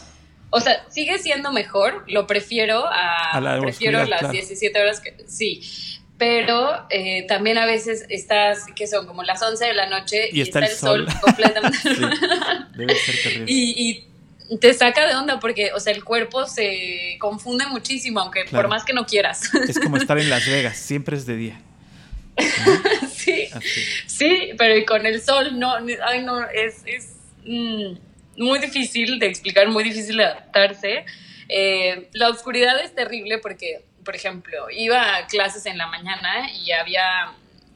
o 0.50 0.60
sea, 0.60 0.84
sigue 0.88 1.18
siendo 1.18 1.50
mejor, 1.50 2.04
lo 2.06 2.28
prefiero 2.28 2.86
a, 2.86 3.32
A 3.32 3.40
la 3.40 3.60
prefiero 3.60 3.98
las 4.04 4.20
claro. 4.20 4.32
17 4.32 4.80
horas 4.80 5.00
que, 5.00 5.16
sí. 5.26 5.62
Pero 6.18 6.86
eh, 6.90 7.24
también 7.26 7.58
a 7.58 7.66
veces 7.66 8.04
estás, 8.10 8.66
que 8.76 8.86
son 8.86 9.06
como 9.08 9.24
las 9.24 9.42
11 9.42 9.64
de 9.64 9.74
la 9.74 9.86
noche 9.86 10.28
Y 10.30 10.42
está 10.42 10.60
el 10.60 10.68
sol. 10.68 11.08
completamente. 11.20 11.78
Sí, 11.78 11.88
debe 12.76 12.94
ser 12.94 13.14
terrible. 13.24 13.46
Y, 13.50 13.90
y 13.90 14.09
te 14.58 14.74
saca 14.74 15.06
de 15.06 15.14
onda 15.14 15.38
porque, 15.38 15.72
o 15.72 15.80
sea, 15.80 15.92
el 15.92 16.02
cuerpo 16.04 16.46
se 16.46 17.16
confunde 17.20 17.66
muchísimo, 17.66 18.20
aunque 18.20 18.44
Claro. 18.44 18.64
por 18.64 18.68
más 18.70 18.84
que 18.84 18.92
no 18.92 19.06
quieras. 19.06 19.42
Es 19.68 19.78
como 19.78 19.96
estar 19.96 20.18
en 20.18 20.28
Las 20.30 20.46
Vegas, 20.46 20.76
siempre 20.76 21.16
es 21.16 21.26
de 21.26 21.36
día. 21.36 21.60
sí, 23.14 23.48
Así. 23.52 23.80
sí, 24.06 24.50
pero 24.56 24.76
y 24.76 24.84
con 24.84 25.04
el 25.06 25.20
sol, 25.22 25.58
no, 25.58 25.74
ay, 26.04 26.22
no, 26.22 26.42
es, 26.48 26.82
es 26.86 27.10
mm, 27.44 27.94
muy 28.38 28.58
difícil 28.58 29.18
de 29.18 29.26
explicar, 29.26 29.68
muy 29.68 29.84
difícil 29.84 30.16
de 30.16 30.24
adaptarse. 30.24 31.04
Eh, 31.48 32.08
la 32.12 32.30
oscuridad 32.30 32.80
es 32.82 32.94
terrible 32.94 33.38
porque, 33.38 33.84
por 34.04 34.14
ejemplo, 34.16 34.70
iba 34.70 35.16
a 35.16 35.26
clases 35.26 35.66
en 35.66 35.76
la 35.78 35.86
mañana 35.86 36.50
y 36.52 36.72
había 36.72 37.32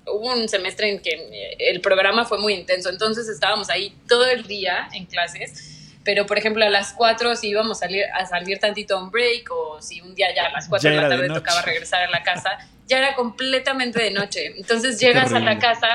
hubo 0.06 0.34
un 0.34 0.48
semestre 0.48 0.90
en 0.90 1.00
que 1.00 1.56
el 1.58 1.80
programa 1.80 2.24
fue 2.26 2.38
muy 2.38 2.52
intenso, 2.52 2.90
entonces 2.90 3.26
estábamos 3.28 3.70
ahí 3.70 3.96
todo 4.06 4.28
el 4.28 4.44
día 4.44 4.88
en 4.92 5.06
clases, 5.06 5.73
pero 6.04 6.26
por 6.26 6.36
ejemplo 6.38 6.64
a 6.64 6.68
las 6.70 6.92
4 6.92 7.34
si 7.36 7.48
íbamos 7.48 7.78
a 7.78 7.86
salir, 7.86 8.04
a 8.14 8.26
salir 8.26 8.58
tantito 8.58 8.96
a 8.96 9.02
un 9.02 9.10
break 9.10 9.50
o 9.50 9.80
si 9.80 10.00
un 10.00 10.14
día 10.14 10.26
ya 10.34 10.46
a 10.46 10.52
las 10.52 10.68
4 10.68 10.90
Ya 10.90 10.94
de 10.94 10.96
la 11.02 11.08
de 11.08 11.14
tarde 11.16 11.28
noche. 11.28 11.40
tocaba 11.40 11.62
regresar 11.62 12.02
a 12.02 12.10
la 12.10 12.22
casa, 12.22 12.50
ya 12.86 12.98
era 12.98 13.14
completamente 13.14 14.02
de 14.02 14.10
noche. 14.10 14.54
Entonces 14.56 15.00
llegas 15.00 15.32
a 15.32 15.40
la 15.40 15.58
casa 15.58 15.88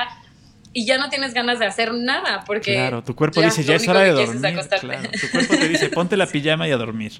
y 0.72 0.86
ya 0.86 0.98
no 0.98 1.08
tienes 1.10 1.34
ganas 1.34 1.58
de 1.58 1.66
hacer 1.66 1.92
nada 1.94 2.44
porque 2.46 2.74
Claro, 2.74 3.02
tu 3.02 3.16
cuerpo 3.16 3.40
dice, 3.42 3.62
lo 3.62 3.68
ya 3.68 3.74
es 3.74 3.88
hora 3.88 4.00
de 4.02 4.10
dormir. 4.10 4.46
acostarte. 4.46 4.86
Claro, 4.86 5.10
tu 5.20 5.30
cuerpo 5.30 5.56
te 5.56 5.68
dice, 5.68 5.88
ponte 5.88 6.16
la 6.16 6.26
pijama 6.26 6.68
y 6.68 6.70
a 6.72 6.76
dormir. 6.76 7.12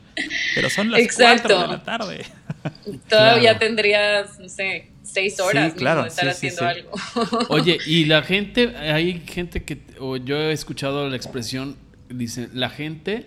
Pero 0.55 0.70
son 0.70 0.90
las 0.90 1.00
Exacto. 1.00 1.48
4 1.55 1.62
de 1.62 1.68
la 1.68 1.83
tarde. 1.85 2.26
Todavía 3.09 3.40
Claro. 3.50 3.59
tendrías, 3.59 4.38
no 4.38 4.48
sé, 4.48 4.90
seis 5.03 5.40
horas 5.40 5.64
mínimo 5.64 5.79
claro, 5.79 6.03
de 6.03 6.09
estar 6.09 6.33
sí, 6.35 6.48
sí, 6.50 6.57
haciendo 6.57 6.92
sí. 7.12 7.26
algo. 7.26 7.46
Oye, 7.48 7.79
y 7.87 8.05
la 8.05 8.22
gente, 8.22 8.76
hay 8.76 9.20
gente 9.26 9.64
que, 9.64 9.79
o 9.98 10.16
yo 10.16 10.37
he 10.37 10.53
escuchado 10.53 11.09
la 11.09 11.16
expresión, 11.16 11.76
dice, 12.11 12.49
la 12.53 12.70
gente 12.70 13.27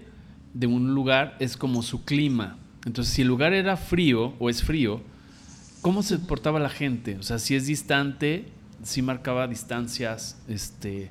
de 0.53 0.67
un 0.67 0.93
lugar 0.93 1.35
es 1.39 1.57
como 1.57 1.81
su 1.83 2.03
clima. 2.05 2.57
Entonces, 2.85 3.13
si 3.13 3.21
el 3.23 3.27
lugar 3.27 3.53
era 3.53 3.77
frío 3.77 4.33
o 4.39 4.49
es 4.49 4.63
frío, 4.63 5.01
¿cómo 5.81 6.03
se 6.03 6.19
portaba 6.19 6.59
la 6.59 6.69
gente? 6.69 7.17
O 7.17 7.23
sea, 7.23 7.39
si 7.39 7.55
es 7.55 7.65
distante, 7.67 8.45
si 8.83 9.01
marcaba 9.01 9.47
distancias, 9.47 10.41
este... 10.47 11.09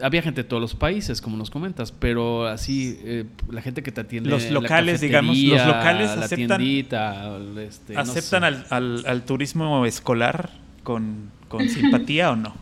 Había 0.00 0.22
gente 0.22 0.42
de 0.42 0.48
todos 0.48 0.60
los 0.60 0.74
países, 0.74 1.20
como 1.20 1.36
nos 1.36 1.50
comentas, 1.50 1.92
pero 1.92 2.46
así, 2.46 2.98
eh, 3.04 3.24
la 3.50 3.60
gente 3.60 3.82
que 3.82 3.92
te 3.92 4.00
atiende. 4.00 4.30
Los 4.30 4.44
la 4.44 4.52
locales, 4.52 5.02
digamos, 5.02 5.36
los 5.36 5.66
locales 5.66 6.16
la 6.16 6.24
aceptan- 6.26 6.56
tiendita, 6.56 7.38
este, 7.60 7.92
no 7.92 8.00
¿Aceptan 8.00 8.40
sé. 8.40 8.46
al, 8.46 8.66
al- 8.70 9.04
al 9.06 9.22
turismo 9.26 9.84
escolar 9.84 10.48
con, 10.82 11.30
con 11.48 11.68
simpatía 11.68 12.30
o 12.32 12.36
no? 12.36 12.54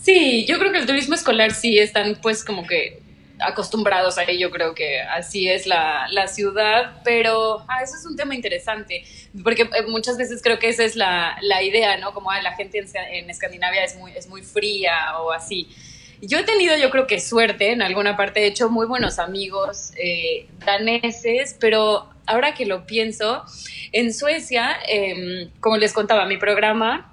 Sí, 0.00 0.44
yo 0.46 0.58
creo 0.58 0.72
que 0.72 0.78
el 0.80 0.86
turismo 0.86 1.14
escolar 1.14 1.52
sí 1.52 1.78
están 1.78 2.18
pues 2.20 2.44
como 2.44 2.66
que 2.66 3.00
acostumbrados 3.46 4.18
a 4.18 4.24
ello, 4.24 4.50
creo 4.50 4.74
que 4.74 5.00
así 5.00 5.48
es 5.48 5.66
la, 5.66 6.06
la 6.10 6.26
ciudad, 6.28 7.00
pero 7.04 7.64
ah, 7.68 7.82
eso 7.82 7.94
es 7.96 8.04
un 8.06 8.16
tema 8.16 8.34
interesante, 8.34 9.04
porque 9.42 9.62
eh, 9.62 9.82
muchas 9.88 10.16
veces 10.18 10.40
creo 10.42 10.58
que 10.58 10.68
esa 10.68 10.84
es 10.84 10.96
la, 10.96 11.36
la 11.42 11.62
idea, 11.62 11.96
¿no? 11.98 12.12
Como 12.12 12.30
ah, 12.30 12.40
la 12.42 12.52
gente 12.52 12.78
en, 12.78 12.86
Sca- 12.86 13.08
en 13.10 13.30
Escandinavia 13.30 13.84
es 13.84 13.96
muy, 13.96 14.12
es 14.12 14.26
muy 14.28 14.42
fría 14.42 15.18
o 15.20 15.32
así. 15.32 15.68
Yo 16.20 16.38
he 16.38 16.44
tenido, 16.44 16.76
yo 16.76 16.90
creo 16.90 17.06
que 17.06 17.20
suerte 17.20 17.72
en 17.72 17.82
alguna 17.82 18.16
parte, 18.16 18.40
he 18.44 18.46
hecho 18.46 18.70
muy 18.70 18.86
buenos 18.86 19.18
amigos 19.18 19.92
eh, 19.96 20.46
daneses, 20.64 21.56
pero 21.60 22.08
ahora 22.26 22.54
que 22.54 22.64
lo 22.66 22.86
pienso, 22.86 23.44
en 23.92 24.14
Suecia, 24.14 24.76
eh, 24.88 25.48
como 25.60 25.76
les 25.76 25.92
contaba, 25.92 26.24
mi 26.26 26.38
programa 26.38 27.10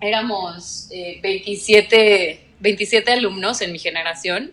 éramos 0.00 0.88
eh, 0.90 1.20
27, 1.22 2.40
27 2.60 3.12
alumnos 3.12 3.60
en 3.60 3.72
mi 3.72 3.78
generación, 3.78 4.52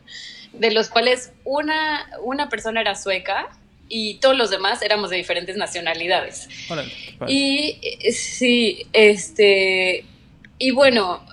de 0.54 0.72
los 0.72 0.90
cuales 0.90 1.32
una, 1.44 2.08
una 2.24 2.50
persona 2.50 2.82
era 2.82 2.96
sueca 2.96 3.50
y 3.90 4.16
todos 4.16 4.38
los 4.38 4.50
demás 4.50 4.82
éramos 4.82 5.10
de 5.10 5.18
diferentes 5.18 5.58
nacionalidades. 5.58 6.48
Y 7.28 7.80
eh, 7.82 8.12
sí, 8.12 8.88
este, 8.94 10.06
y 10.58 10.72
bueno, 10.72 11.26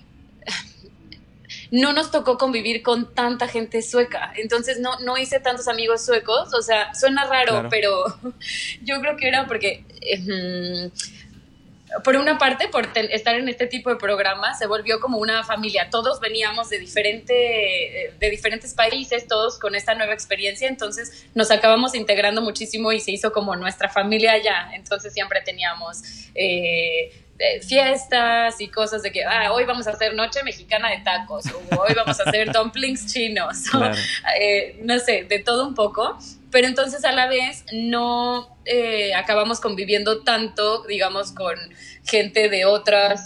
no 1.70 1.92
nos 1.92 2.10
tocó 2.10 2.36
convivir 2.36 2.82
con 2.82 3.14
tanta 3.14 3.46
gente 3.46 3.80
sueca, 3.82 4.32
entonces 4.36 4.80
no, 4.80 4.98
no 5.00 5.16
hice 5.16 5.38
tantos 5.38 5.68
amigos 5.68 6.04
suecos, 6.04 6.52
o 6.52 6.62
sea, 6.62 6.92
suena 6.94 7.24
raro, 7.26 7.52
Claro. 7.52 7.68
pero 7.70 8.04
yo 8.82 9.00
creo 9.00 9.16
que 9.16 9.28
era 9.28 9.46
porque... 9.46 9.84
eh, 10.00 10.90
por 12.04 12.16
una 12.16 12.38
parte, 12.38 12.68
por 12.68 12.88
estar 12.96 13.34
en 13.34 13.48
este 13.48 13.66
tipo 13.66 13.90
de 13.90 13.96
programas, 13.96 14.58
se 14.58 14.66
volvió 14.66 15.00
como 15.00 15.18
una 15.18 15.44
familia. 15.44 15.88
Todos 15.90 16.20
veníamos 16.20 16.70
de, 16.70 16.78
diferente, 16.78 18.04
eh, 18.06 18.14
de 18.18 18.30
diferentes 18.30 18.74
países, 18.74 19.26
todos 19.26 19.58
con 19.58 19.74
esta 19.74 19.94
nueva 19.94 20.14
experiencia, 20.14 20.68
entonces 20.68 21.26
nos 21.34 21.50
acabamos 21.50 21.94
integrando 21.94 22.42
muchísimo 22.42 22.92
y 22.92 23.00
se 23.00 23.10
hizo 23.10 23.32
como 23.32 23.56
nuestra 23.56 23.88
familia 23.88 24.32
allá. 24.32 24.70
Entonces 24.74 25.12
siempre 25.12 25.40
teníamos 25.42 26.02
eh, 26.34 27.12
eh, 27.40 27.60
fiestas 27.62 28.60
y 28.60 28.68
cosas 28.68 29.02
de 29.02 29.10
que 29.10 29.24
ah, 29.24 29.52
hoy 29.52 29.64
vamos 29.64 29.86
a 29.86 29.92
hacer 29.92 30.14
noche 30.14 30.42
mexicana 30.44 30.90
de 30.90 30.98
tacos, 30.98 31.46
o 31.46 31.80
hoy 31.80 31.94
vamos 31.96 32.20
a 32.20 32.24
hacer 32.24 32.52
dumplings 32.52 33.12
chinos, 33.12 33.74
o, 33.74 33.82
eh, 34.40 34.78
no 34.82 34.98
sé, 34.98 35.24
de 35.24 35.38
todo 35.38 35.66
un 35.66 35.74
poco. 35.74 36.18
Pero 36.50 36.66
entonces 36.66 37.04
a 37.04 37.12
la 37.12 37.28
vez 37.28 37.64
no 37.72 38.56
eh, 38.66 39.14
acabamos 39.14 39.60
conviviendo 39.60 40.22
tanto, 40.22 40.82
digamos, 40.84 41.32
con 41.32 41.56
gente 42.04 42.48
de 42.48 42.66
otros 42.66 43.20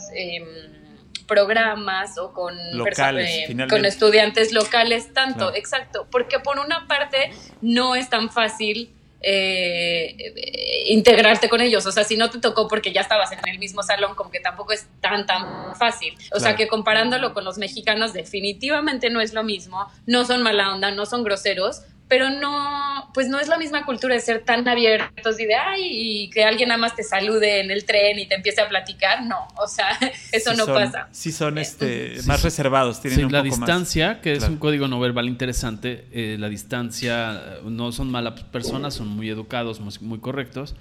programas 1.26 2.18
o 2.18 2.32
con, 2.32 2.54
Locales, 2.76 3.48
eh, 3.48 3.66
con 3.68 3.84
estudiantes 3.84 4.52
locales 4.52 5.12
tanto, 5.12 5.38
Claro. 5.38 5.56
exacto, 5.56 6.06
porque 6.10 6.38
por 6.38 6.58
una 6.58 6.86
parte 6.86 7.30
no 7.60 7.94
es 7.94 8.08
tan 8.10 8.30
fácil 8.30 8.92
eh, 9.26 10.84
integrarte 10.88 11.48
con 11.48 11.60
ellos, 11.60 11.86
o 11.86 11.92
sea, 11.92 12.04
si 12.04 12.16
no 12.16 12.30
te 12.30 12.38
tocó 12.38 12.68
porque 12.68 12.92
ya 12.92 13.00
estabas 13.00 13.32
en 13.32 13.40
el 13.48 13.58
mismo 13.58 13.82
salón, 13.82 14.14
como 14.14 14.30
que 14.30 14.40
tampoco 14.40 14.72
es 14.72 14.86
tan, 15.00 15.26
tan 15.26 15.74
fácil. 15.76 16.14
O 16.32 16.40
sea, 16.40 16.56
que 16.56 16.68
comparándolo 16.68 17.32
con 17.32 17.44
los 17.44 17.58
mexicanos 17.58 18.12
definitivamente 18.12 19.10
no 19.10 19.20
es 19.20 19.32
lo 19.32 19.42
mismo, 19.42 19.86
no 20.06 20.24
son 20.24 20.42
mala 20.42 20.72
onda, 20.74 20.90
no 20.90 21.06
son 21.06 21.24
groseros, 21.24 21.82
pero 22.08 22.28
no, 22.30 23.10
pues 23.14 23.28
no 23.28 23.40
es 23.40 23.48
la 23.48 23.56
misma 23.56 23.84
cultura 23.84 24.14
de 24.14 24.20
ser 24.20 24.44
tan 24.44 24.66
abiertos 24.68 25.40
y 25.40 25.46
de, 25.46 25.54
ay, 25.54 25.82
y 25.90 26.30
que 26.30 26.44
alguien 26.44 26.68
nada 26.68 26.78
más 26.78 26.94
te 26.94 27.02
salude 27.02 27.60
en 27.60 27.70
el 27.70 27.84
tren 27.84 28.18
y 28.18 28.26
te 28.26 28.34
empiece 28.34 28.60
a 28.60 28.68
platicar, 28.68 29.24
no, 29.24 29.48
o 29.56 29.66
sea, 29.66 29.98
eso 30.32 30.54
no 30.54 30.66
pasa. 30.66 31.08
Sí 31.12 31.32
son 31.32 31.58
este, 31.58 32.16
más 32.26 32.42
reservados, 32.42 33.00
tienen 33.00 33.26
un 33.26 33.32
la 33.32 33.42
poco 33.42 33.56
distancia, 33.56 34.20
que 34.20 34.34
es 34.34 34.44
un 34.44 34.58
código 34.58 34.86
no 34.86 35.00
verbal 35.00 35.28
interesante, 35.28 36.04
eh, 36.12 36.36
la 36.38 36.48
distancia, 36.48 37.58
no 37.64 37.90
son 37.92 38.10
malas 38.10 38.42
personas, 38.44 38.94
son 38.94 39.08
muy 39.08 39.30
educados, 39.30 39.80
muy, 40.00 40.18
correctos, 40.18 40.74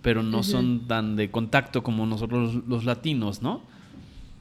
pero 0.00 0.22
no 0.22 0.42
son 0.42 0.86
tan 0.86 1.16
de 1.16 1.30
contacto 1.30 1.82
como 1.82 2.06
nosotros 2.06 2.54
los 2.66 2.84
latinos, 2.84 3.42
¿no? 3.42 3.62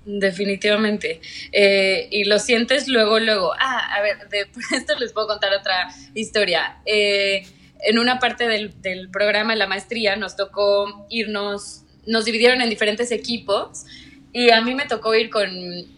Definitivamente. 0.10 1.20
Eh, 1.52 2.08
y 2.10 2.24
lo 2.24 2.40
sientes 2.40 2.88
luego, 2.88 3.20
luego. 3.20 3.52
Ah, 3.60 3.94
a 3.94 4.02
ver, 4.02 4.30
de 4.30 4.48
esto 4.76 4.98
les 4.98 5.12
puedo 5.12 5.28
contar 5.28 5.54
otra 5.54 5.90
historia. 6.14 6.78
Eh, 6.86 7.46
en 7.82 8.00
una 8.00 8.18
parte 8.18 8.48
del, 8.48 8.72
programa 9.12 9.52
de 9.52 9.60
la 9.60 9.68
maestría 9.68 10.16
nos 10.16 10.38
tocó 10.38 11.06
irnos, 11.10 11.84
nos 12.06 12.24
dividieron 12.24 12.62
en 12.62 12.70
diferentes 12.70 13.12
equipos 13.12 13.86
y 14.32 14.50
a 14.50 14.62
mí 14.62 14.74
me 14.76 14.86
tocó 14.86 15.14
ir 15.14 15.30
con, 15.30 15.52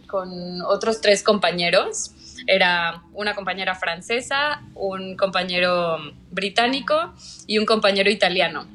con 0.08 0.60
otros 0.62 1.00
tres 1.00 1.22
compañeros. 1.22 2.10
Era 2.48 3.04
una 3.12 3.36
compañera 3.36 3.76
francesa, 3.76 4.62
un 4.74 5.16
compañero 5.16 5.98
británico 6.32 7.14
y 7.46 7.58
un 7.58 7.64
compañero 7.64 8.10
italiano. 8.10 8.66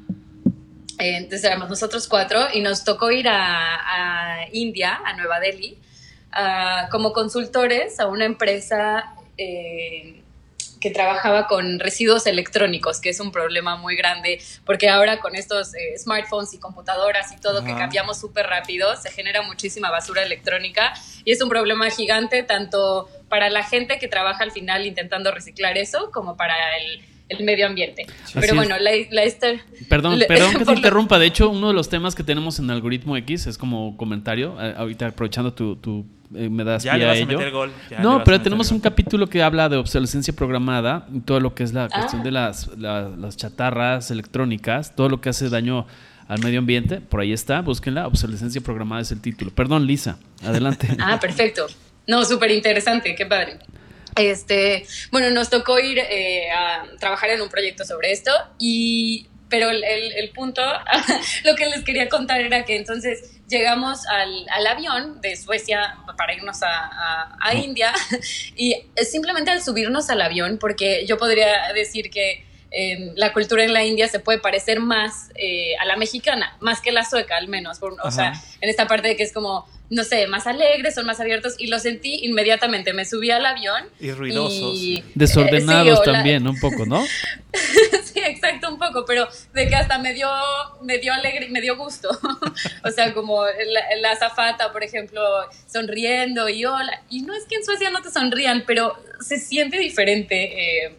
Entonces 0.98 1.44
éramos 1.44 1.68
nosotros 1.68 2.08
cuatro 2.08 2.46
y 2.52 2.60
nos 2.60 2.84
tocó 2.84 3.10
ir 3.10 3.28
a, 3.28 4.46
India, 4.52 5.00
a 5.04 5.14
Nueva 5.14 5.40
Delhi, 5.40 5.78
como 6.90 7.12
consultores 7.12 8.00
a 8.00 8.06
una 8.06 8.24
empresa 8.24 9.14
eh, 9.36 10.22
que 10.80 10.90
trabajaba 10.90 11.46
con 11.46 11.80
residuos 11.80 12.26
electrónicos, 12.26 13.00
que 13.00 13.08
es 13.08 13.20
un 13.20 13.32
problema 13.32 13.76
muy 13.76 13.96
grande, 13.96 14.40
porque 14.64 14.88
ahora 14.88 15.20
con 15.20 15.34
estos 15.34 15.74
eh, 15.74 15.98
smartphones 15.98 16.52
y 16.54 16.58
computadoras 16.58 17.32
y 17.32 17.36
todo 17.40 17.64
que 17.64 17.74
cambiamos 17.74 18.20
súper 18.20 18.46
rápido, 18.46 18.94
se 18.96 19.10
genera 19.10 19.42
muchísima 19.42 19.90
basura 19.90 20.22
electrónica 20.22 20.92
y 21.24 21.32
es 21.32 21.42
un 21.42 21.48
problema 21.48 21.90
gigante 21.90 22.42
tanto 22.42 23.08
para 23.28 23.50
la 23.50 23.64
gente 23.64 23.98
que 23.98 24.08
trabaja 24.08 24.44
al 24.44 24.52
final 24.52 24.86
intentando 24.86 25.32
reciclar 25.32 25.76
eso, 25.78 26.10
como 26.12 26.36
para 26.36 26.54
el 26.76 27.02
el 27.28 27.44
medio 27.44 27.66
ambiente. 27.66 28.06
Pero 28.34 28.54
bueno, 28.54 28.76
la, 28.78 28.90
la 29.10 29.22
Perdón, 29.88 30.20
perdón 30.26 30.54
que 30.58 30.64
te 30.64 30.72
interrumpa. 30.72 31.18
De 31.18 31.26
hecho, 31.26 31.50
uno 31.50 31.68
de 31.68 31.74
los 31.74 31.88
temas 31.88 32.14
que 32.14 32.22
tenemos 32.22 32.58
en 32.58 32.70
Algoritmo 32.70 33.16
X 33.16 33.46
es 33.46 33.58
como 33.58 33.96
comentario, 33.96 34.56
eh, 34.60 34.74
ahorita 34.76 35.08
aprovechando 35.08 35.52
tu, 35.52 35.76
tu 35.76 36.06
eh, 36.34 36.48
me 36.48 36.64
das 36.64 36.82
ya 36.82 36.96
le 36.96 37.04
vas 37.04 37.20
a, 37.20 37.24
meter 37.24 37.50
gol. 37.50 37.72
no, 38.00 38.24
pero 38.24 38.40
tenemos 38.40 38.70
un 38.70 38.80
capítulo 38.80 39.28
que 39.28 39.42
habla 39.42 39.68
de 39.68 39.76
obsolescencia 39.76 40.34
programada 40.34 41.06
y 41.12 41.20
todo 41.20 41.40
lo 41.40 41.54
que 41.54 41.62
es 41.62 41.72
la 41.72 41.88
cuestión 41.88 42.22
de 42.22 42.30
ah. 42.30 42.32
las, 42.32 42.68
las 42.76 43.36
chatarras 43.36 44.10
electrónicas, 44.10 44.94
todo 44.94 45.08
lo 45.08 45.20
que 45.20 45.28
hace 45.28 45.48
daño 45.48 45.86
al 46.28 46.40
medio 46.42 46.58
ambiente. 46.58 47.00
Por 47.00 47.20
ahí 47.20 47.32
está, 47.32 47.60
búsquenla. 47.60 48.06
Obsolescencia 48.06 48.60
programada 48.60 49.02
es 49.02 49.12
el 49.12 49.20
título. 49.20 49.50
Perdón, 49.52 49.86
Lisa, 49.86 50.18
adelante. 50.44 50.88
ah, 51.00 51.18
perfecto. 51.20 51.66
No, 52.06 52.24
súper 52.24 52.50
interesante, 52.52 53.14
qué 53.14 53.26
padre. 53.26 53.58
Este, 54.16 54.86
bueno, 55.10 55.30
nos 55.30 55.50
tocó 55.50 55.78
ir 55.78 55.98
eh, 55.98 56.50
a 56.50 56.84
trabajar 56.98 57.30
en 57.30 57.40
un 57.42 57.48
proyecto 57.48 57.84
sobre 57.84 58.12
esto 58.12 58.32
y 58.58 59.28
pero 59.48 59.70
el, 59.70 59.84
el, 59.84 60.30
punto, 60.30 60.60
lo 61.44 61.54
que 61.54 61.66
les 61.66 61.84
quería 61.84 62.08
contar 62.08 62.40
era 62.40 62.64
que 62.64 62.76
entonces 62.76 63.40
llegamos 63.48 64.06
al, 64.08 64.46
al 64.50 64.66
avión 64.66 65.20
de 65.20 65.36
Suecia 65.36 65.98
para 66.16 66.34
irnos 66.34 66.62
a, 66.62 67.36
a, 67.40 67.54
India 67.54 67.92
y 68.56 68.74
simplemente 69.08 69.50
al 69.50 69.62
subirnos 69.62 70.10
al 70.10 70.20
avión, 70.20 70.58
porque 70.58 71.06
yo 71.06 71.16
podría 71.16 71.72
decir 71.74 72.10
que 72.10 72.44
em, 72.70 73.12
la 73.16 73.32
cultura 73.32 73.64
en 73.64 73.72
la 73.72 73.84
India 73.84 74.08
se 74.08 74.20
puede 74.20 74.38
parecer 74.38 74.80
más 74.80 75.30
eh, 75.34 75.76
a 75.78 75.84
la 75.84 75.96
mexicana, 75.96 76.56
más 76.60 76.80
que 76.80 76.92
la 76.92 77.04
sueca 77.04 77.36
al 77.36 77.48
menos, 77.48 77.78
o 77.82 78.10
sea, 78.10 78.32
en 78.60 78.68
esta 78.68 78.86
parte 78.86 79.08
de 79.08 79.16
que 79.16 79.22
es 79.22 79.32
como 79.32 79.66
no 79.88 80.02
sé, 80.02 80.26
más 80.26 80.46
alegres, 80.46 80.94
son 80.94 81.06
más 81.06 81.20
abiertos 81.20 81.54
y 81.58 81.68
lo 81.68 81.78
sentí 81.78 82.24
inmediatamente. 82.24 82.92
Me 82.92 83.04
subí 83.04 83.30
al 83.30 83.46
avión. 83.46 83.84
Y 84.00 84.10
ruidosos. 84.10 84.78
Desordenados 85.14 86.02
también, 86.02 86.46
un 86.46 86.58
poco, 86.58 86.86
¿no? 86.86 87.04
sí, 88.04 88.20
exacto, 88.20 88.68
un 88.68 88.78
poco, 88.78 89.04
pero 89.06 89.28
de 89.54 89.68
que 89.68 89.76
hasta 89.76 89.98
me 89.98 90.12
dio, 90.12 90.28
me 90.82 90.98
dio 90.98 91.12
alegre, 91.12 91.48
me 91.50 91.60
dio 91.60 91.76
gusto. 91.76 92.08
o 92.84 92.90
sea, 92.90 93.14
como 93.14 93.44
la, 93.44 94.10
azafata, 94.10 94.72
por 94.72 94.82
ejemplo, 94.82 95.22
sonriendo 95.66 96.48
y 96.48 96.64
hola. 96.64 97.02
Y 97.08 97.22
no 97.22 97.34
es 97.34 97.44
que 97.44 97.56
en 97.56 97.64
Suecia 97.64 97.90
no 97.90 98.02
te 98.02 98.10
sonrían, 98.10 98.64
pero 98.66 98.96
se 99.20 99.38
siente 99.38 99.78
diferente. 99.78 100.86
Eh, 100.86 100.96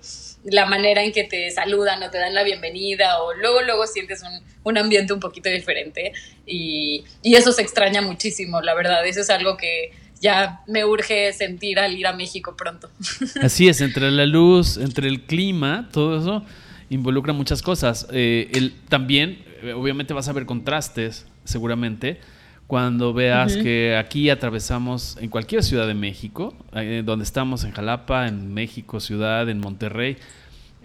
la 0.47 0.65
manera 0.65 1.03
en 1.03 1.11
que 1.11 1.23
te 1.23 1.51
saludan 1.51 2.01
o 2.03 2.09
te 2.09 2.17
dan 2.17 2.33
la 2.33 2.43
bienvenida 2.43 3.21
o 3.21 3.33
luego, 3.33 3.61
luego 3.63 3.85
sientes 3.85 4.23
un, 4.23 4.41
un 4.63 4.77
ambiente 4.77 5.13
un 5.13 5.19
poquito 5.19 5.49
diferente 5.49 6.13
y, 6.45 7.03
y, 7.21 7.35
eso 7.35 7.51
se 7.51 7.61
extraña 7.61 8.01
muchísimo, 8.01 8.61
la 8.61 8.73
verdad, 8.73 9.05
eso 9.05 9.21
es 9.21 9.29
algo 9.29 9.57
que 9.57 9.91
ya 10.21 10.61
me 10.67 10.85
urge 10.85 11.33
sentir 11.33 11.79
al 11.79 11.93
ir 11.97 12.07
a 12.07 12.13
México 12.13 12.55
pronto. 12.55 12.89
Así 13.41 13.67
es, 13.67 13.81
entre 13.81 14.09
la 14.11 14.25
luz, 14.25 14.77
entre 14.77 15.07
el 15.07 15.23
clima, 15.23 15.89
todo 15.91 16.17
eso 16.17 16.45
involucra 16.89 17.33
muchas 17.33 17.61
cosas. 17.61 18.07
Eh, 18.11 18.49
el, 18.53 18.73
también, 18.89 19.43
eh, 19.61 19.73
obviamente 19.73 20.13
vas 20.13 20.27
a 20.27 20.33
ver 20.33 20.45
contrastes, 20.45 21.27
seguramente, 21.43 22.19
cuando 22.67 23.13
veas 23.13 23.55
que 23.55 23.95
aquí 23.95 24.29
atravesamos 24.29 25.17
en 25.21 25.29
cualquier 25.29 25.63
ciudad 25.63 25.87
de 25.87 25.93
México, 25.93 26.53
eh, 26.73 27.01
donde 27.03 27.23
estamos 27.23 27.63
en 27.63 27.71
Jalapa, 27.71 28.27
en 28.27 28.53
México, 28.53 28.99
ciudad, 28.99 29.49
en 29.49 29.59
Monterrey, 29.59 30.17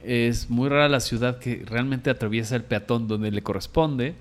es 0.05 0.49
muy 0.49 0.69
rara 0.69 0.89
la 0.89 1.01
ciudad 1.01 1.39
que 1.39 1.65
realmente 1.67 2.09
atraviesa 2.09 2.55
el 2.55 2.63
peatón 2.63 3.09
donde 3.09 3.33
le 3.33 3.43
corresponde. 3.43 4.15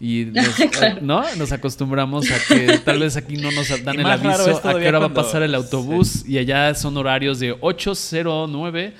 Y 0.00 0.24
nos, 0.32 0.58
eh, 0.58 0.98
¿no? 1.02 1.22
nos 1.36 1.52
acostumbramos 1.52 2.28
a 2.32 2.36
que 2.48 2.78
tal 2.78 2.98
vez 2.98 3.16
aquí 3.16 3.36
no 3.36 3.52
nos 3.52 3.68
dan 3.84 4.00
el 4.00 4.06
aviso 4.06 4.60
a 4.68 4.78
qué 4.78 4.88
hora 4.88 4.98
va 4.98 5.06
a 5.06 5.14
pasar 5.14 5.44
el 5.44 5.54
autobús 5.54 6.26
y 6.26 6.38
allá 6.38 6.74
son 6.74 6.96
horarios 6.96 7.38
de 7.38 7.54
8.09 7.54 8.92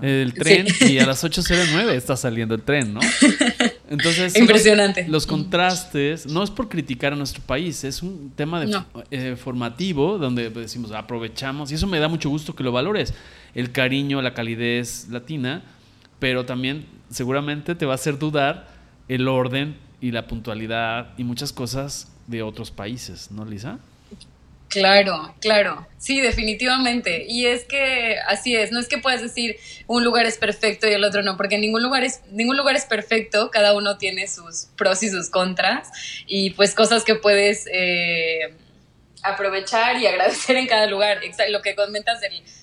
el 0.00 0.32
tren 0.32 0.66
y 0.80 0.98
a 0.98 1.06
las 1.06 1.22
8.09 1.22 1.90
está 1.90 2.16
saliendo 2.16 2.54
el 2.54 2.62
tren, 2.62 2.94
¿no? 2.94 3.00
Entonces, 3.88 4.36
Impresionante. 4.38 5.06
Los, 5.08 5.26
contrastes, 5.26 6.26
no 6.26 6.42
es 6.42 6.50
por 6.50 6.68
criticar 6.68 7.12
a 7.12 7.16
nuestro 7.16 7.42
país, 7.42 7.84
es 7.84 8.02
un 8.02 8.32
tema 8.34 8.60
de, 8.60 8.80
eh, 9.10 9.36
formativo 9.36 10.18
donde 10.18 10.50
decimos 10.50 10.92
aprovechamos 10.92 11.72
y 11.72 11.74
eso 11.74 11.86
me 11.86 11.98
da 11.98 12.08
mucho 12.08 12.28
gusto 12.28 12.54
que 12.54 12.62
lo 12.62 12.72
valores, 12.72 13.14
el 13.54 13.72
cariño, 13.72 14.20
la 14.20 14.34
calidez 14.34 15.08
latina, 15.08 15.62
pero 16.18 16.44
también 16.44 16.86
seguramente 17.10 17.74
te 17.74 17.86
va 17.86 17.92
a 17.92 17.94
hacer 17.94 18.18
dudar 18.18 18.68
el 19.08 19.26
orden 19.26 19.76
y 20.00 20.10
la 20.10 20.26
puntualidad 20.26 21.14
y 21.16 21.24
muchas 21.24 21.52
cosas 21.52 22.12
de 22.26 22.42
otros 22.42 22.70
países, 22.70 23.30
¿no, 23.30 23.44
Lisa? 23.44 23.78
Claro, 24.68 25.34
claro, 25.40 25.86
sí, 25.96 26.20
definitivamente. 26.20 27.24
Y 27.26 27.46
es 27.46 27.64
que 27.64 28.18
así 28.26 28.54
es, 28.54 28.70
no 28.70 28.78
es 28.78 28.88
que 28.88 28.98
puedas 28.98 29.22
decir 29.22 29.56
un 29.86 30.04
lugar 30.04 30.26
es 30.26 30.36
perfecto 30.36 30.86
y 30.86 30.92
el 30.92 31.04
otro 31.04 31.22
no, 31.22 31.36
porque 31.36 31.56
ningún 31.58 31.82
lugar 31.82 32.04
es, 32.04 32.20
ningún 32.30 32.56
lugar 32.56 32.76
es 32.76 32.84
perfecto, 32.84 33.50
cada 33.50 33.74
uno 33.74 33.96
tiene 33.96 34.28
sus 34.28 34.66
pros 34.76 35.02
y 35.02 35.08
sus 35.08 35.30
contras 35.30 35.88
y 36.26 36.50
pues 36.50 36.74
cosas 36.74 37.04
que 37.04 37.14
puedes 37.14 37.66
eh, 37.72 38.54
aprovechar 39.22 39.96
y 39.96 40.06
agradecer 40.08 40.56
en 40.56 40.66
cada 40.66 40.86
lugar. 40.86 41.20
Lo 41.48 41.62
que 41.62 41.74
comentas 41.74 42.20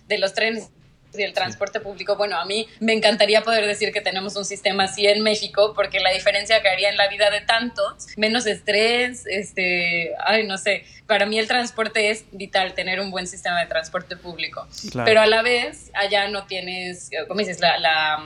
de 0.07 0.17
los 0.19 0.33
trenes 0.33 0.69
y 1.17 1.23
el 1.23 1.33
transporte 1.33 1.79
público, 1.79 2.15
bueno, 2.15 2.37
a 2.37 2.45
mí 2.45 2.67
me 2.79 2.93
encantaría 2.93 3.41
poder 3.41 3.65
decir 3.65 3.91
que 3.91 4.01
tenemos 4.01 4.35
un 4.35 4.45
sistema 4.45 4.85
así 4.85 5.07
en 5.07 5.21
México, 5.21 5.73
porque 5.75 5.99
la 5.99 6.11
diferencia 6.11 6.61
que 6.61 6.69
haría 6.69 6.89
en 6.89 6.97
la 6.97 7.07
vida 7.07 7.29
de 7.29 7.41
tantos, 7.41 8.07
menos 8.17 8.45
estrés, 8.45 9.25
este, 9.25 10.11
ay, 10.25 10.45
no 10.45 10.57
sé, 10.57 10.85
para 11.07 11.25
mí 11.25 11.37
el 11.39 11.47
transporte 11.47 12.09
es 12.09 12.25
vital, 12.31 12.73
tener 12.73 12.99
un 12.99 13.11
buen 13.11 13.27
sistema 13.27 13.59
de 13.59 13.67
transporte 13.67 14.17
público. 14.17 14.67
Pero 15.05 15.21
a 15.21 15.25
la 15.25 15.41
vez, 15.41 15.91
allá 15.93 16.27
no 16.27 16.45
tienes, 16.45 17.09
¿cómo 17.27 17.39
dices? 17.39 17.59
La... 17.59 18.17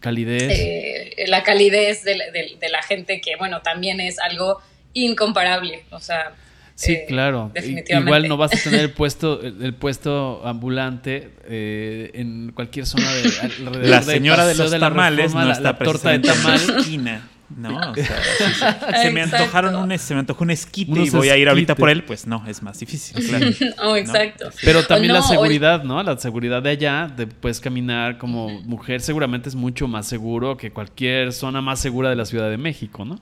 calidez. 0.00 0.42
Eh, 0.50 1.24
la 1.26 1.42
calidez 1.42 2.04
de, 2.04 2.56
de 2.58 2.68
la 2.68 2.82
gente 2.82 3.20
que, 3.20 3.36
bueno, 3.36 3.62
también 3.62 4.00
es 4.00 4.18
algo 4.18 4.60
incomparable, 4.92 5.84
o 5.90 6.00
sea 6.00 6.34
Sí, 6.76 6.92
eh, 6.92 7.04
claro. 7.08 7.50
Igual 7.88 8.28
no 8.28 8.36
vas 8.36 8.52
a 8.52 8.62
tener 8.62 8.80
el 8.80 8.92
puesto, 8.92 9.40
el, 9.42 9.74
puesto 9.74 10.46
ambulante 10.46 11.30
eh, 11.46 12.10
en 12.12 12.52
cualquier 12.52 12.84
zona 12.84 13.10
de 13.14 13.22
alrededor 13.40 13.88
La 13.88 14.02
señora 14.02 14.46
de, 14.46 14.54
los 14.54 14.70
tamales 14.78 15.34
no 15.34 15.50
está 15.50 15.72
la, 15.72 15.78
torta 15.78 16.10
de 16.10 16.18
tamal. 16.18 16.60
Esquina. 16.78 17.30
No, 17.56 17.92
o 17.92 17.94
sea, 17.94 19.02
se 19.02 19.10
me 19.10 19.22
antojaron 19.22 19.76
un, 19.76 19.98
se 19.98 20.14
me 20.14 20.20
antojó 20.20 20.42
un 20.42 20.50
esquite 20.50 21.00
y 21.00 21.10
voy 21.10 21.28
a 21.28 21.36
ir 21.36 21.48
ahorita 21.48 21.76
por 21.76 21.88
él, 21.88 22.02
pues 22.02 22.26
no, 22.26 22.44
es 22.46 22.60
más 22.60 22.80
difícil, 22.80 23.24
claro. 23.24 23.46
oh, 23.84 23.96
exacto. 23.96 24.50
Pero 24.64 24.84
también 24.84 25.12
la 25.12 25.22
seguridad, 25.22 25.84
¿no? 25.84 26.02
La 26.02 26.18
seguridad 26.18 26.60
de 26.60 26.70
allá, 26.70 27.10
de 27.16 27.28
puedes 27.28 27.60
caminar 27.60 28.18
como 28.18 28.48
mujer, 28.62 29.00
seguramente 29.00 29.48
es 29.48 29.54
mucho 29.54 29.86
más 29.86 30.08
seguro 30.08 30.56
que 30.56 30.72
cualquier 30.72 31.32
zona 31.32 31.60
más 31.62 31.78
segura 31.78 32.10
de 32.10 32.16
la 32.16 32.26
Ciudad 32.26 32.50
de 32.50 32.58
México, 32.58 33.04
¿no? 33.04 33.20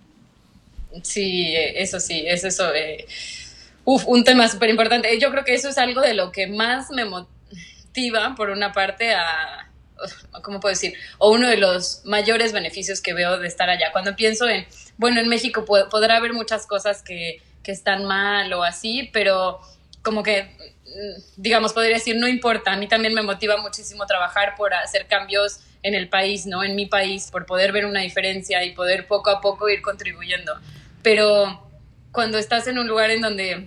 Sí, 1.03 1.55
eso 1.75 2.01
sí, 2.01 2.25
es 2.27 2.45
eso. 2.45 2.73
Eh, 2.75 3.05
Uf, 3.85 4.07
un 4.07 4.25
tema 4.25 4.49
súper 4.49 4.71
importante. 4.71 5.19
Yo 5.19 5.31
creo 5.31 5.45
que 5.45 5.55
eso 5.55 5.69
es 5.69 5.79
algo 5.79 6.01
de 6.01 6.15
lo 6.15 6.33
que 6.33 6.47
más 6.47 6.91
me 6.91 7.05
motiva, 7.05 8.35
por 8.37 8.51
una 8.51 8.73
parte, 8.73 9.15
a, 9.15 9.71
¿cómo 10.43 10.61
puedo 10.61 10.73
decir? 10.73 10.95
O 11.19 11.33
uno 11.33 11.49
de 11.49 11.57
los 11.57 12.03
mayores 12.05 12.53
beneficios 12.53 13.01
que 13.01 13.15
veo 13.15 13.39
de 13.39 13.47
estar 13.47 13.69
allá. 13.69 13.93
Cuando 13.93 14.17
pienso 14.17 14.49
en, 14.49 14.67
bueno, 14.97 15.21
en 15.21 15.29
México 15.29 15.65
podrá 15.65 16.17
haber 16.17 16.33
muchas 16.33 16.67
cosas 16.67 17.03
que, 17.03 17.43
que 17.63 17.73
están 17.73 18.05
mal 18.05 18.53
o 18.53 18.63
así, 18.63 19.11
pero 19.13 19.61
como 20.03 20.23
que 20.23 20.75
digamos, 21.37 21.73
podría 21.73 21.97
decir, 21.97 22.17
no 22.17 22.29
importa, 22.29 22.73
a 22.73 22.77
mí 22.77 22.87
también 22.87 23.15
me 23.15 23.23
motiva 23.23 23.57
muchísimo 23.57 24.07
trabajar 24.07 24.55
por 24.57 24.75
hacer 24.75 25.07
cambios 25.07 25.61
en 25.83 25.95
el 25.95 26.09
país, 26.09 26.47
¿no? 26.47 26.63
En 26.63 26.77
mi 26.77 26.87
país, 26.87 27.31
por 27.31 27.47
poder 27.47 27.73
ver 27.73 27.85
una 27.85 28.01
diferencia 28.01 28.65
y 28.65 28.73
poder 28.73 29.07
poco 29.07 29.31
a 29.31 29.41
poco 29.41 29.69
ir 29.69 29.83
contribuyendo. 29.83 30.55
Pero 31.03 31.69
cuando 32.15 32.39
estás 32.39 32.69
en 32.69 32.79
un 32.79 32.87
lugar 32.87 33.11
en 33.11 33.21
donde 33.21 33.67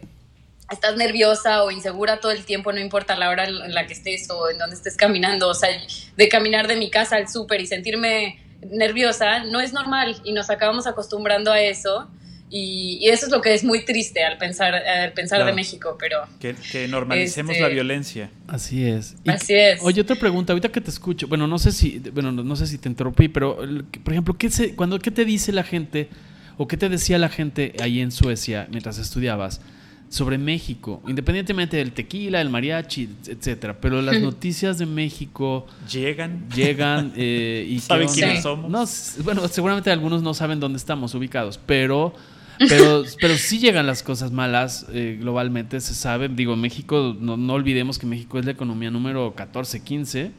estás 0.72 0.96
nerviosa 0.96 1.64
o 1.64 1.70
insegura 1.70 2.20
todo 2.22 2.32
el 2.32 2.46
tiempo, 2.46 2.72
no 2.72 2.80
importa 2.80 3.18
la 3.18 3.30
hora 3.30 3.46
en 3.46 3.74
la 3.74 3.86
que 3.86 3.94
estés 3.94 4.30
o 4.30 4.50
en 4.50 4.58
donde 4.58 4.76
estés 4.76 4.96
caminando, 4.96 5.50
o 5.50 5.54
sea, 5.54 5.70
de 6.16 6.30
caminar 6.30 6.68
de 6.68 6.78
mi 6.78 6.90
casa 6.90 7.18
al 7.18 7.30
súper 7.30 7.60
y 7.60 7.68
sentirme 7.68 8.40
nerviosa, 8.72 9.44
no 9.44 9.60
es 9.60 9.74
normal 9.74 10.16
y 10.24 10.32
nos 10.32 10.50
acabamos 10.50 10.88
acostumbrando 10.88 11.52
a 11.52 11.60
eso 11.60 12.10
y, 12.50 13.06
eso 13.10 13.26
es 13.26 13.32
lo 13.34 13.42
que 13.42 13.54
es 13.54 13.66
muy 13.66 13.84
triste 13.84 14.24
al 14.24 14.38
pensar, 14.38 14.74
al 14.74 15.12
pensar 15.12 15.46
de 15.46 15.52
México, 15.52 15.98
pero... 16.00 16.20
Que, 16.40 16.88
normalicemos 16.88 17.52
este, 17.52 17.62
la 17.62 17.68
violencia. 17.68 18.32
Así 18.48 18.88
es. 18.88 19.18
así 19.28 19.54
es. 19.56 19.82
Oye, 19.84 20.00
otra 20.00 20.16
pregunta, 20.16 20.54
ahorita 20.54 20.70
que 20.70 20.80
te 20.80 20.90
escucho, 20.90 21.28
bueno, 21.28 21.48
no 21.48 21.60
sé 21.60 21.74
si, 21.74 22.00
bueno, 22.14 22.32
no, 22.32 22.56
sé 22.56 22.66
si 22.66 22.78
te 22.78 22.88
interrumpí, 22.88 23.28
pero, 23.28 23.58
por 24.04 24.14
ejemplo, 24.14 24.38
¿qué, 24.38 24.50
se, 24.50 24.74
cuando, 24.74 25.00
¿qué 25.00 25.12
te 25.12 25.26
dice 25.26 25.52
la 25.52 25.64
gente 25.64 26.10
o 26.58 26.68
qué 26.68 26.78
te 26.78 26.90
decía 26.90 27.18
la 27.18 27.30
gente 27.30 27.74
ahí 27.82 28.02
en 28.02 28.12
Suecia 28.12 28.68
mientras 28.70 28.98
estudiabas 28.98 29.62
sobre 30.10 30.38
México? 30.38 31.02
Independientemente 31.08 31.78
del 31.78 31.92
tequila, 31.92 32.42
el 32.42 32.50
mariachi, 32.50 33.10
etcétera, 33.28 33.78
pero 33.80 34.02
las 34.02 34.20
noticias 34.22 34.78
de 34.78 34.86
México... 34.86 35.68
Llegan. 35.92 36.50
Llegan 36.50 37.14
eh, 37.16 37.68
y... 37.70 37.80
¿Saben 37.80 38.08
quiénes 38.10 38.44
somos? 38.44 38.70
No, 38.72 39.24
bueno, 39.24 39.48
seguramente 39.48 39.92
algunos 39.92 40.24
no 40.24 40.34
saben 40.34 40.60
dónde 40.60 40.78
estamos 40.78 41.14
ubicados, 41.16 41.60
pero... 41.66 42.14
Pero, 42.60 43.04
pero 43.22 43.36
sí 43.36 43.60
llegan 43.60 43.86
las 43.86 44.02
cosas 44.02 44.32
malas 44.32 44.88
eh, 44.92 45.18
globalmente, 45.20 45.80
se 45.80 45.94
sabe. 45.94 46.28
Digo, 46.28 46.56
México, 46.56 47.16
no, 47.20 47.38
no, 47.38 47.54
olvidemos 47.54 48.00
que 48.00 48.08
México 48.08 48.40
es 48.40 48.46
la 48.46 48.52
economía 48.52 48.90
número 48.90 49.36
14, 49.36 49.84
15 49.84 50.32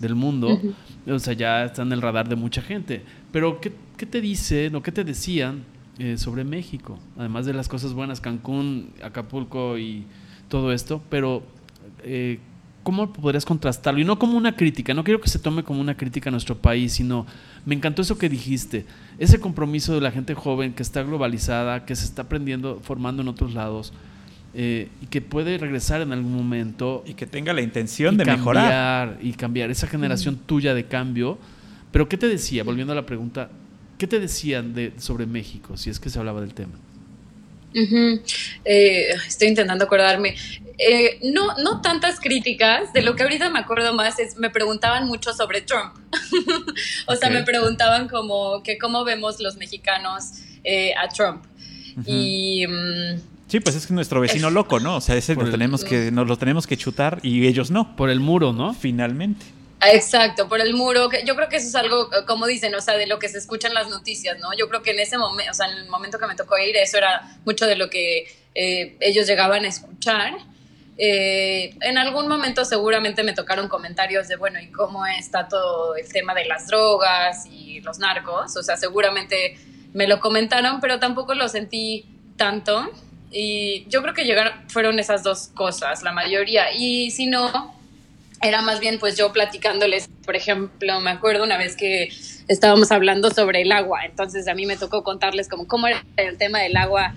del 0.00 0.14
mundo. 0.16 0.60
O 1.06 1.18
sea, 1.18 1.34
ya 1.34 1.64
está 1.64 1.82
en 1.82 1.92
el 1.92 2.02
radar 2.02 2.28
de 2.28 2.34
mucha 2.34 2.62
gente. 2.62 3.04
Pero, 3.32 3.60
¿qué, 3.60 3.72
qué 3.96 4.06
te 4.06 4.20
dicen 4.20 4.74
o 4.74 4.82
qué 4.82 4.92
te 4.92 5.04
decían 5.04 5.64
eh, 5.98 6.16
sobre 6.16 6.44
México? 6.44 6.98
Además 7.18 7.46
de 7.46 7.54
las 7.54 7.68
cosas 7.68 7.92
buenas, 7.92 8.20
Cancún, 8.20 8.90
Acapulco 9.02 9.78
y 9.78 10.04
todo 10.48 10.72
esto. 10.72 11.02
Pero, 11.08 11.42
eh, 12.02 12.38
¿cómo 12.82 13.12
podrías 13.12 13.44
contrastarlo? 13.44 14.00
Y 14.00 14.04
no 14.04 14.18
como 14.18 14.36
una 14.36 14.56
crítica, 14.56 14.94
no 14.94 15.04
quiero 15.04 15.20
que 15.20 15.28
se 15.28 15.38
tome 15.38 15.62
como 15.62 15.80
una 15.80 15.96
crítica 15.96 16.30
a 16.30 16.32
nuestro 16.32 16.56
país, 16.56 16.92
sino 16.92 17.26
me 17.64 17.74
encantó 17.74 18.02
eso 18.02 18.18
que 18.18 18.28
dijiste, 18.28 18.86
ese 19.18 19.38
compromiso 19.40 19.94
de 19.94 20.00
la 20.00 20.10
gente 20.10 20.34
joven 20.34 20.72
que 20.72 20.82
está 20.82 21.02
globalizada, 21.02 21.84
que 21.84 21.94
se 21.94 22.04
está 22.04 22.22
aprendiendo, 22.22 22.80
formando 22.82 23.22
en 23.22 23.28
otros 23.28 23.54
lados. 23.54 23.92
Eh, 24.52 24.88
y 25.00 25.06
que 25.06 25.20
puede 25.20 25.58
regresar 25.58 26.00
en 26.00 26.12
algún 26.12 26.34
momento. 26.34 27.04
Y 27.06 27.14
que 27.14 27.26
tenga 27.26 27.52
la 27.52 27.62
intención 27.62 28.16
de 28.16 28.24
mejorar. 28.24 29.18
Y 29.22 29.32
cambiar, 29.34 29.70
esa 29.70 29.86
generación 29.86 30.36
tuya 30.44 30.74
de 30.74 30.86
cambio. 30.86 31.38
Pero 31.92 32.08
¿qué 32.08 32.16
te 32.16 32.28
decía? 32.28 32.64
Volviendo 32.64 32.92
a 32.92 32.96
la 32.96 33.06
pregunta, 33.06 33.50
¿qué 33.98 34.06
te 34.06 34.20
decían 34.20 34.74
de, 34.74 34.92
sobre 34.98 35.26
México, 35.26 35.76
si 35.76 35.90
es 35.90 36.00
que 36.00 36.10
se 36.10 36.18
hablaba 36.18 36.40
del 36.40 36.54
tema? 36.54 36.72
Eh, 38.64 39.08
estoy 39.26 39.48
intentando 39.48 39.84
acordarme. 39.84 40.34
Eh, 40.78 41.18
no, 41.32 41.56
no 41.58 41.80
tantas 41.82 42.20
críticas, 42.20 42.92
de 42.92 43.02
lo 43.02 43.14
que 43.14 43.22
ahorita 43.22 43.50
me 43.50 43.58
acuerdo 43.58 43.92
más 43.94 44.18
es, 44.18 44.38
me 44.38 44.50
preguntaban 44.50 45.06
mucho 45.06 45.32
sobre 45.34 45.60
Trump. 45.60 45.94
o 47.06 47.16
sea, 47.16 47.30
me 47.30 47.42
preguntaban 47.42 48.08
como 48.08 48.62
que 48.62 48.78
cómo 48.78 49.04
vemos 49.04 49.40
los 49.40 49.56
mexicanos 49.56 50.32
eh, 50.64 50.94
a 50.94 51.08
Trump. 51.08 51.44
Y... 52.06 52.66
Mm, 52.66 53.20
sí, 53.46 53.60
pues 53.60 53.76
es 53.76 53.86
que 53.86 53.92
nuestro 53.92 54.20
vecino 54.20 54.50
loco, 54.50 54.80
¿no? 54.80 54.96
O 54.96 55.00
sea, 55.00 55.16
ese 55.16 55.34
lo 55.34 55.50
tenemos 55.50 55.84
que, 55.84 56.10
nos 56.10 56.26
lo 56.26 56.38
tenemos 56.38 56.66
que 56.66 56.76
chutar 56.76 57.20
y 57.22 57.46
ellos 57.46 57.70
no. 57.70 57.94
Por 57.94 58.08
el 58.08 58.20
muro, 58.20 58.52
¿no? 58.52 58.72
Finalmente. 58.72 59.44
Exacto, 59.82 60.48
por 60.48 60.60
el 60.60 60.74
muro. 60.74 61.08
Yo 61.24 61.34
creo 61.36 61.48
que 61.48 61.56
eso 61.56 61.68
es 61.68 61.74
algo, 61.74 62.10
como 62.26 62.46
dicen, 62.46 62.74
o 62.74 62.80
sea, 62.80 62.96
de 62.96 63.06
lo 63.06 63.18
que 63.18 63.28
se 63.28 63.38
escucha 63.38 63.68
en 63.68 63.74
las 63.74 63.88
noticias, 63.88 64.38
¿no? 64.38 64.48
Yo 64.56 64.68
creo 64.68 64.82
que 64.82 64.90
en 64.90 65.00
ese 65.00 65.16
momento, 65.16 65.50
o 65.50 65.54
sea, 65.54 65.70
en 65.70 65.78
el 65.78 65.88
momento 65.88 66.18
que 66.18 66.26
me 66.26 66.34
tocó 66.34 66.58
ir, 66.58 66.76
eso 66.76 66.98
era 66.98 67.38
mucho 67.46 67.66
de 67.66 67.76
lo 67.76 67.88
que 67.88 68.26
eh, 68.54 68.96
ellos 69.00 69.26
llegaban 69.26 69.64
a 69.64 69.68
escuchar. 69.68 70.34
Eh, 70.98 71.74
en 71.80 71.96
algún 71.96 72.28
momento 72.28 72.66
seguramente 72.66 73.22
me 73.22 73.32
tocaron 73.32 73.68
comentarios 73.68 74.28
de, 74.28 74.36
bueno, 74.36 74.60
¿y 74.60 74.70
cómo 74.70 75.06
está 75.06 75.48
todo 75.48 75.96
el 75.96 76.06
tema 76.12 76.34
de 76.34 76.44
las 76.44 76.66
drogas 76.66 77.46
y 77.46 77.80
los 77.80 77.98
narcos? 77.98 78.56
O 78.58 78.62
sea, 78.62 78.76
seguramente 78.76 79.58
me 79.94 80.06
lo 80.06 80.20
comentaron, 80.20 80.80
pero 80.80 80.98
tampoco 80.98 81.34
lo 81.34 81.48
sentí 81.48 82.04
tanto. 82.36 82.90
Y 83.32 83.86
yo 83.88 84.02
creo 84.02 84.12
que 84.12 84.24
llegaron, 84.24 84.52
fueron 84.68 84.98
esas 84.98 85.22
dos 85.22 85.48
cosas, 85.54 86.02
la 86.02 86.12
mayoría. 86.12 86.72
Y 86.74 87.10
si 87.12 87.26
no, 87.26 87.79
era 88.42 88.62
más 88.62 88.80
bien 88.80 88.98
pues 88.98 89.16
yo 89.16 89.32
platicándoles, 89.32 90.08
por 90.24 90.36
ejemplo, 90.36 91.00
me 91.00 91.10
acuerdo 91.10 91.44
una 91.44 91.58
vez 91.58 91.76
que 91.76 92.08
estábamos 92.48 92.90
hablando 92.90 93.30
sobre 93.30 93.62
el 93.62 93.72
agua, 93.72 94.04
entonces 94.04 94.48
a 94.48 94.54
mí 94.54 94.66
me 94.66 94.76
tocó 94.76 95.04
contarles 95.04 95.48
como 95.48 95.66
cómo 95.66 95.86
era 95.86 96.04
el 96.16 96.38
tema 96.38 96.60
del 96.60 96.76
agua 96.76 97.14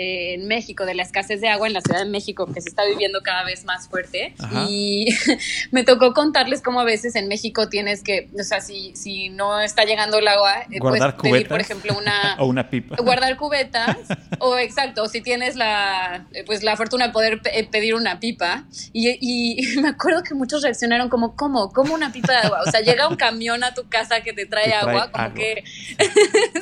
eh, 0.00 0.34
en 0.34 0.46
México, 0.46 0.86
de 0.86 0.94
la 0.94 1.02
escasez 1.02 1.40
de 1.40 1.48
agua 1.48 1.66
en 1.66 1.72
la 1.72 1.80
Ciudad 1.80 1.98
de 1.98 2.08
México, 2.08 2.46
que 2.46 2.60
se 2.60 2.68
está 2.68 2.84
viviendo 2.84 3.20
cada 3.20 3.42
vez 3.42 3.64
más 3.64 3.88
fuerte. 3.88 4.32
Y 4.68 5.08
me 5.72 5.82
tocó 5.82 6.12
contarles 6.12 6.62
cómo 6.62 6.78
a 6.78 6.84
veces 6.84 7.16
en 7.16 7.26
México 7.26 7.68
tienes 7.68 8.04
que, 8.04 8.30
o 8.38 8.44
sea, 8.44 8.60
si, 8.60 8.94
si 8.94 9.28
no 9.28 9.60
está 9.60 9.84
llegando 9.84 10.18
el 10.18 10.28
agua, 10.28 10.62
eh, 10.70 10.78
guardar 10.78 11.16
puedes 11.16 11.34
pedir, 11.34 11.48
por 11.48 11.60
ejemplo, 11.60 11.98
una... 11.98 12.36
o 12.38 12.46
una 12.46 12.70
pipa. 12.70 12.94
Guardar 13.02 13.36
cubetas, 13.36 13.96
o 14.38 14.56
exacto, 14.56 15.02
o 15.02 15.08
si 15.08 15.20
tienes 15.20 15.56
la, 15.56 16.28
eh, 16.32 16.44
pues, 16.46 16.62
la 16.62 16.76
fortuna 16.76 17.08
de 17.08 17.12
poder 17.12 17.40
pedir 17.42 17.96
una 17.96 18.20
pipa. 18.20 18.66
Y, 18.92 19.08
y, 19.20 19.78
me 19.78 19.88
acuerdo 19.88 20.22
que 20.22 20.34
muchos 20.34 20.62
reaccionaron 20.62 21.08
como, 21.08 21.34
¿cómo? 21.34 21.72
¿Cómo 21.72 21.92
una 21.92 22.12
pipa 22.12 22.34
de 22.34 22.38
agua? 22.46 22.60
O 22.64 22.70
sea, 22.70 22.82
llega 22.82 23.08
un 23.08 23.16
camión 23.16 23.64
a 23.64 23.74
tu 23.74 23.88
casa 23.88 24.20
que 24.20 24.32
te 24.32 24.46
trae, 24.46 24.72
agua, 24.74 25.10
como 25.10 25.34
que... 25.34 25.64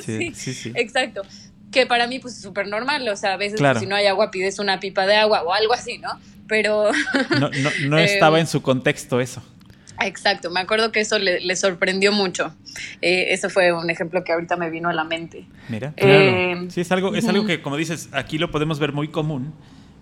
sí, 0.06 0.32
sí, 0.34 0.54
sí, 0.54 0.72
exacto 0.74 1.20
que 1.76 1.86
para 1.86 2.06
mí 2.06 2.18
pues 2.18 2.34
es 2.34 2.42
súper 2.42 2.68
normal, 2.68 3.06
o 3.08 3.16
sea, 3.16 3.34
a 3.34 3.36
veces 3.36 3.60
pues, 3.60 3.78
si 3.78 3.86
no 3.86 3.94
hay 3.94 4.06
agua 4.06 4.30
pides 4.30 4.58
una 4.58 4.80
pipa 4.80 5.06
de 5.06 5.16
agua 5.16 5.42
o 5.42 5.52
algo 5.52 5.74
así, 5.74 5.98
¿no? 5.98 6.08
Pero... 6.48 6.90
no, 7.38 7.50
no, 7.50 7.70
no 7.88 7.98
estaba 7.98 8.40
en 8.40 8.46
su 8.46 8.62
contexto 8.62 9.20
eso. 9.20 9.42
Exacto, 10.00 10.50
me 10.50 10.60
acuerdo 10.60 10.92
que 10.92 11.00
eso 11.00 11.18
le, 11.18 11.56
sorprendió 11.56 12.12
mucho. 12.12 12.54
Eh, 13.02 13.26
eso 13.30 13.50
fue 13.50 13.72
un 13.72 13.90
ejemplo 13.90 14.24
que 14.24 14.32
ahorita 14.32 14.56
me 14.56 14.70
vino 14.70 14.88
a 14.88 14.94
la 14.94 15.04
mente. 15.04 15.46
Mira, 15.68 15.92
eh, 15.96 16.66
sí, 16.70 16.80
es 16.80 16.92
algo, 16.92 17.14
es 17.14 17.28
algo 17.28 17.46
que, 17.46 17.60
como 17.60 17.76
dices, 17.76 18.08
aquí 18.12 18.38
lo 18.38 18.50
podemos 18.50 18.78
ver 18.78 18.92
muy 18.92 19.08
común 19.08 19.52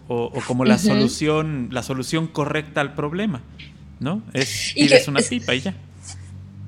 o, 0.07 0.31
como 0.47 0.65
la 0.65 0.79
solución, 0.79 1.69
la 1.73 1.83
solución 1.83 2.27
correcta 2.29 2.81
al 2.81 2.95
problema, 2.95 3.43
¿no? 3.99 4.23
Es 4.33 4.73
pides 4.75 5.09
una 5.09 5.21
pipa 5.21 5.55
y 5.55 5.61
ya. 5.61 5.75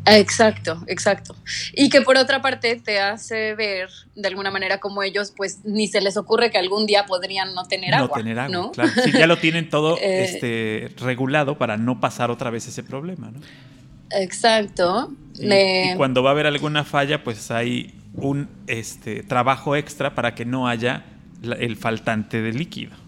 Exacto, 0.07 0.83
exacto. 0.87 1.35
Y 1.73 1.89
que 1.89 2.01
por 2.01 2.17
otra 2.17 2.41
parte 2.41 2.77
te 2.77 3.01
hace 3.01 3.55
ver 3.55 3.91
de 4.15 4.29
alguna 4.29 4.51
manera 4.51 4.79
como 4.79 5.03
ellos 5.03 5.33
pues 5.37 5.61
ni 5.65 5.89
se 5.89 6.01
les 6.01 6.17
ocurre 6.17 6.51
que 6.51 6.59
algún 6.59 6.87
día 6.87 7.07
podrían 7.07 7.55
no 7.55 7.65
tener 7.65 7.95
agua. 7.95 8.09
No 8.09 8.23
tener 8.23 8.39
agua, 8.39 8.73
claro. 8.73 8.91
Sí, 9.05 9.13
ya 9.13 9.27
lo 9.27 9.39
tienen 9.39 9.69
todo 9.69 9.99
eh, 10.01 10.25
este, 10.25 11.05
regulado 11.05 11.59
para 11.59 11.77
no 11.77 12.01
pasar 12.01 12.31
otra 12.31 12.51
vez 12.51 12.69
ese 12.69 12.83
problema, 12.83 13.31
¿no? 13.31 13.41
Exacto. 14.11 15.13
Y, 15.35 15.95
cuando 15.97 16.23
va 16.23 16.31
a 16.31 16.33
haber 16.33 16.47
alguna 16.47 16.85
falla, 16.85 17.25
pues 17.25 17.51
hay 17.51 17.95
un 18.15 18.49
este, 18.67 19.23
trabajo 19.23 19.77
extra 19.77 20.15
para 20.15 20.35
que 20.35 20.45
no 20.45 20.69
haya 20.69 21.05
el 21.43 21.77
faltante 21.77 22.41
de 22.41 22.53
líquido. 22.53 23.06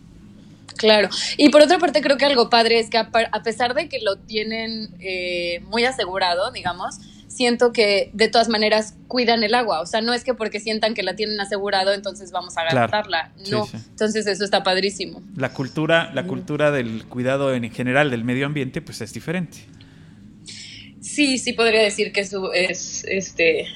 Claro. 0.78 1.08
Y 1.36 1.50
por 1.50 1.62
otra 1.62 1.78
parte, 1.78 2.00
creo 2.00 2.16
que 2.16 2.24
algo 2.24 2.48
padre 2.48 2.78
es 2.78 2.88
que 2.88 2.96
a, 2.98 3.10
pesar 3.42 3.74
de 3.74 3.88
que 3.88 3.98
lo 4.00 4.16
tienen 4.16 4.94
eh, 5.00 5.60
muy 5.66 5.84
asegurado, 5.84 6.50
digamos, 6.52 6.98
siento 7.26 7.72
que 7.72 8.10
de 8.14 8.28
todas 8.28 8.48
maneras 8.48 8.94
cuidan 9.06 9.42
el 9.42 9.54
agua. 9.54 9.80
O 9.80 9.86
sea, 9.86 10.00
no 10.00 10.14
es 10.14 10.24
que 10.24 10.34
porque 10.34 10.60
sientan 10.60 10.94
que 10.94 11.02
la 11.02 11.14
tienen 11.16 11.40
asegurado, 11.40 11.92
entonces 11.92 12.32
vamos 12.32 12.56
a 12.56 12.64
gastarla. 12.64 13.32
no. 13.50 13.68
Entonces 13.90 14.26
eso 14.26 14.44
está 14.44 14.62
padrísimo. 14.62 15.22
La 15.36 15.52
cultura, 15.52 16.10
la 16.14 16.24
cultura 16.24 16.70
del 16.70 17.04
cuidado 17.06 17.54
en 17.54 17.70
general 17.70 18.10
del 18.10 18.24
medio 18.24 18.46
ambiente, 18.46 18.80
pues 18.80 19.00
es 19.00 19.12
diferente. 19.12 19.58
Sí, 21.00 21.38
sí 21.38 21.52
podría 21.52 21.82
decir 21.82 22.12
que 22.12 22.20
eso 22.20 22.52
es 22.52 23.04
este 23.04 23.66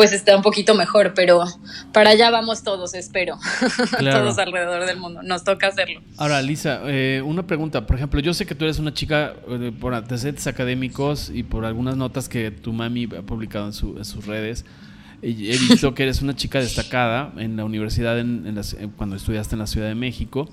pues 0.00 0.12
está 0.12 0.34
un 0.34 0.40
poquito 0.40 0.74
mejor, 0.74 1.12
pero 1.14 1.44
para 1.92 2.08
allá 2.08 2.30
vamos 2.30 2.62
todos, 2.62 2.94
espero. 2.94 3.38
todos 3.98 4.38
alrededor 4.38 4.86
del 4.86 4.96
mundo. 4.96 5.22
Nos 5.22 5.44
toca 5.44 5.66
hacerlo. 5.66 6.00
Ahora, 6.16 6.40
Lisa, 6.40 6.80
eh, 6.86 7.20
una 7.22 7.46
pregunta. 7.46 7.86
Por 7.86 7.96
ejemplo, 7.96 8.18
yo 8.20 8.32
sé 8.32 8.46
que 8.46 8.54
tú 8.54 8.64
eres 8.64 8.78
una 8.78 8.94
chica 8.94 9.34
eh, 9.46 9.70
por 9.78 9.92
antecedentes 9.92 10.46
académicos 10.46 11.28
y 11.28 11.42
por 11.42 11.66
algunas 11.66 11.98
notas 11.98 12.30
que 12.30 12.50
tu 12.50 12.72
mami 12.72 13.10
ha 13.14 13.20
publicado 13.20 13.66
en, 13.66 13.74
sus 13.74 14.24
redes. 14.24 14.64
He 15.20 15.34
visto 15.34 15.92
que 15.94 16.04
eres 16.04 16.22
una 16.22 16.34
chica 16.34 16.60
destacada 16.60 17.34
en 17.36 17.58
la 17.58 17.66
universidad 17.66 18.18
en, 18.18 18.58
cuando 18.96 19.16
estudiaste 19.16 19.54
en 19.54 19.58
la 19.58 19.66
Ciudad 19.66 19.88
de 19.88 19.96
México. 19.96 20.48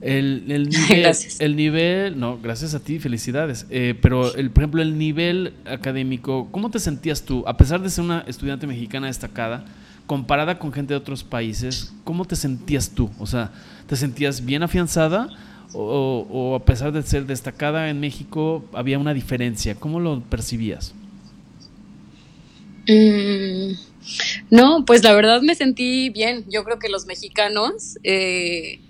El, 0.00 0.44
nivel, 0.70 1.16
el 1.40 1.56
nivel, 1.56 2.18
no, 2.18 2.38
gracias 2.40 2.74
a 2.74 2.80
ti, 2.80 2.98
felicidades. 2.98 3.66
Eh, 3.70 3.94
pero, 4.00 4.34
el, 4.34 4.50
por 4.50 4.62
ejemplo, 4.62 4.82
el 4.82 4.96
nivel 4.96 5.54
académico, 5.64 6.48
¿cómo 6.50 6.70
te 6.70 6.78
sentías 6.78 7.22
tú? 7.22 7.44
A 7.46 7.56
pesar 7.56 7.82
de 7.82 7.90
ser 7.90 8.04
una 8.04 8.24
estudiante 8.26 8.66
mexicana 8.66 9.08
destacada, 9.08 9.64
comparada 10.06 10.58
con 10.58 10.72
gente 10.72 10.94
de 10.94 10.98
otros 10.98 11.24
países, 11.24 11.92
¿cómo 12.04 12.24
te 12.24 12.36
sentías 12.36 12.90
tú? 12.90 13.10
O 13.18 13.26
sea, 13.26 13.52
¿te 13.86 13.96
sentías 13.96 14.44
bien 14.44 14.62
afianzada 14.62 15.28
o, 15.74 16.56
a 16.58 16.64
pesar 16.64 16.92
de 16.92 17.02
ser 17.02 17.26
destacada 17.26 17.90
en 17.90 18.00
México 18.00 18.64
había 18.72 18.98
una 18.98 19.12
diferencia? 19.12 19.74
¿Cómo 19.74 20.00
lo 20.00 20.20
percibías? 20.22 20.94
Mm, 22.86 23.72
no, 24.50 24.84
pues 24.86 25.04
la 25.04 25.12
verdad 25.12 25.42
me 25.42 25.54
sentí 25.54 26.08
bien. 26.08 26.44
Yo 26.48 26.64
creo 26.64 26.78
que 26.78 26.88
los 26.88 27.04
mexicanos 27.04 27.98
eh, 28.02 28.80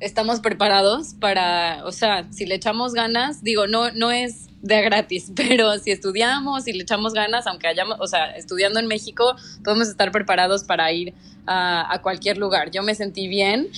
estamos 0.00 0.40
preparados 0.40 1.14
para, 1.14 1.84
o 1.84 1.92
sea, 1.92 2.26
si 2.32 2.46
le 2.46 2.56
echamos 2.56 2.94
ganas, 2.94 3.42
digo, 3.42 3.66
no, 3.66 3.90
no 3.92 4.10
es 4.10 4.46
de 4.62 4.82
gratis, 4.82 5.32
pero 5.36 5.78
si 5.78 5.90
estudiamos 5.90 6.66
y 6.66 6.72
le 6.72 6.82
echamos 6.82 7.12
ganas, 7.12 7.46
aunque 7.46 7.68
hayamos, 7.68 7.98
o 8.00 8.06
sea, 8.06 8.30
estudiando 8.32 8.80
en 8.80 8.86
México, 8.86 9.36
podemos 9.62 9.88
estar 9.88 10.10
preparados 10.10 10.64
para 10.64 10.90
ir 10.92 11.14
a, 11.52 12.00
cualquier 12.02 12.38
lugar. 12.38 12.70
Yo 12.70 12.82
me 12.82 12.94
sentí 12.94 13.26
bien. 13.26 13.68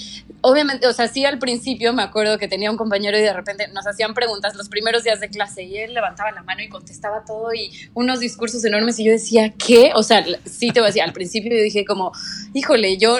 Obviamente, 0.43 0.87
o 0.87 0.93
sea, 0.93 1.09
sí 1.09 1.25
al 1.25 1.39
principio 1.39 1.93
me 1.93 2.03
acuerdo 2.03 2.37
que 2.37 2.49
tenía 2.49 2.70
un 2.70 2.77
compañero 2.77 3.16
y 3.16 3.23
de 3.23 3.33
repente 3.33 3.68
nos 3.68 3.87
hacían 3.87 4.12
preguntas 4.12 4.57
los 4.57 4.68
primeros 4.68 5.05
días 5.05 5.20
de 5.20 5.29
clase 5.29 5.62
y 5.62 5.79
él 5.79 5.95
levantaba 5.95 6.33
la 6.33 6.43
mano 6.43 6.62
y 6.62 6.68
contestaba 6.68 7.25
todo 7.25 7.55
y 7.55 7.70
unos 7.95 8.20
discursos 8.20 8.64
enormes 8.64 8.99
y 8.99 9.05
yo 9.05 9.12
decía, 9.12 9.55
¿qué? 9.55 9.93
O 9.95 10.03
sea, 10.03 10.25
sí 10.45 10.70
te 10.70 10.81
voy 10.81 10.87
a 10.87 10.89
decir, 10.89 11.03
al 11.03 11.12
principio 11.12 11.57
yo 11.57 11.62
dije 11.62 11.85
como, 11.85 12.12
híjole, 12.53 12.99
yo, 12.99 13.18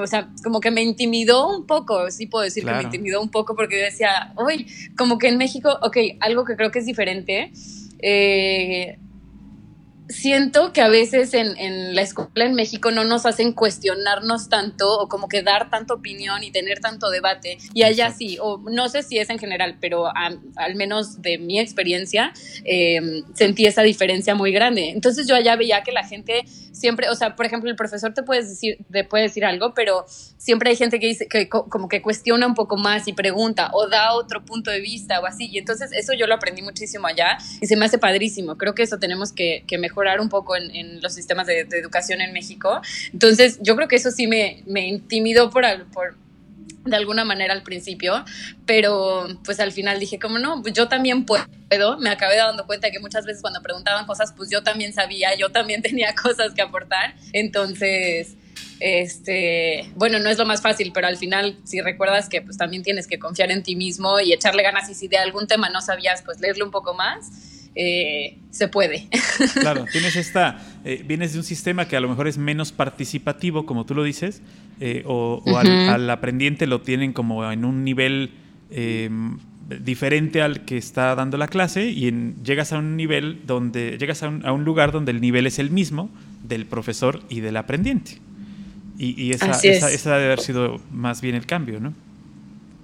o 0.00 0.06
sea, 0.06 0.28
como 0.42 0.60
que 0.60 0.70
me 0.70 0.82
intimidó 0.82 1.48
un 1.48 1.66
poco, 1.66 2.10
sí 2.10 2.26
puedo 2.26 2.44
decir 2.44 2.64
que 2.64 2.72
me 2.72 2.82
intimidó 2.82 3.22
un 3.22 3.30
poco 3.30 3.54
porque 3.54 3.78
yo 3.78 3.84
decía, 3.84 4.34
uy, 4.36 4.66
como 4.96 5.18
que 5.18 5.28
en 5.28 5.38
México, 5.38 5.78
ok, 5.80 5.96
algo 6.20 6.44
que 6.44 6.56
creo 6.56 6.70
que 6.70 6.80
es 6.80 6.86
diferente. 6.86 7.52
Eh, 8.00 8.98
siento 10.08 10.72
que 10.72 10.80
a 10.80 10.88
veces 10.88 11.34
en, 11.34 11.56
en, 11.58 11.94
la 11.94 12.02
escuela 12.02 12.46
en 12.46 12.54
México 12.54 12.90
no 12.90 13.04
nos 13.04 13.26
hacen 13.26 13.52
cuestionarnos 13.52 14.48
tanto 14.48 14.98
o 14.98 15.08
como 15.08 15.28
que 15.28 15.42
dar 15.42 15.70
tanta 15.70 15.94
opinión 15.94 16.42
y 16.42 16.50
tener 16.50 16.80
tanto 16.80 17.10
debate. 17.10 17.58
Y 17.74 17.82
allá 17.82 18.10
sí, 18.10 18.38
o 18.40 18.58
no 18.58 18.88
sé 18.88 19.02
si 19.02 19.18
es 19.18 19.30
en 19.30 19.38
general, 19.38 19.76
pero 19.80 20.06
al 20.14 20.74
menos 20.74 21.20
de 21.20 21.38
mi 21.38 21.60
experiencia, 21.60 22.32
em, 22.64 23.22
sentí 23.34 23.66
esa 23.66 23.82
diferencia 23.82 24.34
muy 24.34 24.52
grande. 24.52 24.90
Entonces 24.90 25.26
yo 25.26 25.34
allá 25.34 25.56
veía 25.56 25.82
que 25.82 25.92
la 25.92 26.04
gente 26.04 26.44
siempre, 26.72 27.10
o 27.10 27.14
sea, 27.14 27.36
por 27.36 27.44
ejemplo, 27.44 27.68
el 27.68 27.76
profesor 27.76 28.14
te 28.14 28.22
puede 28.22 28.44
decir, 28.44 28.78
te 28.90 29.04
puede 29.04 29.24
decir 29.24 29.44
algo, 29.44 29.74
pero 29.74 30.06
siempre 30.08 30.70
hay 30.70 30.76
gente 30.76 31.00
que 31.00 31.06
dice, 31.06 31.26
que 31.26 31.48
como 31.48 31.88
que 31.88 32.00
cuestiona 32.00 32.46
un 32.46 32.54
poco 32.54 32.76
más 32.76 33.08
y 33.08 33.12
pregunta 33.12 33.70
o 33.72 33.88
da 33.88 34.14
otro 34.14 34.44
punto 34.44 34.70
de 34.70 34.80
vista 34.80 35.20
o 35.20 35.26
así. 35.26 35.48
Y 35.50 35.58
entonces 35.58 35.90
eso 35.92 36.12
yo 36.14 36.26
lo 36.26 36.34
aprendí 36.34 36.62
muchísimo 36.62 37.06
allá 37.06 37.36
y 37.60 37.66
se 37.66 37.76
me 37.76 37.84
hace 37.84 37.98
padrísimo. 37.98 38.56
Creo 38.56 38.74
que 38.74 38.84
eso 38.84 38.98
tenemos 38.98 39.32
que, 39.32 39.64
que 39.66 39.76
mejorar 39.76 39.97
un 40.20 40.28
poco 40.28 40.56
en, 40.56 41.00
los 41.00 41.14
sistemas 41.14 41.46
de, 41.46 41.60
educación 41.60 42.20
en 42.20 42.32
México. 42.32 42.80
Entonces, 43.12 43.58
yo 43.60 43.76
creo 43.76 43.88
que 43.88 43.96
eso 43.96 44.10
sí 44.10 44.26
me, 44.26 44.62
intimidó 44.66 45.50
por, 45.50 45.64
por, 45.92 46.16
de 46.84 46.96
alguna 46.96 47.24
manera 47.24 47.52
al 47.52 47.62
principio, 47.62 48.24
pero 48.66 49.26
pues 49.44 49.60
al 49.60 49.72
final 49.72 49.98
dije, 50.00 50.18
como 50.18 50.38
no, 50.38 50.62
pues 50.62 50.74
yo 50.74 50.88
también 50.88 51.24
puedo. 51.24 51.46
Me 51.98 52.10
acabé 52.10 52.36
dando 52.36 52.66
cuenta 52.66 52.90
que 52.90 52.98
muchas 52.98 53.24
veces 53.24 53.42
cuando 53.42 53.60
preguntaban 53.62 54.06
cosas, 54.06 54.32
pues 54.36 54.50
yo 54.50 54.62
también 54.62 54.92
sabía, 54.92 55.36
yo 55.36 55.50
también 55.50 55.82
tenía 55.88 56.14
cosas 56.14 56.54
que 56.54 56.62
aportar. 56.62 57.14
Entonces, 57.32 58.36
este, 58.80 59.90
bueno, 59.96 60.18
no 60.18 60.30
es 60.30 60.38
lo 60.38 60.46
más 60.46 60.62
fácil, 60.62 60.92
pero 60.92 61.06
al 61.06 61.16
final, 61.16 61.58
si 61.64 61.80
recuerdas 61.80 62.28
que 62.28 62.42
pues 62.42 62.56
también 62.56 62.82
tienes 62.82 63.06
que 63.06 63.18
confiar 63.18 63.50
en 63.50 63.62
ti 63.62 63.76
mismo 63.76 64.20
y 64.20 64.32
echarle 64.32 64.62
ganas 64.62 64.88
y 64.88 64.94
si 64.94 65.08
de 65.08 65.18
algún 65.18 65.46
tema 65.46 65.68
no 65.68 65.80
sabías, 65.80 66.22
pues 66.22 66.40
leerlo 66.40 66.64
un 66.64 66.70
poco 66.70 66.94
más 66.94 67.57
eh, 67.80 68.38
se 68.50 68.66
puede. 68.66 69.06
Claro, 69.54 69.84
tienes 69.90 70.16
esta, 70.16 70.58
eh, 70.84 71.04
vienes 71.06 71.32
de 71.32 71.38
un 71.38 71.44
sistema 71.44 71.86
que 71.86 71.96
a 71.96 72.00
lo 72.00 72.08
mejor 72.08 72.26
es 72.26 72.36
menos 72.36 72.72
participativo, 72.72 73.66
como 73.66 73.86
tú 73.86 73.94
lo 73.94 74.02
dices, 74.02 74.42
eh, 74.80 75.04
o, 75.06 75.40
al, 75.56 76.10
aprendiente 76.10 76.66
lo 76.66 76.80
tienen 76.80 77.12
como 77.12 77.50
en 77.50 77.64
un 77.64 77.84
nivel 77.84 78.32
em, 78.70 79.38
diferente 79.80 80.42
al 80.42 80.64
que 80.64 80.76
está 80.76 81.14
dando 81.14 81.36
la 81.36 81.46
clase 81.46 81.86
y 81.86 82.10
llegas 82.42 82.72
a 82.72 82.78
un 82.78 82.96
nivel 82.96 83.42
donde, 83.46 83.96
llegas 83.96 84.24
a 84.24 84.28
un, 84.28 84.64
lugar 84.64 84.90
donde 84.90 85.12
el 85.12 85.20
nivel 85.20 85.46
es 85.46 85.60
el 85.60 85.70
mismo 85.70 86.10
del 86.42 86.66
profesor 86.66 87.22
y 87.28 87.40
del 87.40 87.56
aprendiente. 87.56 88.18
Y, 88.98 89.30
esa, 89.30 89.52
esa 89.52 90.14
debe 90.14 90.24
haber 90.24 90.40
sido 90.40 90.80
más 90.90 91.20
bien 91.20 91.36
el 91.36 91.46
cambio, 91.46 91.78
¿no? 91.78 91.94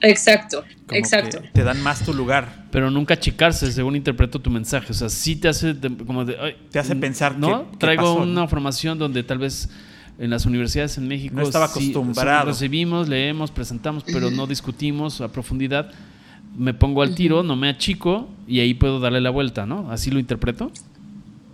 Exacto, 0.00 0.64
exacto. 0.90 1.38
Te 1.52 1.62
dan 1.62 1.82
más 1.82 2.04
tu 2.04 2.12
lugar. 2.12 2.66
Pero 2.70 2.90
nunca 2.90 3.14
achicarse, 3.14 3.70
según 3.72 3.96
interpreto 3.96 4.38
tu 4.38 4.50
mensaje. 4.50 4.92
O 4.92 4.94
sea, 4.94 5.08
sí 5.08 5.36
te 5.36 5.48
hace 5.48 5.74
como 6.06 6.24
de, 6.24 6.56
te 6.70 6.78
hace 6.78 6.96
pensar 6.96 7.38
¿no? 7.38 7.70
Traigo 7.78 8.14
una 8.14 8.46
formación 8.48 8.98
donde 8.98 9.22
tal 9.22 9.38
vez 9.38 9.70
en 10.18 10.30
las 10.30 10.46
universidades 10.46 10.98
en 10.98 11.08
México 11.08 11.34
no 11.36 11.42
estaba 11.42 11.66
acostumbrado. 11.66 12.46
recibimos, 12.46 13.08
leemos, 13.08 13.50
presentamos, 13.50 14.04
pero 14.04 14.30
no 14.30 14.46
discutimos 14.46 15.20
a 15.20 15.32
profundidad. 15.32 15.90
Me 16.56 16.72
pongo 16.72 17.02
al 17.02 17.14
tiro, 17.16 17.42
no 17.42 17.56
me 17.56 17.68
achico 17.68 18.28
y 18.46 18.60
ahí 18.60 18.74
puedo 18.74 19.00
darle 19.00 19.20
la 19.20 19.30
vuelta, 19.30 19.66
¿no? 19.66 19.90
Así 19.90 20.10
lo 20.10 20.20
interpreto. 20.20 20.70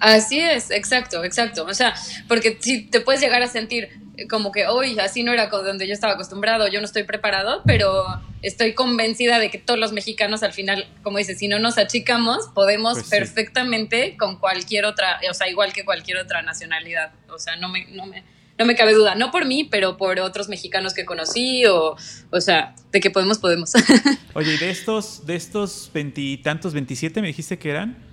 Así 0.01 0.41
es, 0.41 0.71
exacto, 0.71 1.23
exacto. 1.25 1.65
O 1.65 1.75
sea, 1.75 1.95
porque 2.27 2.59
si 2.61 2.83
te 2.83 3.01
puedes 3.01 3.21
llegar 3.21 3.43
a 3.43 3.49
sentir 3.49 3.91
como 4.29 4.53
que, 4.53 4.67
hoy 4.67 4.99
así 4.99 5.23
no 5.23 5.33
era 5.33 5.47
donde 5.47 5.87
yo 5.87 5.95
estaba 5.95 6.15
acostumbrado, 6.15 6.69
yo 6.69 6.81
no 6.81 6.87
estoy 6.87 7.05
preparado, 7.05 7.63
pero 7.65 8.05
estoy 8.43 8.75
convencida 8.75 9.39
de 9.39 9.51
que 9.51 9.59
todos 9.59 9.79
los 9.79 9.93
mexicanos 9.93 10.43
al 10.43 10.53
final, 10.53 10.87
como 11.03 11.19
dices, 11.19 11.39
si 11.39 11.49
no 11.49 11.59
nos 11.59 11.79
achicamos, 11.79 12.49
podemos 12.55 12.95
pues 12.95 13.09
perfectamente 13.09 14.17
con 14.17 14.37
cualquier 14.39 14.85
otra, 14.85 15.21
o 15.31 15.35
sea, 15.35 15.49
igual 15.49 15.73
que 15.73 15.85
cualquier 15.85 16.19
otra 16.19 16.43
nacionalidad. 16.43 17.13
O 17.29 17.39
sea, 17.39 17.57
no 17.57 17.69
me, 17.69 17.87
no 17.87 18.07
me, 18.07 18.25
no 18.59 18.67
me 18.67 18.75
cabe 18.75 18.93
duda, 18.93 19.15
no 19.15 19.31
por 19.31 19.47
mí, 19.47 19.65
pero 19.65 19.97
por 19.97 20.19
otros 20.21 20.49
mexicanos 20.49 20.93
que 20.93 21.05
conocí, 21.05 21.65
o, 21.67 21.97
o 22.31 22.41
sea, 22.41 22.75
de 22.93 23.01
que 23.01 23.11
podemos, 23.11 23.39
podemos. 23.39 23.73
Oye, 24.35 24.55
y 24.55 24.59
de 24.59 24.71
estos, 24.71 25.25
de 25.27 25.37
estos 25.37 25.91
veintitantos, 25.95 26.75
veintisiete 26.75 27.23
me 27.23 27.29
dijiste 27.29 27.59
que 27.59 27.71
eran, 27.71 28.10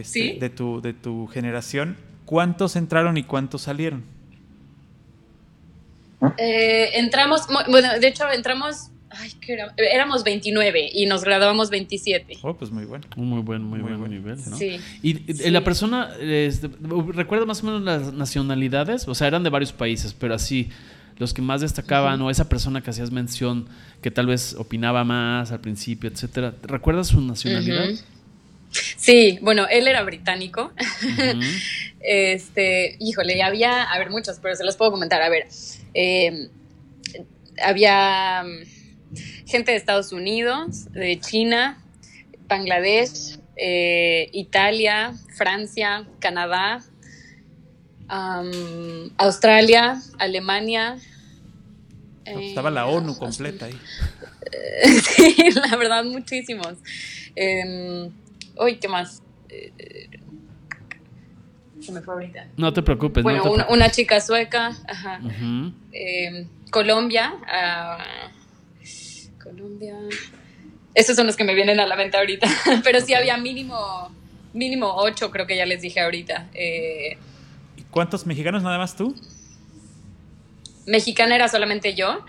este, 0.00 0.38
de, 0.40 0.50
tu, 0.50 0.80
de 0.80 0.92
tu 0.92 1.26
generación, 1.26 1.96
¿cuántos 2.24 2.76
entraron 2.76 3.16
y 3.16 3.24
cuántos 3.24 3.62
salieron? 3.62 4.04
Eh, 6.38 6.90
entramos, 6.94 7.46
bueno, 7.68 7.98
de 7.98 8.06
hecho 8.06 8.30
entramos, 8.30 8.90
ay, 9.10 9.32
¿qué 9.40 9.54
era? 9.54 9.74
éramos 9.76 10.22
29 10.22 10.90
y 10.92 11.06
nos 11.06 11.24
graduamos 11.24 11.70
27. 11.70 12.38
Oh, 12.42 12.54
pues 12.54 12.70
muy 12.70 12.84
bueno. 12.84 13.06
muy 13.16 13.42
buen, 13.42 13.62
muy, 13.62 13.80
buen 13.80 14.10
nivel, 14.10 14.38
¿no? 14.48 14.56
Sí. 14.56 14.78
Y 15.02 15.50
la 15.50 15.64
persona, 15.64 16.10
este, 16.20 16.70
¿recuerda 17.08 17.44
más 17.44 17.62
o 17.62 17.66
menos 17.66 17.82
las 17.82 18.12
nacionalidades? 18.12 19.08
O 19.08 19.14
sea, 19.14 19.26
eran 19.26 19.42
de 19.42 19.50
varios 19.50 19.72
países, 19.72 20.14
pero 20.14 20.34
así, 20.34 20.70
los 21.18 21.34
que 21.34 21.42
más 21.42 21.60
destacaban, 21.60 22.22
o 22.22 22.30
esa 22.30 22.48
persona 22.48 22.82
que 22.82 22.90
hacías 22.90 23.10
mención, 23.10 23.66
que 24.00 24.10
tal 24.12 24.26
vez 24.26 24.54
opinaba 24.54 25.02
más 25.04 25.50
al 25.50 25.60
principio, 25.60 26.08
etcétera, 26.08 26.54
¿recuerdas 26.62 27.08
su 27.08 27.20
nacionalidad? 27.20 27.90
Sí, 28.96 29.38
bueno, 29.42 29.66
él 29.68 29.86
era 29.88 30.02
británico. 30.02 30.72
este, 32.00 32.96
híjole, 33.00 33.42
había, 33.42 33.82
a 33.82 33.98
ver, 33.98 34.10
muchos, 34.10 34.38
pero 34.40 34.54
se 34.56 34.64
los 34.64 34.76
puedo 34.76 34.90
comentar. 34.90 35.22
A 35.22 35.28
ver, 35.28 35.46
eh, 35.94 36.48
había 37.62 38.44
mm, 38.44 39.46
gente 39.46 39.72
de 39.72 39.76
Estados 39.76 40.12
Unidos, 40.12 40.90
de 40.92 41.20
China, 41.20 41.82
Bangladesh, 42.48 43.38
eh, 43.56 44.28
Italia, 44.32 45.14
Francia, 45.36 46.06
Canadá, 46.18 46.82
Australia, 49.16 50.00
Alemania. 50.18 50.98
Estaba 52.24 52.70
la 52.70 52.82
eh, 52.82 52.94
ONU 52.94 53.16
completa 53.16 53.66
ahí. 53.66 53.78
sí, 55.02 55.34
la 55.54 55.76
verdad, 55.76 56.04
muchísimos. 56.04 56.74
Uy, 58.56 58.76
¿qué 58.76 58.88
más? 58.88 59.22
se 61.82 61.92
me 61.92 62.00
fue 62.00 62.14
ahorita. 62.14 62.48
No 62.56 62.72
te 62.72 62.82
preocupes. 62.82 63.22
Bueno, 63.22 63.52
una, 63.68 63.90
chica 63.90 64.20
sueca, 64.20 64.72
ajá. 64.88 65.20
Em, 65.92 66.48
Colombia, 66.70 67.34
uh, 67.42 68.02
Colombia. 69.42 69.96
Esos 70.94 71.16
son 71.16 71.26
los 71.26 71.36
que 71.36 71.44
me 71.44 71.54
vienen 71.54 71.80
a 71.80 71.86
la 71.86 71.96
mente 71.96 72.16
ahorita, 72.16 72.46
pero 72.84 73.00
sí 73.00 73.14
había 73.14 73.36
mínimo, 73.36 74.10
mínimo 74.52 74.94
ocho, 74.94 75.30
creo 75.30 75.46
que 75.46 75.56
ya 75.56 75.66
les 75.66 75.82
dije 75.82 76.00
ahorita. 76.00 76.48
Eh, 76.54 77.18
¿Cuántos 77.90 78.26
mexicanos 78.26 78.62
nada 78.62 78.78
más 78.78 78.96
tú? 78.96 79.14
Mexicana 80.86 81.36
era 81.36 81.48
solamente 81.48 81.94
yo, 81.94 82.24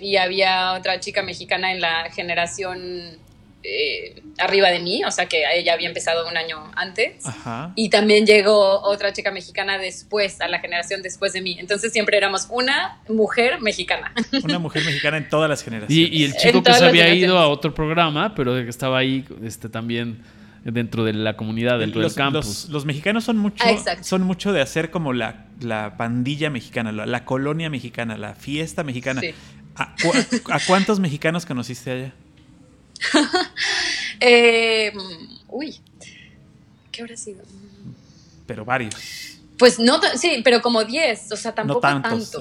y 0.00 0.16
había 0.16 0.74
otra 0.74 1.00
chica 1.00 1.22
mexicana 1.22 1.72
en 1.72 1.80
la 1.80 2.10
generación 2.10 3.18
eh, 3.66 4.22
arriba 4.36 4.68
de 4.68 4.78
mí, 4.78 5.02
o 5.04 5.10
sea 5.10 5.26
que 5.26 5.42
ella 5.54 5.72
había 5.72 5.88
empezado 5.88 6.28
un 6.28 6.36
año 6.36 6.70
antes. 6.76 7.24
Ajá. 7.24 7.72
Y 7.76 7.88
también 7.88 8.26
llegó 8.26 8.82
otra 8.82 9.12
chica 9.14 9.30
mexicana 9.30 9.78
después, 9.78 10.40
a 10.42 10.48
la 10.48 10.58
generación 10.58 11.00
después 11.00 11.32
de 11.32 11.40
mí. 11.40 11.56
Entonces 11.58 11.90
siempre 11.92 12.18
éramos 12.18 12.46
una 12.50 13.00
mujer 13.08 13.62
mexicana. 13.62 14.12
Una 14.44 14.58
mujer 14.58 14.84
mexicana 14.84 15.16
en 15.16 15.28
todas 15.28 15.48
las 15.48 15.62
generaciones. 15.62 16.12
Y, 16.12 16.24
el 16.24 16.36
chico 16.36 16.62
que 16.62 16.74
se 16.74 16.84
había 16.84 17.12
ido 17.14 17.38
a 17.38 17.48
otro 17.48 17.72
programa, 17.72 18.34
pero 18.34 18.54
que 18.54 18.68
estaba 18.68 18.98
ahí 18.98 19.24
este, 19.42 19.70
también 19.70 20.22
dentro 20.64 21.04
de 21.04 21.12
la 21.12 21.36
comunidad, 21.36 21.78
dentro 21.78 22.02
del 22.02 22.12
campus. 22.14 22.68
Los, 22.68 22.84
mexicanos 22.84 23.24
son 23.24 23.38
mucho, 23.38 23.64
son 24.02 24.22
mucho 24.22 24.52
de 24.52 24.60
hacer 24.60 24.90
como 24.90 25.12
la, 25.12 25.46
la 25.60 25.96
pandilla 25.96 26.50
mexicana, 26.50 26.92
la, 26.92 27.24
colonia 27.24 27.70
mexicana, 27.70 28.18
la 28.18 28.34
fiesta 28.34 28.84
mexicana. 28.84 29.22
¿A, 29.76 29.94
cuántos 30.66 31.00
mexicanos 31.00 31.46
conociste 31.46 31.90
allá? 31.90 32.14
Eh, 34.20 34.92
uy, 35.48 35.80
¿qué 36.90 37.02
habrá 37.02 37.16
sido? 37.16 37.42
Pero 38.46 38.64
varios. 38.64 38.94
Pues 39.58 39.78
no, 39.78 40.00
sí, 40.16 40.40
pero 40.42 40.60
como 40.60 40.84
10, 40.84 41.32
o 41.32 41.36
sea, 41.36 41.54
tampoco 41.54 41.86
no 41.86 42.02
tantos. 42.02 42.32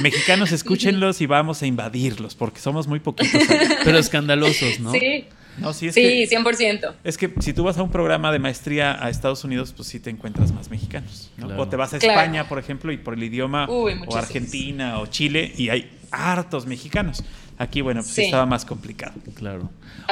mexicanos, 0.00 0.52
escúchenlos 0.52 1.20
y 1.20 1.26
vamos 1.26 1.62
a 1.62 1.66
invadirlos, 1.66 2.34
porque 2.34 2.60
somos 2.60 2.86
muy 2.86 3.00
poquitos. 3.00 3.42
Pero 3.84 3.98
escandalosos, 3.98 4.80
¿no? 4.80 4.92
Sí, 4.92 5.26
sí, 5.72 5.92
sí 5.92 6.26
100%. 6.26 6.94
Es 7.04 7.18
que 7.18 7.34
si 7.40 7.52
tú 7.52 7.64
vas 7.64 7.76
a 7.76 7.82
un 7.82 7.90
programa 7.90 8.32
de 8.32 8.38
maestría 8.38 9.04
a 9.04 9.10
Estados 9.10 9.44
Unidos, 9.44 9.74
pues 9.76 9.88
sí 9.88 10.00
te 10.00 10.08
encuentras 10.08 10.52
más 10.52 10.70
mexicanos. 10.70 11.30
O 11.58 11.68
te 11.68 11.76
vas 11.76 11.92
a 11.92 11.98
España, 11.98 12.48
por 12.48 12.58
ejemplo, 12.58 12.92
y 12.92 12.96
por 12.96 13.14
el 13.14 13.22
idioma, 13.22 13.66
o 13.68 14.16
Argentina, 14.16 15.00
o 15.00 15.06
Chile, 15.06 15.52
y 15.56 15.68
hay 15.68 15.90
hartos 16.10 16.66
mexicanos. 16.66 17.22
Aquí, 17.60 17.82
bueno, 17.82 18.00
pues 18.02 18.16
estaba 18.16 18.46
más 18.46 18.64
complicado. 18.64 19.12
Claro. 19.34 19.68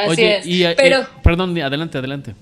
Oye, 0.07 0.43
y, 0.45 0.65
eh, 0.65 0.75
pero, 0.77 1.09
perdón, 1.23 1.59
adelante, 1.59 1.97
adelante. 1.97 2.35